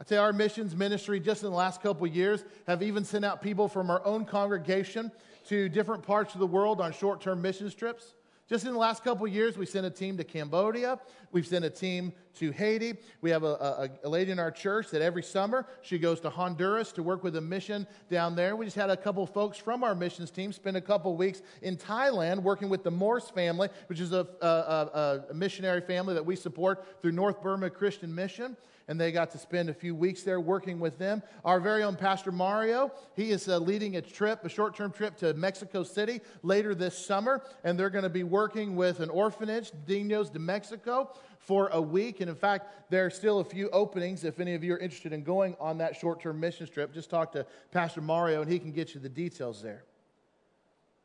I 0.00 0.04
tell 0.04 0.18
you, 0.18 0.22
our 0.22 0.32
missions 0.32 0.76
ministry 0.76 1.18
just 1.18 1.42
in 1.42 1.50
the 1.50 1.56
last 1.56 1.82
couple 1.82 2.06
years 2.06 2.44
have 2.66 2.82
even 2.82 3.04
sent 3.04 3.24
out 3.24 3.42
people 3.42 3.68
from 3.68 3.90
our 3.90 4.04
own 4.06 4.24
congregation 4.24 5.10
to 5.48 5.68
different 5.68 6.02
parts 6.02 6.34
of 6.34 6.40
the 6.40 6.46
world 6.46 6.80
on 6.80 6.92
short 6.92 7.20
term 7.20 7.42
missions 7.42 7.74
trips. 7.74 8.14
Just 8.48 8.64
in 8.64 8.72
the 8.72 8.78
last 8.78 9.04
couple 9.04 9.26
of 9.26 9.32
years, 9.32 9.58
we 9.58 9.66
sent 9.66 9.84
a 9.84 9.90
team 9.90 10.16
to 10.16 10.24
Cambodia. 10.24 10.98
We've 11.32 11.46
sent 11.46 11.66
a 11.66 11.70
team 11.70 12.14
to 12.36 12.50
Haiti. 12.50 12.94
We 13.20 13.28
have 13.28 13.42
a, 13.42 13.46
a, 13.46 13.90
a, 14.04 14.08
lady 14.08 14.30
in 14.30 14.38
our 14.38 14.50
church 14.50 14.88
that 14.90 15.02
every 15.02 15.22
summer 15.22 15.66
she 15.82 15.98
goes 15.98 16.18
to 16.20 16.30
Honduras 16.30 16.90
to 16.92 17.02
work 17.02 17.22
with 17.22 17.36
a 17.36 17.42
mission 17.42 17.86
down 18.10 18.34
there. 18.34 18.56
We 18.56 18.64
just 18.64 18.76
had 18.76 18.88
a 18.88 18.96
couple 18.96 19.26
folks 19.26 19.58
from 19.58 19.84
our 19.84 19.94
missions 19.94 20.30
team 20.30 20.54
spend 20.54 20.78
a 20.78 20.80
couple 20.80 21.14
weeks 21.14 21.42
in 21.60 21.76
Thailand 21.76 22.42
working 22.42 22.70
with 22.70 22.84
the 22.84 22.90
Morse 22.90 23.28
family, 23.28 23.68
which 23.88 24.00
is 24.00 24.12
a, 24.12 24.26
a 24.40 25.34
missionary 25.34 25.82
family 25.82 26.14
that 26.14 26.24
we 26.24 26.34
support 26.34 27.02
through 27.02 27.12
North 27.12 27.42
Burma 27.42 27.68
Christian 27.68 28.14
Mission 28.14 28.56
and 28.88 28.98
they 28.98 29.12
got 29.12 29.30
to 29.32 29.38
spend 29.38 29.68
a 29.68 29.74
few 29.74 29.94
weeks 29.94 30.22
there 30.22 30.40
working 30.40 30.80
with 30.80 30.98
them. 30.98 31.22
Our 31.44 31.60
very 31.60 31.82
own 31.82 31.94
Pastor 31.94 32.32
Mario, 32.32 32.90
he 33.14 33.30
is 33.30 33.46
uh, 33.48 33.58
leading 33.58 33.96
a 33.96 34.02
trip, 34.02 34.44
a 34.44 34.48
short 34.48 34.74
term 34.74 34.90
trip 34.90 35.16
to 35.18 35.34
Mexico 35.34 35.82
City 35.82 36.20
later 36.42 36.74
this 36.74 36.98
summer, 36.98 37.42
and 37.64 37.78
they're 37.78 37.90
going 37.90 38.04
to 38.04 38.08
be 38.08 38.24
working 38.24 38.74
with 38.74 39.00
an 39.00 39.10
orphanage, 39.10 39.72
Dinos 39.86 40.32
de 40.32 40.38
Mexico, 40.38 41.14
for 41.38 41.68
a 41.68 41.80
week. 41.80 42.20
And 42.20 42.30
in 42.30 42.36
fact, 42.36 42.90
there 42.90 43.04
are 43.04 43.10
still 43.10 43.40
a 43.40 43.44
few 43.44 43.68
openings 43.70 44.24
if 44.24 44.40
any 44.40 44.54
of 44.54 44.64
you 44.64 44.74
are 44.74 44.78
interested 44.78 45.12
in 45.12 45.22
going 45.22 45.54
on 45.60 45.78
that 45.78 45.94
short 45.94 46.20
term 46.20 46.40
mission 46.40 46.66
trip. 46.66 46.92
Just 46.92 47.10
talk 47.10 47.32
to 47.32 47.46
Pastor 47.70 48.00
Mario, 48.00 48.42
and 48.42 48.50
he 48.50 48.58
can 48.58 48.72
get 48.72 48.94
you 48.94 49.00
the 49.00 49.08
details 49.08 49.62
there. 49.62 49.84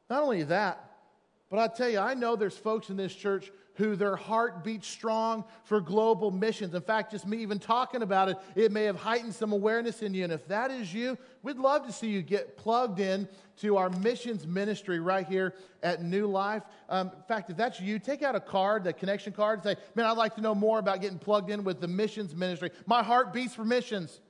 Not 0.10 0.24
only 0.24 0.44
that, 0.44 0.90
but 1.50 1.60
I 1.60 1.68
tell 1.68 1.90
you, 1.90 2.00
I 2.00 2.14
know 2.14 2.36
there's 2.36 2.58
folks 2.58 2.90
in 2.90 2.98
this 2.98 3.14
church 3.14 3.52
who 3.76 3.96
their 3.96 4.16
heart 4.16 4.64
beats 4.64 4.88
strong 4.88 5.44
for 5.64 5.82
global 5.82 6.32
missions. 6.32 6.76
In 6.76 6.82
fact, 6.82 7.12
just 7.12 7.26
me 7.26 7.38
even 7.38 7.60
talking 7.60 8.02
about 8.02 8.30
it, 8.30 8.38
it 8.56 8.72
may 8.72 8.84
have 8.84 8.96
heightened 8.96 9.34
some 9.34 9.52
awareness 9.52 10.02
in 10.02 10.14
you. 10.14 10.24
And 10.24 10.34
if 10.34 10.48
that 10.48 10.70
is 10.70 10.94
you, 10.94 11.18
we'd 11.42 11.58
love 11.58 11.86
to 11.88 11.92
see 11.92 12.08
you 12.08 12.22
get 12.22 12.56
plugged 12.56 13.00
in 13.00 13.28
to 13.58 13.78
our 13.78 13.90
missions 13.90 14.46
ministry 14.46 15.00
right 15.00 15.28
here 15.28 15.56
at 15.82 16.04
New 16.04 16.28
Life. 16.28 16.64
Um, 16.90 17.12
in 17.16 17.24
fact, 17.28 17.50
if 17.50 17.58
that's 17.58 17.80
you, 17.80 18.00
take 18.00 18.22
out 18.22 18.36
a 18.36 18.40
card, 18.40 18.84
the 18.84 18.94
connection 18.94 19.34
card, 19.34 19.60
and 19.60 19.64
say, 19.64 19.82
Man, 19.96 20.06
I'd 20.06 20.18
like 20.18 20.36
to 20.36 20.42
know 20.42 20.56
more 20.56 20.80
about 20.80 21.02
getting 21.02 21.20
plugged 21.20 21.50
in 21.50 21.64
with 21.64 21.82
the 21.82 21.88
missions 21.88 22.36
ministry. 22.36 22.72
My 22.86 23.04
heart 23.04 23.34
beats 23.34 23.56
for 23.56 23.66
missions 23.66 24.22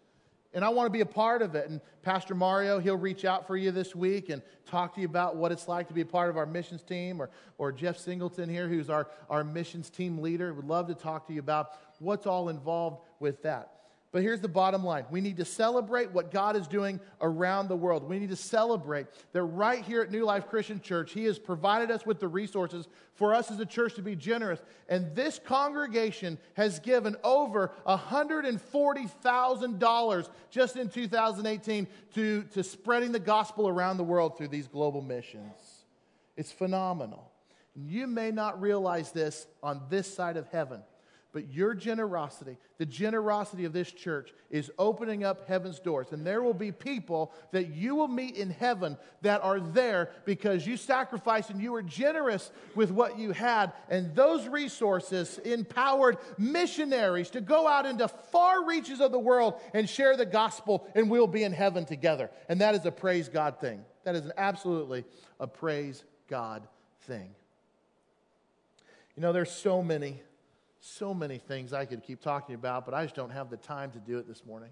and 0.54 0.64
I 0.64 0.70
want 0.70 0.86
to 0.88 0.92
be 0.92 1.02
a 1.02 1.06
part 1.06 1.42
of 1.42 1.56
it. 1.56 1.70
And 1.70 1.82
Pastor 2.02 2.36
Mario, 2.36 2.80
he'll 2.80 2.96
reach 2.96 3.26
out 3.26 3.48
for 3.48 3.58
you 3.58 3.72
this 3.72 3.96
week 3.96 4.30
and 4.30 4.42
talk 4.66 4.94
to 4.96 5.02
you 5.02 5.08
about 5.08 5.36
what 5.36 5.52
it's 5.52 5.68
like 5.68 5.88
to 5.88 5.94
be 5.94 6.02
a 6.02 6.06
part 6.06 6.30
of 6.30 6.38
our 6.38 6.46
missions 6.46 6.84
team, 6.84 7.22
or, 7.22 7.30
or 7.58 7.72
Jeff 7.72 7.98
Singleton 7.98 8.50
here, 8.50 8.68
who's 8.68 8.90
our, 8.90 9.08
our 9.30 9.44
missions 9.44 9.90
team 9.90 10.20
leader, 10.20 10.54
would 10.54 10.66
love 10.66 10.88
to 10.88 10.96
talk 10.96 11.28
to 11.28 11.34
you 11.34 11.40
about 11.40 11.78
what's 12.00 12.26
all 12.26 12.50
involved 12.50 13.02
with 13.20 13.42
that. 13.44 13.83
But 14.14 14.22
here's 14.22 14.40
the 14.42 14.48
bottom 14.48 14.86
line 14.86 15.06
we 15.10 15.22
need 15.22 15.38
to 15.38 15.46
celebrate 15.46 16.12
what 16.12 16.30
God 16.32 16.56
is 16.56 16.68
doing 16.68 17.00
around 17.20 17.68
the 17.68 17.76
world. 17.76 18.08
We 18.08 18.20
need 18.20 18.30
to 18.30 18.36
celebrate 18.36 19.08
that 19.32 19.42
right 19.42 19.84
here 19.84 20.04
at 20.04 20.12
New 20.12 20.24
Life 20.24 20.48
Christian 20.48 20.80
Church, 20.80 21.14
He 21.14 21.24
has 21.26 21.40
provided 21.40 21.90
us 21.90 22.06
with 22.06 22.20
the 22.20 22.28
resources 22.28 22.88
for 23.16 23.34
us 23.34 23.50
as 23.50 23.60
a 23.60 23.66
church 23.66 23.96
to 23.96 24.04
be 24.04 24.16
generous. 24.16 24.62
And 24.88 25.16
this 25.16 25.40
congregation 25.44 26.38
has 26.54 26.80
given 26.80 27.16
over 27.24 27.72
$140,000 27.88 30.30
just 30.52 30.78
in 30.78 30.90
2018 30.90 31.88
to, 32.14 32.44
to 32.44 32.64
spreading 32.64 33.12
the 33.12 33.20
gospel 33.20 33.68
around 33.68 33.98
the 33.98 34.04
world 34.04 34.38
through 34.38 34.50
these 34.50 34.68
global 34.68 35.02
missions. 35.02 35.86
It's 36.38 36.52
phenomenal. 36.52 37.32
You 37.76 38.06
may 38.06 38.30
not 38.30 38.62
realize 38.62 39.12
this 39.12 39.48
on 39.64 39.82
this 39.90 40.14
side 40.14 40.38
of 40.38 40.48
heaven 40.50 40.84
but 41.34 41.52
your 41.52 41.74
generosity, 41.74 42.58
the 42.78 42.86
generosity 42.86 43.66
of 43.66 43.74
this 43.74 43.92
church, 43.92 44.32
is 44.52 44.72
opening 44.78 45.24
up 45.24 45.48
heaven's 45.48 45.80
doors. 45.80 46.12
And 46.12 46.26
there 46.26 46.44
will 46.44 46.54
be 46.54 46.72
people 46.72 47.34
that 47.52 47.74
you 47.74 47.96
will 47.96 48.08
meet 48.08 48.38
in 48.38 48.52
heaven 48.52 48.98
that 49.24 49.42
are 49.42 49.60
there 49.60 50.12
because 50.26 50.68
you 50.68 50.78
sacrificed 50.78 51.50
and 51.50 51.60
you 51.60 51.72
were 51.72 51.82
generous 51.82 52.52
with 52.76 52.92
what 52.92 53.18
you 53.18 53.32
had. 53.32 53.74
And 53.90 54.16
those 54.16 54.48
resources 54.48 55.40
empowered 55.40 56.18
missionaries 56.38 57.32
to 57.32 57.42
go 57.42 57.68
out 57.68 57.88
into 57.88 58.08
far 58.08 58.64
reaches 58.66 59.02
of 59.02 59.12
the 59.12 59.20
world 59.20 59.56
and 59.74 59.90
share 59.90 60.16
the 60.16 60.28
gospel, 60.28 60.88
and 60.94 61.10
we'll 61.10 61.26
be 61.26 61.44
in 61.44 61.52
heaven 61.52 61.84
together. 61.84 62.30
And 62.48 62.62
that 62.62 62.76
is 62.76 62.86
a 62.86 62.92
praise 62.92 63.28
God 63.28 63.60
thing. 63.60 63.84
That 64.04 64.14
is 64.14 64.26
an 64.26 64.34
absolutely 64.38 65.04
a 65.40 65.48
praise 65.48 66.04
God 66.30 66.68
thing. 67.02 67.34
You 69.16 69.22
know, 69.22 69.34
there's 69.34 69.52
so 69.52 69.82
many 69.82 70.22
so 70.86 71.14
many 71.14 71.38
things 71.38 71.72
I 71.72 71.86
could 71.86 72.04
keep 72.04 72.22
talking 72.22 72.56
about, 72.56 72.86
but 72.86 72.94
I 72.94 73.04
just 73.04 73.16
don't 73.16 73.30
have 73.30 73.50
the 73.50 73.56
time 73.56 73.92
to 73.92 74.00
do 74.00 74.18
it 74.18 74.28
this 74.28 74.46
morning. 74.46 74.70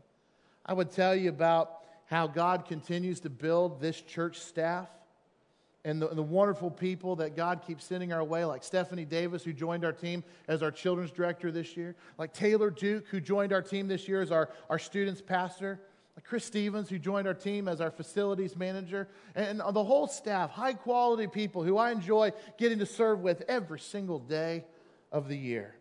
I 0.65 0.73
would 0.73 0.91
tell 0.91 1.15
you 1.15 1.29
about 1.29 1.77
how 2.05 2.27
God 2.27 2.65
continues 2.65 3.21
to 3.21 3.29
build 3.29 3.79
this 3.79 4.01
church 4.01 4.37
staff 4.37 4.89
and 5.85 6.01
the, 6.01 6.09
the, 6.09 6.21
wonderful 6.21 6.69
people 6.69 7.15
that 7.15 7.37
God 7.37 7.61
keeps 7.65 7.85
sending 7.85 8.11
our 8.11 8.23
way, 8.25 8.43
like 8.43 8.61
Stephanie 8.61 9.05
Davis, 9.05 9.43
who 9.43 9.53
joined 9.53 9.85
our 9.85 9.93
team 9.93 10.21
as 10.49 10.61
our 10.61 10.69
children's 10.69 11.11
director 11.11 11.49
this 11.49 11.77
year, 11.77 11.95
like 12.17 12.33
Taylor 12.33 12.69
Duke, 12.69 13.07
who 13.07 13.21
joined 13.21 13.53
our 13.53 13.61
team 13.61 13.87
this 13.87 14.07
year 14.07 14.21
as 14.21 14.31
our, 14.31 14.49
our 14.69 14.77
students 14.77 15.21
pastor, 15.21 15.79
like 16.17 16.25
Chris 16.25 16.43
Stevens, 16.43 16.89
who 16.89 16.99
joined 16.99 17.25
our 17.25 17.33
team 17.33 17.69
as 17.69 17.79
our 17.79 17.89
facilities 17.89 18.57
manager, 18.57 19.07
and 19.33 19.59
the 19.59 19.83
whole 19.83 20.07
staff, 20.07 20.51
high 20.51 20.73
quality 20.73 21.25
people 21.25 21.63
who 21.63 21.77
I 21.77 21.91
enjoy 21.91 22.33
getting 22.57 22.79
to 22.79 22.85
serve 22.85 23.21
with 23.21 23.43
every 23.47 23.79
single 23.79 24.19
day 24.19 24.65
of 25.11 25.29
the 25.29 25.37
year. 25.37 25.75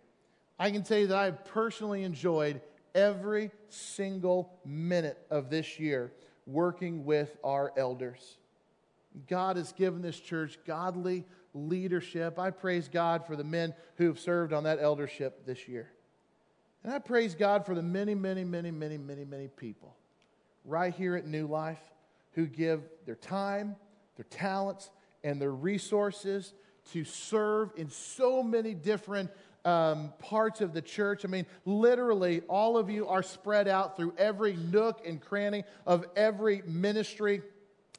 I 0.61 0.71
can 0.71 0.83
tell 0.83 0.99
you 0.99 1.07
that 1.07 1.17
I've 1.17 1.43
personally 1.47 2.05
enjoyed 2.05 2.61
every 2.95 3.51
single 3.71 4.53
minute 4.63 5.17
of 5.31 5.49
this 5.49 5.81
year 5.81 6.13
working 6.47 7.07
with 7.07 7.35
our 7.43 7.73
elders. 7.79 8.37
God 9.27 9.57
has 9.57 9.73
given 9.73 10.03
this 10.03 10.21
church 10.21 10.59
godly 10.67 11.25
leadership. 11.55 12.39
I 12.39 12.51
praise 12.51 12.89
God 12.89 13.27
for 13.27 13.37
the 13.37 13.45
men 13.45 13.73
who 13.97 14.07
have 14.09 14.21
served 14.21 14.53
on 14.53 14.65
that 14.65 14.79
eldership 14.83 15.47
this 15.47 15.67
year. 15.67 15.91
And 16.85 16.93
I 16.93 16.99
praise 16.99 17.35
God 17.35 17.65
for 17.65 17.75
the 17.75 17.83
many, 17.83 18.15
many, 18.15 18.45
many, 18.45 18.71
many, 18.71 18.99
many, 18.99 19.25
many 19.25 19.49
people 19.49 19.97
right 20.67 20.93
here 20.93 21.17
at 21.17 21.27
New 21.27 21.47
Life 21.47 21.81
who 22.33 22.47
give 22.47 22.83
their 23.07 23.17
time, 23.17 23.77
their 24.17 24.27
talents, 24.29 24.91
and 25.25 25.41
their 25.41 25.53
resources 25.53 26.53
to 26.93 27.05
serve 27.05 27.71
in 27.77 27.89
so 27.89 28.43
many 28.43 28.75
different 28.75 29.31
um, 29.65 30.13
parts 30.19 30.61
of 30.61 30.73
the 30.73 30.83
church. 30.83 31.25
I 31.25 31.29
mean, 31.29 31.47
literally, 31.65 32.43
all 32.49 32.79
of 32.79 32.91
you 32.91 33.07
are 33.09 33.23
spread 33.23 33.69
out 33.69 33.97
through 33.97 34.15
every 34.17 34.57
nook 34.57 35.03
and 35.07 35.21
cranny 35.21 35.65
of 35.87 36.07
every 36.17 36.63
ministry 36.67 37.43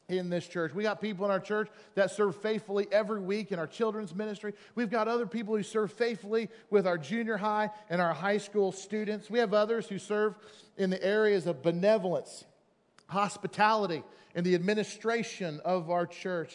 in 0.07 0.30
this 0.30 0.47
church. 0.47 0.74
We 0.74 0.84
got 0.84 1.01
people 1.01 1.26
in 1.26 1.32
our 1.32 1.39
church 1.39 1.70
that 1.95 2.12
serve 2.12 2.36
faithfully 2.36 2.88
every 2.91 3.22
week 3.22 3.51
in 3.51 3.59
our 3.59 3.68
children's 3.68 4.14
ministry. 4.14 4.53
We've 4.76 4.89
got 4.89 5.07
other 5.07 5.26
people 5.26 5.55
who 5.55 5.64
serve 5.64 5.91
faithfully 5.93 6.49
with 6.70 6.86
our 6.86 6.97
junior 6.97 7.38
high 7.38 7.70
and 7.89 8.01
our 8.01 8.14
high 8.14 8.38
school 8.38 8.72
students. 8.72 9.30
We 9.30 9.39
have 9.39 9.53
others 9.53 9.88
who 9.88 9.99
serve 9.99 10.36
in 10.78 10.89
the 10.89 11.03
areas 11.03 11.47
of 11.47 11.62
benevolence, 11.62 12.43
hospitality, 13.07 14.03
and 14.36 14.45
the 14.45 14.55
administration 14.55 15.62
of 15.64 15.89
our 15.89 16.05
church. 16.05 16.53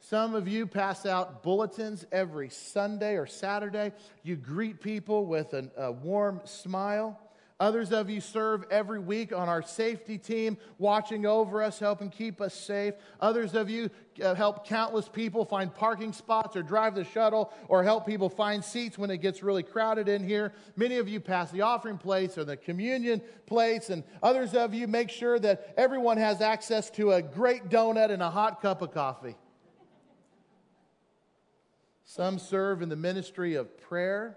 Some 0.00 0.34
of 0.34 0.48
you 0.48 0.66
pass 0.66 1.06
out 1.06 1.42
bulletins 1.42 2.06
every 2.10 2.48
Sunday 2.48 3.16
or 3.16 3.26
Saturday. 3.26 3.92
You 4.22 4.34
greet 4.34 4.80
people 4.80 5.26
with 5.26 5.52
an, 5.52 5.70
a 5.76 5.92
warm 5.92 6.40
smile. 6.44 7.20
Others 7.60 7.92
of 7.92 8.08
you 8.08 8.22
serve 8.22 8.64
every 8.70 8.98
week 8.98 9.34
on 9.34 9.46
our 9.50 9.60
safety 9.60 10.16
team, 10.16 10.56
watching 10.78 11.26
over 11.26 11.62
us, 11.62 11.78
helping 11.78 12.08
keep 12.08 12.40
us 12.40 12.54
safe. 12.54 12.94
Others 13.20 13.54
of 13.54 13.68
you 13.68 13.90
uh, 14.22 14.34
help 14.34 14.66
countless 14.66 15.10
people 15.10 15.44
find 15.44 15.72
parking 15.72 16.14
spots 16.14 16.56
or 16.56 16.62
drive 16.62 16.94
the 16.94 17.04
shuttle 17.04 17.52
or 17.68 17.84
help 17.84 18.06
people 18.06 18.30
find 18.30 18.64
seats 18.64 18.96
when 18.96 19.10
it 19.10 19.18
gets 19.18 19.42
really 19.42 19.62
crowded 19.62 20.08
in 20.08 20.26
here. 20.26 20.54
Many 20.74 20.96
of 20.96 21.06
you 21.06 21.20
pass 21.20 21.50
the 21.50 21.60
offering 21.60 21.98
plates 21.98 22.38
or 22.38 22.44
the 22.44 22.56
communion 22.56 23.20
plates, 23.44 23.90
and 23.90 24.02
others 24.22 24.54
of 24.54 24.72
you 24.72 24.88
make 24.88 25.10
sure 25.10 25.38
that 25.38 25.74
everyone 25.76 26.16
has 26.16 26.40
access 26.40 26.88
to 26.92 27.12
a 27.12 27.20
great 27.20 27.68
donut 27.68 28.10
and 28.10 28.22
a 28.22 28.30
hot 28.30 28.62
cup 28.62 28.80
of 28.80 28.92
coffee. 28.92 29.36
Some 32.10 32.40
serve 32.40 32.82
in 32.82 32.88
the 32.88 32.96
ministry 32.96 33.54
of 33.54 33.80
prayer 33.82 34.36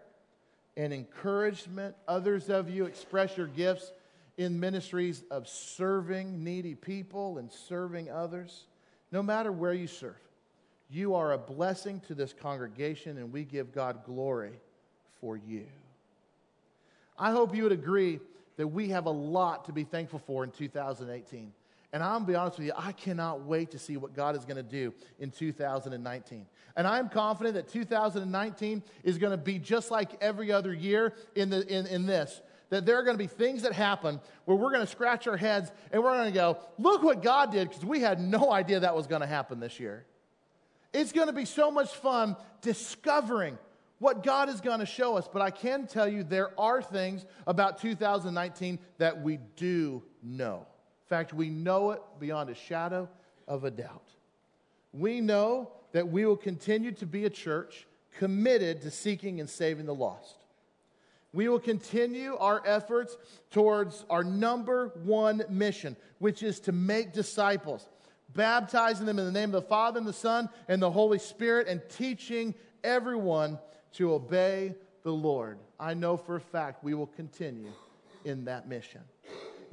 and 0.77 0.93
encouragement. 0.93 1.95
Others 2.07 2.51
of 2.51 2.69
you 2.69 2.85
express 2.85 3.35
your 3.35 3.47
gifts 3.47 3.91
in 4.37 4.59
ministries 4.59 5.23
of 5.31 5.47
serving 5.47 6.43
needy 6.43 6.75
people 6.75 7.39
and 7.39 7.51
serving 7.51 8.11
others. 8.11 8.65
No 9.11 9.23
matter 9.23 9.51
where 9.51 9.73
you 9.73 9.87
serve, 9.87 10.13
you 10.91 11.15
are 11.15 11.31
a 11.31 11.37
blessing 11.39 11.99
to 12.01 12.13
this 12.13 12.31
congregation, 12.31 13.17
and 13.17 13.33
we 13.33 13.43
give 13.43 13.73
God 13.73 14.05
glory 14.05 14.53
for 15.19 15.35
you. 15.35 15.65
I 17.17 17.31
hope 17.31 17.55
you 17.55 17.63
would 17.63 17.71
agree 17.71 18.19
that 18.57 18.67
we 18.67 18.89
have 18.89 19.07
a 19.07 19.11
lot 19.11 19.65
to 19.65 19.71
be 19.71 19.83
thankful 19.83 20.19
for 20.19 20.43
in 20.43 20.51
2018. 20.51 21.51
And 21.93 22.01
I'm 22.01 22.11
going 22.11 22.25
to 22.25 22.31
be 22.31 22.35
honest 22.35 22.57
with 22.57 22.65
you, 22.65 22.73
I 22.75 22.91
cannot 22.91 23.41
wait 23.43 23.69
to 23.71 23.79
see 23.79 23.97
what 23.97 24.15
God 24.15 24.35
is 24.35 24.45
going 24.45 24.57
to 24.57 24.63
do 24.63 24.95
in 25.19 25.29
2019. 25.29 26.47
And 26.75 26.87
I'm 26.87 27.07
confident 27.07 27.53
that 27.53 27.67
2019 27.67 28.81
is 29.03 29.19
going 29.19 29.29
to 29.29 29.37
be 29.37 29.59
just 29.59 29.91
like 29.91 30.09
every 30.19 30.51
other 30.51 30.73
year 30.73 31.13
in, 31.35 31.51
the, 31.51 31.65
in, 31.67 31.85
in 31.85 32.07
this. 32.07 32.41
That 32.71 32.87
there 32.87 32.97
are 32.97 33.03
going 33.03 33.15
to 33.15 33.23
be 33.23 33.27
things 33.27 33.61
that 33.61 33.73
happen 33.73 34.19
where 34.45 34.57
we're 34.57 34.71
going 34.71 34.83
to 34.83 34.91
scratch 34.91 35.27
our 35.27 35.37
heads 35.37 35.71
and 35.91 36.03
we're 36.03 36.15
going 36.17 36.33
to 36.33 36.35
go, 36.35 36.57
look 36.79 37.03
what 37.03 37.21
God 37.21 37.51
did, 37.51 37.69
because 37.69 37.85
we 37.85 37.99
had 37.99 38.19
no 38.19 38.51
idea 38.51 38.79
that 38.79 38.95
was 38.95 39.05
going 39.05 39.21
to 39.21 39.27
happen 39.27 39.59
this 39.59 39.79
year. 39.79 40.07
It's 40.93 41.11
going 41.11 41.27
to 41.27 41.33
be 41.33 41.45
so 41.45 41.69
much 41.69 41.93
fun 41.93 42.35
discovering 42.61 43.59
what 43.99 44.23
God 44.23 44.49
is 44.49 44.61
going 44.61 44.79
to 44.79 44.87
show 44.87 45.15
us. 45.15 45.29
But 45.31 45.43
I 45.43 45.51
can 45.51 45.85
tell 45.85 46.07
you 46.07 46.23
there 46.23 46.59
are 46.59 46.81
things 46.81 47.23
about 47.45 47.79
2019 47.79 48.79
that 48.97 49.21
we 49.21 49.37
do 49.55 50.01
know 50.23 50.65
fact, 51.13 51.31
we 51.31 51.47
know 51.47 51.91
it 51.91 52.01
beyond 52.19 52.49
a 52.49 52.55
shadow 52.55 53.07
of 53.47 53.65
a 53.65 53.69
doubt. 53.69 54.07
We 54.93 55.21
know 55.21 55.69
that 55.91 56.07
we 56.07 56.25
will 56.25 56.35
continue 56.35 56.91
to 56.93 57.05
be 57.05 57.25
a 57.25 57.29
church 57.29 57.85
committed 58.17 58.81
to 58.81 58.89
seeking 58.89 59.39
and 59.39 59.47
saving 59.47 59.85
the 59.85 59.93
lost. 59.93 60.37
We 61.31 61.49
will 61.49 61.59
continue 61.59 62.35
our 62.37 62.63
efforts 62.65 63.15
towards 63.51 64.05
our 64.09 64.23
number 64.23 64.87
one 65.03 65.43
mission, 65.49 65.95
which 66.17 66.41
is 66.41 66.59
to 66.61 66.71
make 66.71 67.13
disciples, 67.13 67.87
baptizing 68.33 69.05
them 69.05 69.19
in 69.19 69.25
the 69.25 69.31
name 69.31 69.53
of 69.53 69.61
the 69.61 69.67
Father 69.67 69.99
and 69.99 70.07
the 70.07 70.13
Son 70.13 70.49
and 70.67 70.81
the 70.81 70.89
Holy 70.89 71.19
Spirit, 71.19 71.67
and 71.67 71.79
teaching 71.89 72.55
everyone 72.83 73.59
to 73.93 74.13
obey 74.13 74.73
the 75.03 75.13
Lord. 75.13 75.59
I 75.79 75.93
know 75.93 76.17
for 76.17 76.37
a 76.37 76.41
fact 76.41 76.83
we 76.83 76.95
will 76.95 77.05
continue 77.05 77.71
in 78.25 78.45
that 78.45 78.67
mission. 78.67 79.01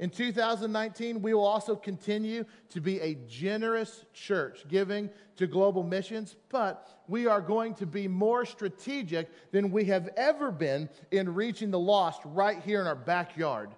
In 0.01 0.09
2019, 0.09 1.21
we 1.21 1.35
will 1.35 1.45
also 1.45 1.75
continue 1.75 2.43
to 2.69 2.81
be 2.81 2.99
a 2.99 3.13
generous 3.29 4.03
church, 4.15 4.65
giving 4.67 5.11
to 5.35 5.45
global 5.45 5.83
missions, 5.83 6.35
but 6.49 7.03
we 7.07 7.27
are 7.27 7.39
going 7.39 7.75
to 7.75 7.85
be 7.85 8.07
more 8.07 8.43
strategic 8.43 9.29
than 9.51 9.69
we 9.69 9.85
have 9.85 10.09
ever 10.17 10.51
been 10.51 10.89
in 11.11 11.35
reaching 11.35 11.69
the 11.69 11.77
lost 11.77 12.19
right 12.25 12.63
here 12.63 12.81
in 12.81 12.87
our 12.87 12.95
backyard, 12.95 13.69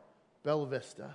Bella 0.43 0.65
Vista. 0.65 1.13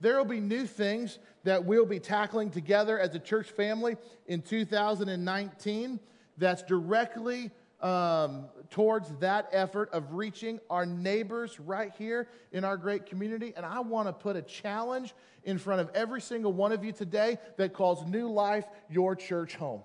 There 0.00 0.18
will 0.18 0.24
be 0.24 0.40
new 0.40 0.66
things 0.66 1.20
that 1.44 1.64
we'll 1.64 1.86
be 1.86 2.00
tackling 2.00 2.50
together 2.50 2.98
as 2.98 3.14
a 3.14 3.20
church 3.20 3.48
family 3.48 3.96
in 4.26 4.42
2019 4.42 6.00
that's 6.36 6.64
directly 6.64 7.52
um, 7.82 8.46
towards 8.70 9.10
that 9.16 9.48
effort 9.52 9.90
of 9.92 10.14
reaching 10.14 10.60
our 10.70 10.86
neighbors 10.86 11.58
right 11.58 11.92
here 11.98 12.28
in 12.52 12.64
our 12.64 12.76
great 12.76 13.06
community. 13.06 13.52
And 13.56 13.66
I 13.66 13.80
want 13.80 14.08
to 14.08 14.12
put 14.12 14.36
a 14.36 14.42
challenge 14.42 15.14
in 15.44 15.58
front 15.58 15.80
of 15.80 15.90
every 15.94 16.20
single 16.20 16.52
one 16.52 16.72
of 16.72 16.84
you 16.84 16.92
today 16.92 17.38
that 17.56 17.74
calls 17.74 18.06
New 18.06 18.28
Life 18.28 18.64
your 18.88 19.16
church 19.16 19.56
home. 19.56 19.82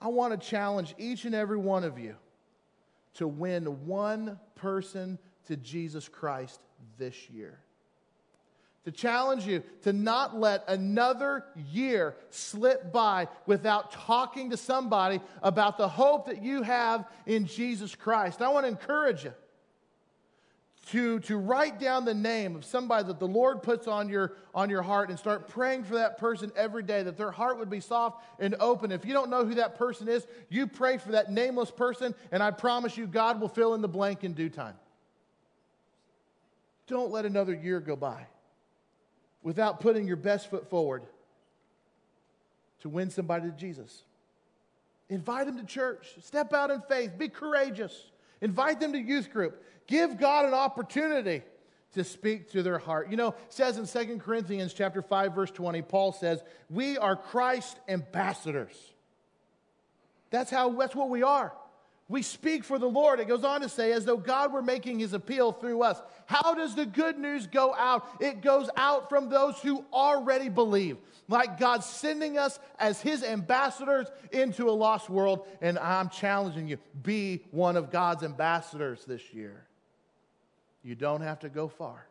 I 0.00 0.08
want 0.08 0.38
to 0.38 0.48
challenge 0.48 0.94
each 0.98 1.26
and 1.26 1.34
every 1.34 1.58
one 1.58 1.84
of 1.84 1.98
you 1.98 2.16
to 3.14 3.28
win 3.28 3.86
one 3.86 4.40
person 4.54 5.18
to 5.46 5.56
Jesus 5.56 6.08
Christ 6.08 6.60
this 6.98 7.28
year. 7.28 7.60
To 8.84 8.90
challenge 8.90 9.46
you 9.46 9.62
to 9.82 9.92
not 9.92 10.38
let 10.38 10.68
another 10.68 11.44
year 11.70 12.16
slip 12.30 12.92
by 12.92 13.28
without 13.46 13.92
talking 13.92 14.50
to 14.50 14.56
somebody 14.56 15.20
about 15.42 15.78
the 15.78 15.88
hope 15.88 16.26
that 16.26 16.42
you 16.42 16.62
have 16.62 17.04
in 17.26 17.46
Jesus 17.46 17.94
Christ. 17.94 18.42
I 18.42 18.48
want 18.48 18.64
to 18.64 18.68
encourage 18.68 19.24
you 19.24 19.32
to, 20.86 21.20
to 21.20 21.36
write 21.36 21.78
down 21.78 22.04
the 22.04 22.14
name 22.14 22.56
of 22.56 22.64
somebody 22.64 23.06
that 23.06 23.20
the 23.20 23.26
Lord 23.28 23.62
puts 23.62 23.86
on 23.86 24.08
your, 24.08 24.32
on 24.52 24.68
your 24.68 24.82
heart 24.82 25.10
and 25.10 25.18
start 25.18 25.48
praying 25.48 25.84
for 25.84 25.94
that 25.94 26.18
person 26.18 26.50
every 26.56 26.82
day, 26.82 27.04
that 27.04 27.16
their 27.16 27.30
heart 27.30 27.58
would 27.60 27.70
be 27.70 27.78
soft 27.78 28.24
and 28.40 28.56
open. 28.58 28.90
If 28.90 29.04
you 29.04 29.12
don't 29.12 29.30
know 29.30 29.44
who 29.44 29.54
that 29.54 29.78
person 29.78 30.08
is, 30.08 30.26
you 30.48 30.66
pray 30.66 30.98
for 30.98 31.12
that 31.12 31.30
nameless 31.30 31.70
person, 31.70 32.16
and 32.32 32.42
I 32.42 32.50
promise 32.50 32.96
you, 32.96 33.06
God 33.06 33.40
will 33.40 33.48
fill 33.48 33.74
in 33.74 33.80
the 33.80 33.88
blank 33.88 34.24
in 34.24 34.32
due 34.32 34.50
time. 34.50 34.74
Don't 36.88 37.12
let 37.12 37.24
another 37.24 37.54
year 37.54 37.78
go 37.78 37.94
by 37.94 38.26
without 39.42 39.80
putting 39.80 40.06
your 40.06 40.16
best 40.16 40.50
foot 40.50 40.68
forward 40.70 41.02
to 42.80 42.88
win 42.88 43.10
somebody 43.10 43.50
to 43.50 43.56
Jesus. 43.56 44.02
Invite 45.08 45.46
them 45.46 45.58
to 45.58 45.64
church. 45.64 46.06
Step 46.22 46.52
out 46.52 46.70
in 46.70 46.80
faith. 46.82 47.18
Be 47.18 47.28
courageous. 47.28 48.10
Invite 48.40 48.80
them 48.80 48.92
to 48.92 48.98
youth 48.98 49.30
group. 49.30 49.62
Give 49.86 50.18
God 50.18 50.46
an 50.46 50.54
opportunity 50.54 51.42
to 51.94 52.04
speak 52.04 52.50
to 52.52 52.62
their 52.62 52.78
heart. 52.78 53.10
You 53.10 53.16
know, 53.16 53.28
it 53.28 53.36
says 53.50 53.76
in 53.76 53.86
2 53.86 54.18
Corinthians 54.18 54.72
chapter 54.72 55.02
5 55.02 55.34
verse 55.34 55.50
20, 55.50 55.82
Paul 55.82 56.12
says, 56.12 56.42
"We 56.70 56.96
are 56.96 57.14
Christ 57.14 57.78
ambassadors." 57.88 58.92
That's 60.30 60.50
how 60.50 60.70
that's 60.70 60.96
what 60.96 61.10
we 61.10 61.22
are. 61.22 61.52
We 62.12 62.20
speak 62.20 62.62
for 62.62 62.78
the 62.78 62.90
Lord. 62.90 63.20
It 63.20 63.28
goes 63.28 63.42
on 63.42 63.62
to 63.62 63.70
say, 63.70 63.92
as 63.92 64.04
though 64.04 64.18
God 64.18 64.52
were 64.52 64.60
making 64.60 64.98
his 64.98 65.14
appeal 65.14 65.50
through 65.50 65.82
us. 65.82 65.98
How 66.26 66.52
does 66.52 66.74
the 66.74 66.84
good 66.84 67.18
news 67.18 67.46
go 67.46 67.74
out? 67.74 68.06
It 68.20 68.42
goes 68.42 68.68
out 68.76 69.08
from 69.08 69.30
those 69.30 69.58
who 69.60 69.82
already 69.94 70.50
believe. 70.50 70.98
Like 71.26 71.58
God 71.58 71.82
sending 71.82 72.36
us 72.36 72.60
as 72.78 73.00
his 73.00 73.24
ambassadors 73.24 74.08
into 74.30 74.68
a 74.68 74.72
lost 74.72 75.08
world. 75.08 75.46
And 75.62 75.78
I'm 75.78 76.10
challenging 76.10 76.68
you 76.68 76.76
be 77.02 77.44
one 77.50 77.78
of 77.78 77.90
God's 77.90 78.24
ambassadors 78.24 79.06
this 79.06 79.32
year. 79.32 79.66
You 80.84 80.94
don't 80.94 81.22
have 81.22 81.38
to 81.38 81.48
go 81.48 81.66
far. 81.66 82.06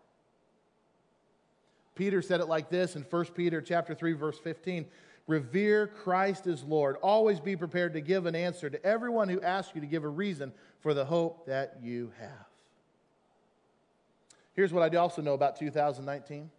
Peter 1.94 2.24
said 2.24 2.40
it 2.40 2.48
like 2.48 2.72
this 2.72 2.96
in 2.96 3.04
1 3.04 3.26
Peter 3.36 3.62
chapter 3.62 3.94
3 3.94 4.14
verse 4.14 4.40
15. 4.40 4.88
Revere 5.28 5.88
Christ 5.88 6.48
as 6.48 6.64
Lord. 6.64 6.98
Always 6.98 7.40
be 7.40 7.56
prepared 7.56 7.94
to 7.94 8.02
give 8.02 8.26
an 8.26 8.36
answer 8.36 8.70
to 8.70 8.86
everyone 8.86 9.30
who 9.30 9.42
asks 9.42 9.74
you 9.76 9.82
to 9.82 9.88
give 9.88 10.04
a 10.04 10.10
reason 10.10 10.52
for 10.80 10.94
the 10.94 11.06
hope 11.06 11.46
that 11.46 11.78
you 11.82 12.12
have. 12.20 12.48
Here's 14.54 14.74
what 14.74 14.94
I 14.94 14.98
also 14.98 15.22
know 15.22 15.34
about 15.34 15.58
2019. 15.58 16.50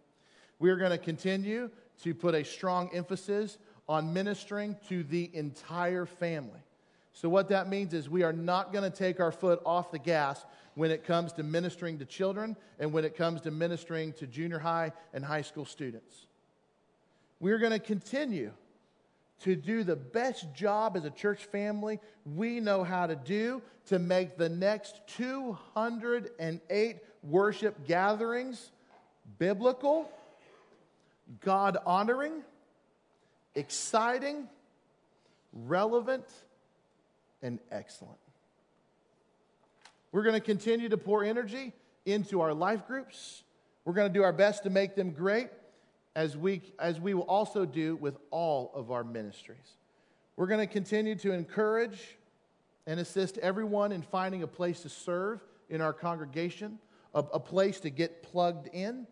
We're 0.59 0.77
going 0.77 0.91
to 0.91 0.97
continue 0.97 1.69
to 2.01 2.13
put 2.13 2.35
a 2.35 2.43
strong 2.43 2.89
emphasis 2.93 3.57
on 3.87 4.13
ministering 4.13 4.77
to 4.89 5.03
the 5.03 5.29
entire 5.33 6.05
family. 6.05 6.61
So, 7.11 7.29
what 7.29 7.49
that 7.49 7.69
means 7.69 7.93
is 7.93 8.09
we 8.09 8.23
are 8.23 8.33
not 8.33 8.73
going 8.73 8.89
to 8.89 8.97
take 8.97 9.19
our 9.19 9.31
foot 9.31 9.61
off 9.65 9.91
the 9.91 9.99
gas 9.99 10.43
when 10.75 10.89
it 10.89 11.05
comes 11.05 11.31
to 11.33 11.43
ministering 11.43 11.99
to 11.99 12.05
children 12.05 12.55
and 12.79 12.91
when 12.91 13.05
it 13.05 13.15
comes 13.15 13.41
to 13.41 13.51
ministering 13.51 14.13
to 14.13 14.25
junior 14.25 14.57
high 14.57 14.91
and 15.13 15.23
high 15.23 15.43
school 15.43 15.65
students. 15.65 16.25
We're 17.39 17.59
going 17.59 17.71
to 17.71 17.79
continue 17.79 18.51
to 19.41 19.55
do 19.55 19.83
the 19.83 19.95
best 19.95 20.53
job 20.53 20.95
as 20.95 21.03
a 21.03 21.09
church 21.09 21.45
family 21.45 21.99
we 22.25 22.59
know 22.59 22.83
how 22.83 23.07
to 23.07 23.15
do 23.15 23.61
to 23.87 23.99
make 23.99 24.37
the 24.37 24.49
next 24.49 25.01
208 25.17 26.97
worship 27.21 27.85
gatherings 27.85 28.71
biblical, 29.37 30.09
God 31.41 31.77
honoring, 31.85 32.43
exciting, 33.55 34.47
relevant, 35.51 36.25
and 37.41 37.59
excellent. 37.71 38.17
We're 40.11 40.23
going 40.23 40.35
to 40.35 40.41
continue 40.41 40.89
to 40.89 40.97
pour 40.97 41.23
energy 41.23 41.73
into 42.05 42.41
our 42.41 42.53
life 42.53 42.87
groups. 42.87 43.43
We're 43.83 43.93
going 43.93 44.11
to 44.11 44.13
do 44.13 44.23
our 44.23 44.33
best 44.33 44.63
to 44.63 44.69
make 44.69 44.95
them 44.95 45.11
great 45.11 45.49
as 46.15 46.37
we, 46.37 46.61
as 46.79 46.99
we 46.99 47.13
will 47.13 47.23
also 47.23 47.65
do 47.65 47.95
with 47.95 48.17
all 48.31 48.71
of 48.75 48.91
our 48.91 49.03
ministries. 49.03 49.77
We're 50.35 50.47
going 50.47 50.65
to 50.65 50.71
continue 50.71 51.15
to 51.15 51.31
encourage 51.31 52.17
and 52.85 52.99
assist 52.99 53.37
everyone 53.39 53.91
in 53.91 54.01
finding 54.01 54.43
a 54.43 54.47
place 54.47 54.81
to 54.81 54.89
serve 54.89 55.41
in 55.69 55.81
our 55.81 55.93
congregation, 55.93 56.79
a, 57.15 57.19
a 57.19 57.39
place 57.39 57.79
to 57.81 57.89
get 57.89 58.23
plugged 58.23 58.67
in, 58.67 59.07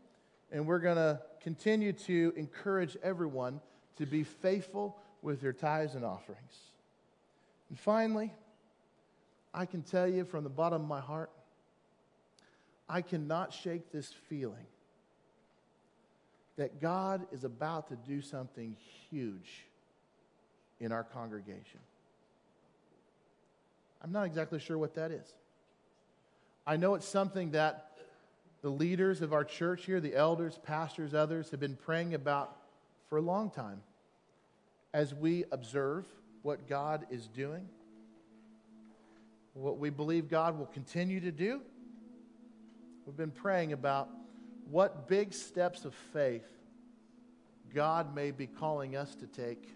and 0.51 0.65
we're 0.65 0.79
going 0.79 0.97
to 0.97 1.21
continue 1.41 1.93
to 1.93 2.33
encourage 2.35 2.97
everyone 3.01 3.61
to 3.97 4.05
be 4.05 4.23
faithful 4.23 4.97
with 5.21 5.41
their 5.41 5.53
tithes 5.53 5.95
and 5.95 6.03
offerings. 6.03 6.57
And 7.69 7.79
finally, 7.79 8.33
I 9.53 9.65
can 9.65 9.81
tell 9.81 10.07
you 10.07 10.25
from 10.25 10.43
the 10.43 10.49
bottom 10.49 10.81
of 10.81 10.87
my 10.87 10.99
heart, 10.99 11.31
I 12.89 13.01
cannot 13.01 13.53
shake 13.53 13.91
this 13.91 14.11
feeling 14.27 14.65
that 16.61 16.79
God 16.79 17.25
is 17.31 17.43
about 17.43 17.87
to 17.87 17.95
do 17.95 18.21
something 18.21 18.75
huge 19.09 19.65
in 20.79 20.91
our 20.91 21.03
congregation. 21.03 21.79
I'm 24.03 24.11
not 24.11 24.27
exactly 24.27 24.59
sure 24.59 24.77
what 24.77 24.93
that 24.93 25.09
is. 25.09 25.25
I 26.67 26.77
know 26.77 26.93
it's 26.93 27.07
something 27.07 27.49
that 27.53 27.97
the 28.61 28.69
leaders 28.69 29.23
of 29.23 29.33
our 29.33 29.43
church 29.43 29.85
here, 29.85 29.99
the 29.99 30.15
elders, 30.15 30.59
pastors, 30.61 31.15
others, 31.15 31.49
have 31.49 31.59
been 31.59 31.75
praying 31.75 32.13
about 32.13 32.55
for 33.09 33.17
a 33.17 33.21
long 33.21 33.49
time 33.49 33.81
as 34.93 35.15
we 35.15 35.45
observe 35.51 36.05
what 36.43 36.69
God 36.69 37.07
is 37.09 37.25
doing, 37.25 37.67
what 39.55 39.79
we 39.79 39.89
believe 39.89 40.29
God 40.29 40.59
will 40.59 40.67
continue 40.67 41.21
to 41.21 41.31
do. 41.31 41.61
We've 43.07 43.17
been 43.17 43.31
praying 43.31 43.73
about 43.73 44.09
what 44.71 45.07
big 45.07 45.33
steps 45.33 45.83
of 45.83 45.93
faith 46.13 46.47
God 47.73 48.15
may 48.15 48.31
be 48.31 48.47
calling 48.47 48.95
us 48.95 49.13
to 49.15 49.27
take 49.27 49.69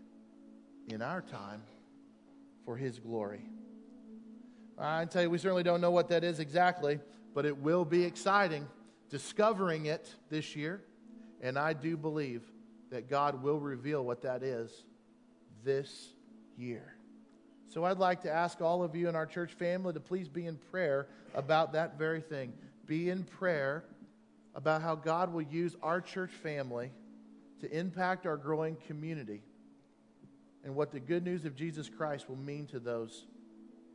in 0.87 1.01
our 1.01 1.21
time 1.21 1.61
for 2.65 2.77
His 2.77 2.99
glory. 2.99 3.41
I 4.77 5.05
tell 5.05 5.21
you, 5.23 5.29
we 5.29 5.37
certainly 5.37 5.63
don't 5.63 5.81
know 5.81 5.91
what 5.91 6.09
that 6.09 6.23
is 6.23 6.39
exactly, 6.39 6.99
but 7.33 7.45
it 7.45 7.57
will 7.57 7.85
be 7.85 8.03
exciting 8.03 8.67
discovering 9.09 9.85
it 9.85 10.13
this 10.29 10.55
year. 10.55 10.81
And 11.41 11.59
I 11.59 11.73
do 11.73 11.95
believe 11.95 12.41
that 12.89 13.09
God 13.09 13.43
will 13.43 13.59
reveal 13.59 14.03
what 14.03 14.21
that 14.23 14.43
is 14.43 14.71
this 15.63 16.09
year. 16.57 16.95
So 17.67 17.83
I'd 17.83 17.97
like 17.97 18.21
to 18.21 18.31
ask 18.31 18.61
all 18.61 18.83
of 18.83 18.95
you 18.95 19.09
in 19.09 19.15
our 19.15 19.25
church 19.25 19.53
family 19.53 19.93
to 19.93 19.99
please 19.99 20.27
be 20.29 20.47
in 20.47 20.57
prayer 20.71 21.07
about 21.33 21.73
that 21.73 21.97
very 21.97 22.21
thing. 22.21 22.53
Be 22.85 23.09
in 23.09 23.23
prayer 23.23 23.83
about 24.55 24.81
how 24.81 24.95
God 24.95 25.33
will 25.33 25.41
use 25.41 25.75
our 25.83 26.01
church 26.01 26.31
family 26.31 26.91
to 27.59 27.77
impact 27.77 28.25
our 28.25 28.37
growing 28.37 28.77
community 28.87 29.43
and 30.63 30.73
what 30.75 30.91
the 30.91 30.99
good 30.99 31.23
news 31.23 31.45
of 31.45 31.55
Jesus 31.55 31.89
Christ 31.89 32.27
will 32.29 32.37
mean 32.37 32.65
to 32.67 32.79
those 32.79 33.25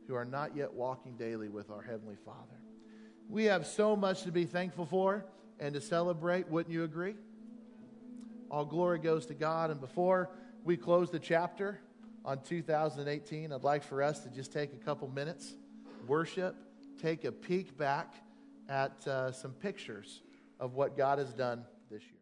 who 0.07 0.15
are 0.15 0.25
not 0.25 0.55
yet 0.55 0.73
walking 0.73 1.17
daily 1.17 1.49
with 1.49 1.69
our 1.69 1.81
Heavenly 1.81 2.15
Father. 2.23 2.61
We 3.27 3.45
have 3.45 3.65
so 3.65 3.95
much 3.95 4.23
to 4.23 4.31
be 4.31 4.45
thankful 4.45 4.85
for 4.85 5.25
and 5.59 5.73
to 5.73 5.81
celebrate, 5.81 6.47
wouldn't 6.47 6.73
you 6.73 6.83
agree? 6.83 7.15
All 8.49 8.65
glory 8.65 8.99
goes 8.99 9.25
to 9.27 9.33
God. 9.33 9.71
And 9.71 9.79
before 9.79 10.29
we 10.63 10.77
close 10.77 11.09
the 11.09 11.19
chapter 11.19 11.79
on 12.23 12.41
2018, 12.41 13.51
I'd 13.51 13.63
like 13.63 13.83
for 13.83 14.03
us 14.03 14.19
to 14.19 14.29
just 14.29 14.53
take 14.53 14.73
a 14.73 14.83
couple 14.85 15.07
minutes, 15.07 15.55
worship, 16.07 16.55
take 17.01 17.23
a 17.25 17.31
peek 17.31 17.77
back 17.77 18.13
at 18.69 19.07
uh, 19.07 19.31
some 19.31 19.51
pictures 19.53 20.21
of 20.61 20.73
what 20.75 20.95
God 20.95 21.17
has 21.17 21.33
done 21.33 21.65
this 21.89 22.03
year. 22.03 22.19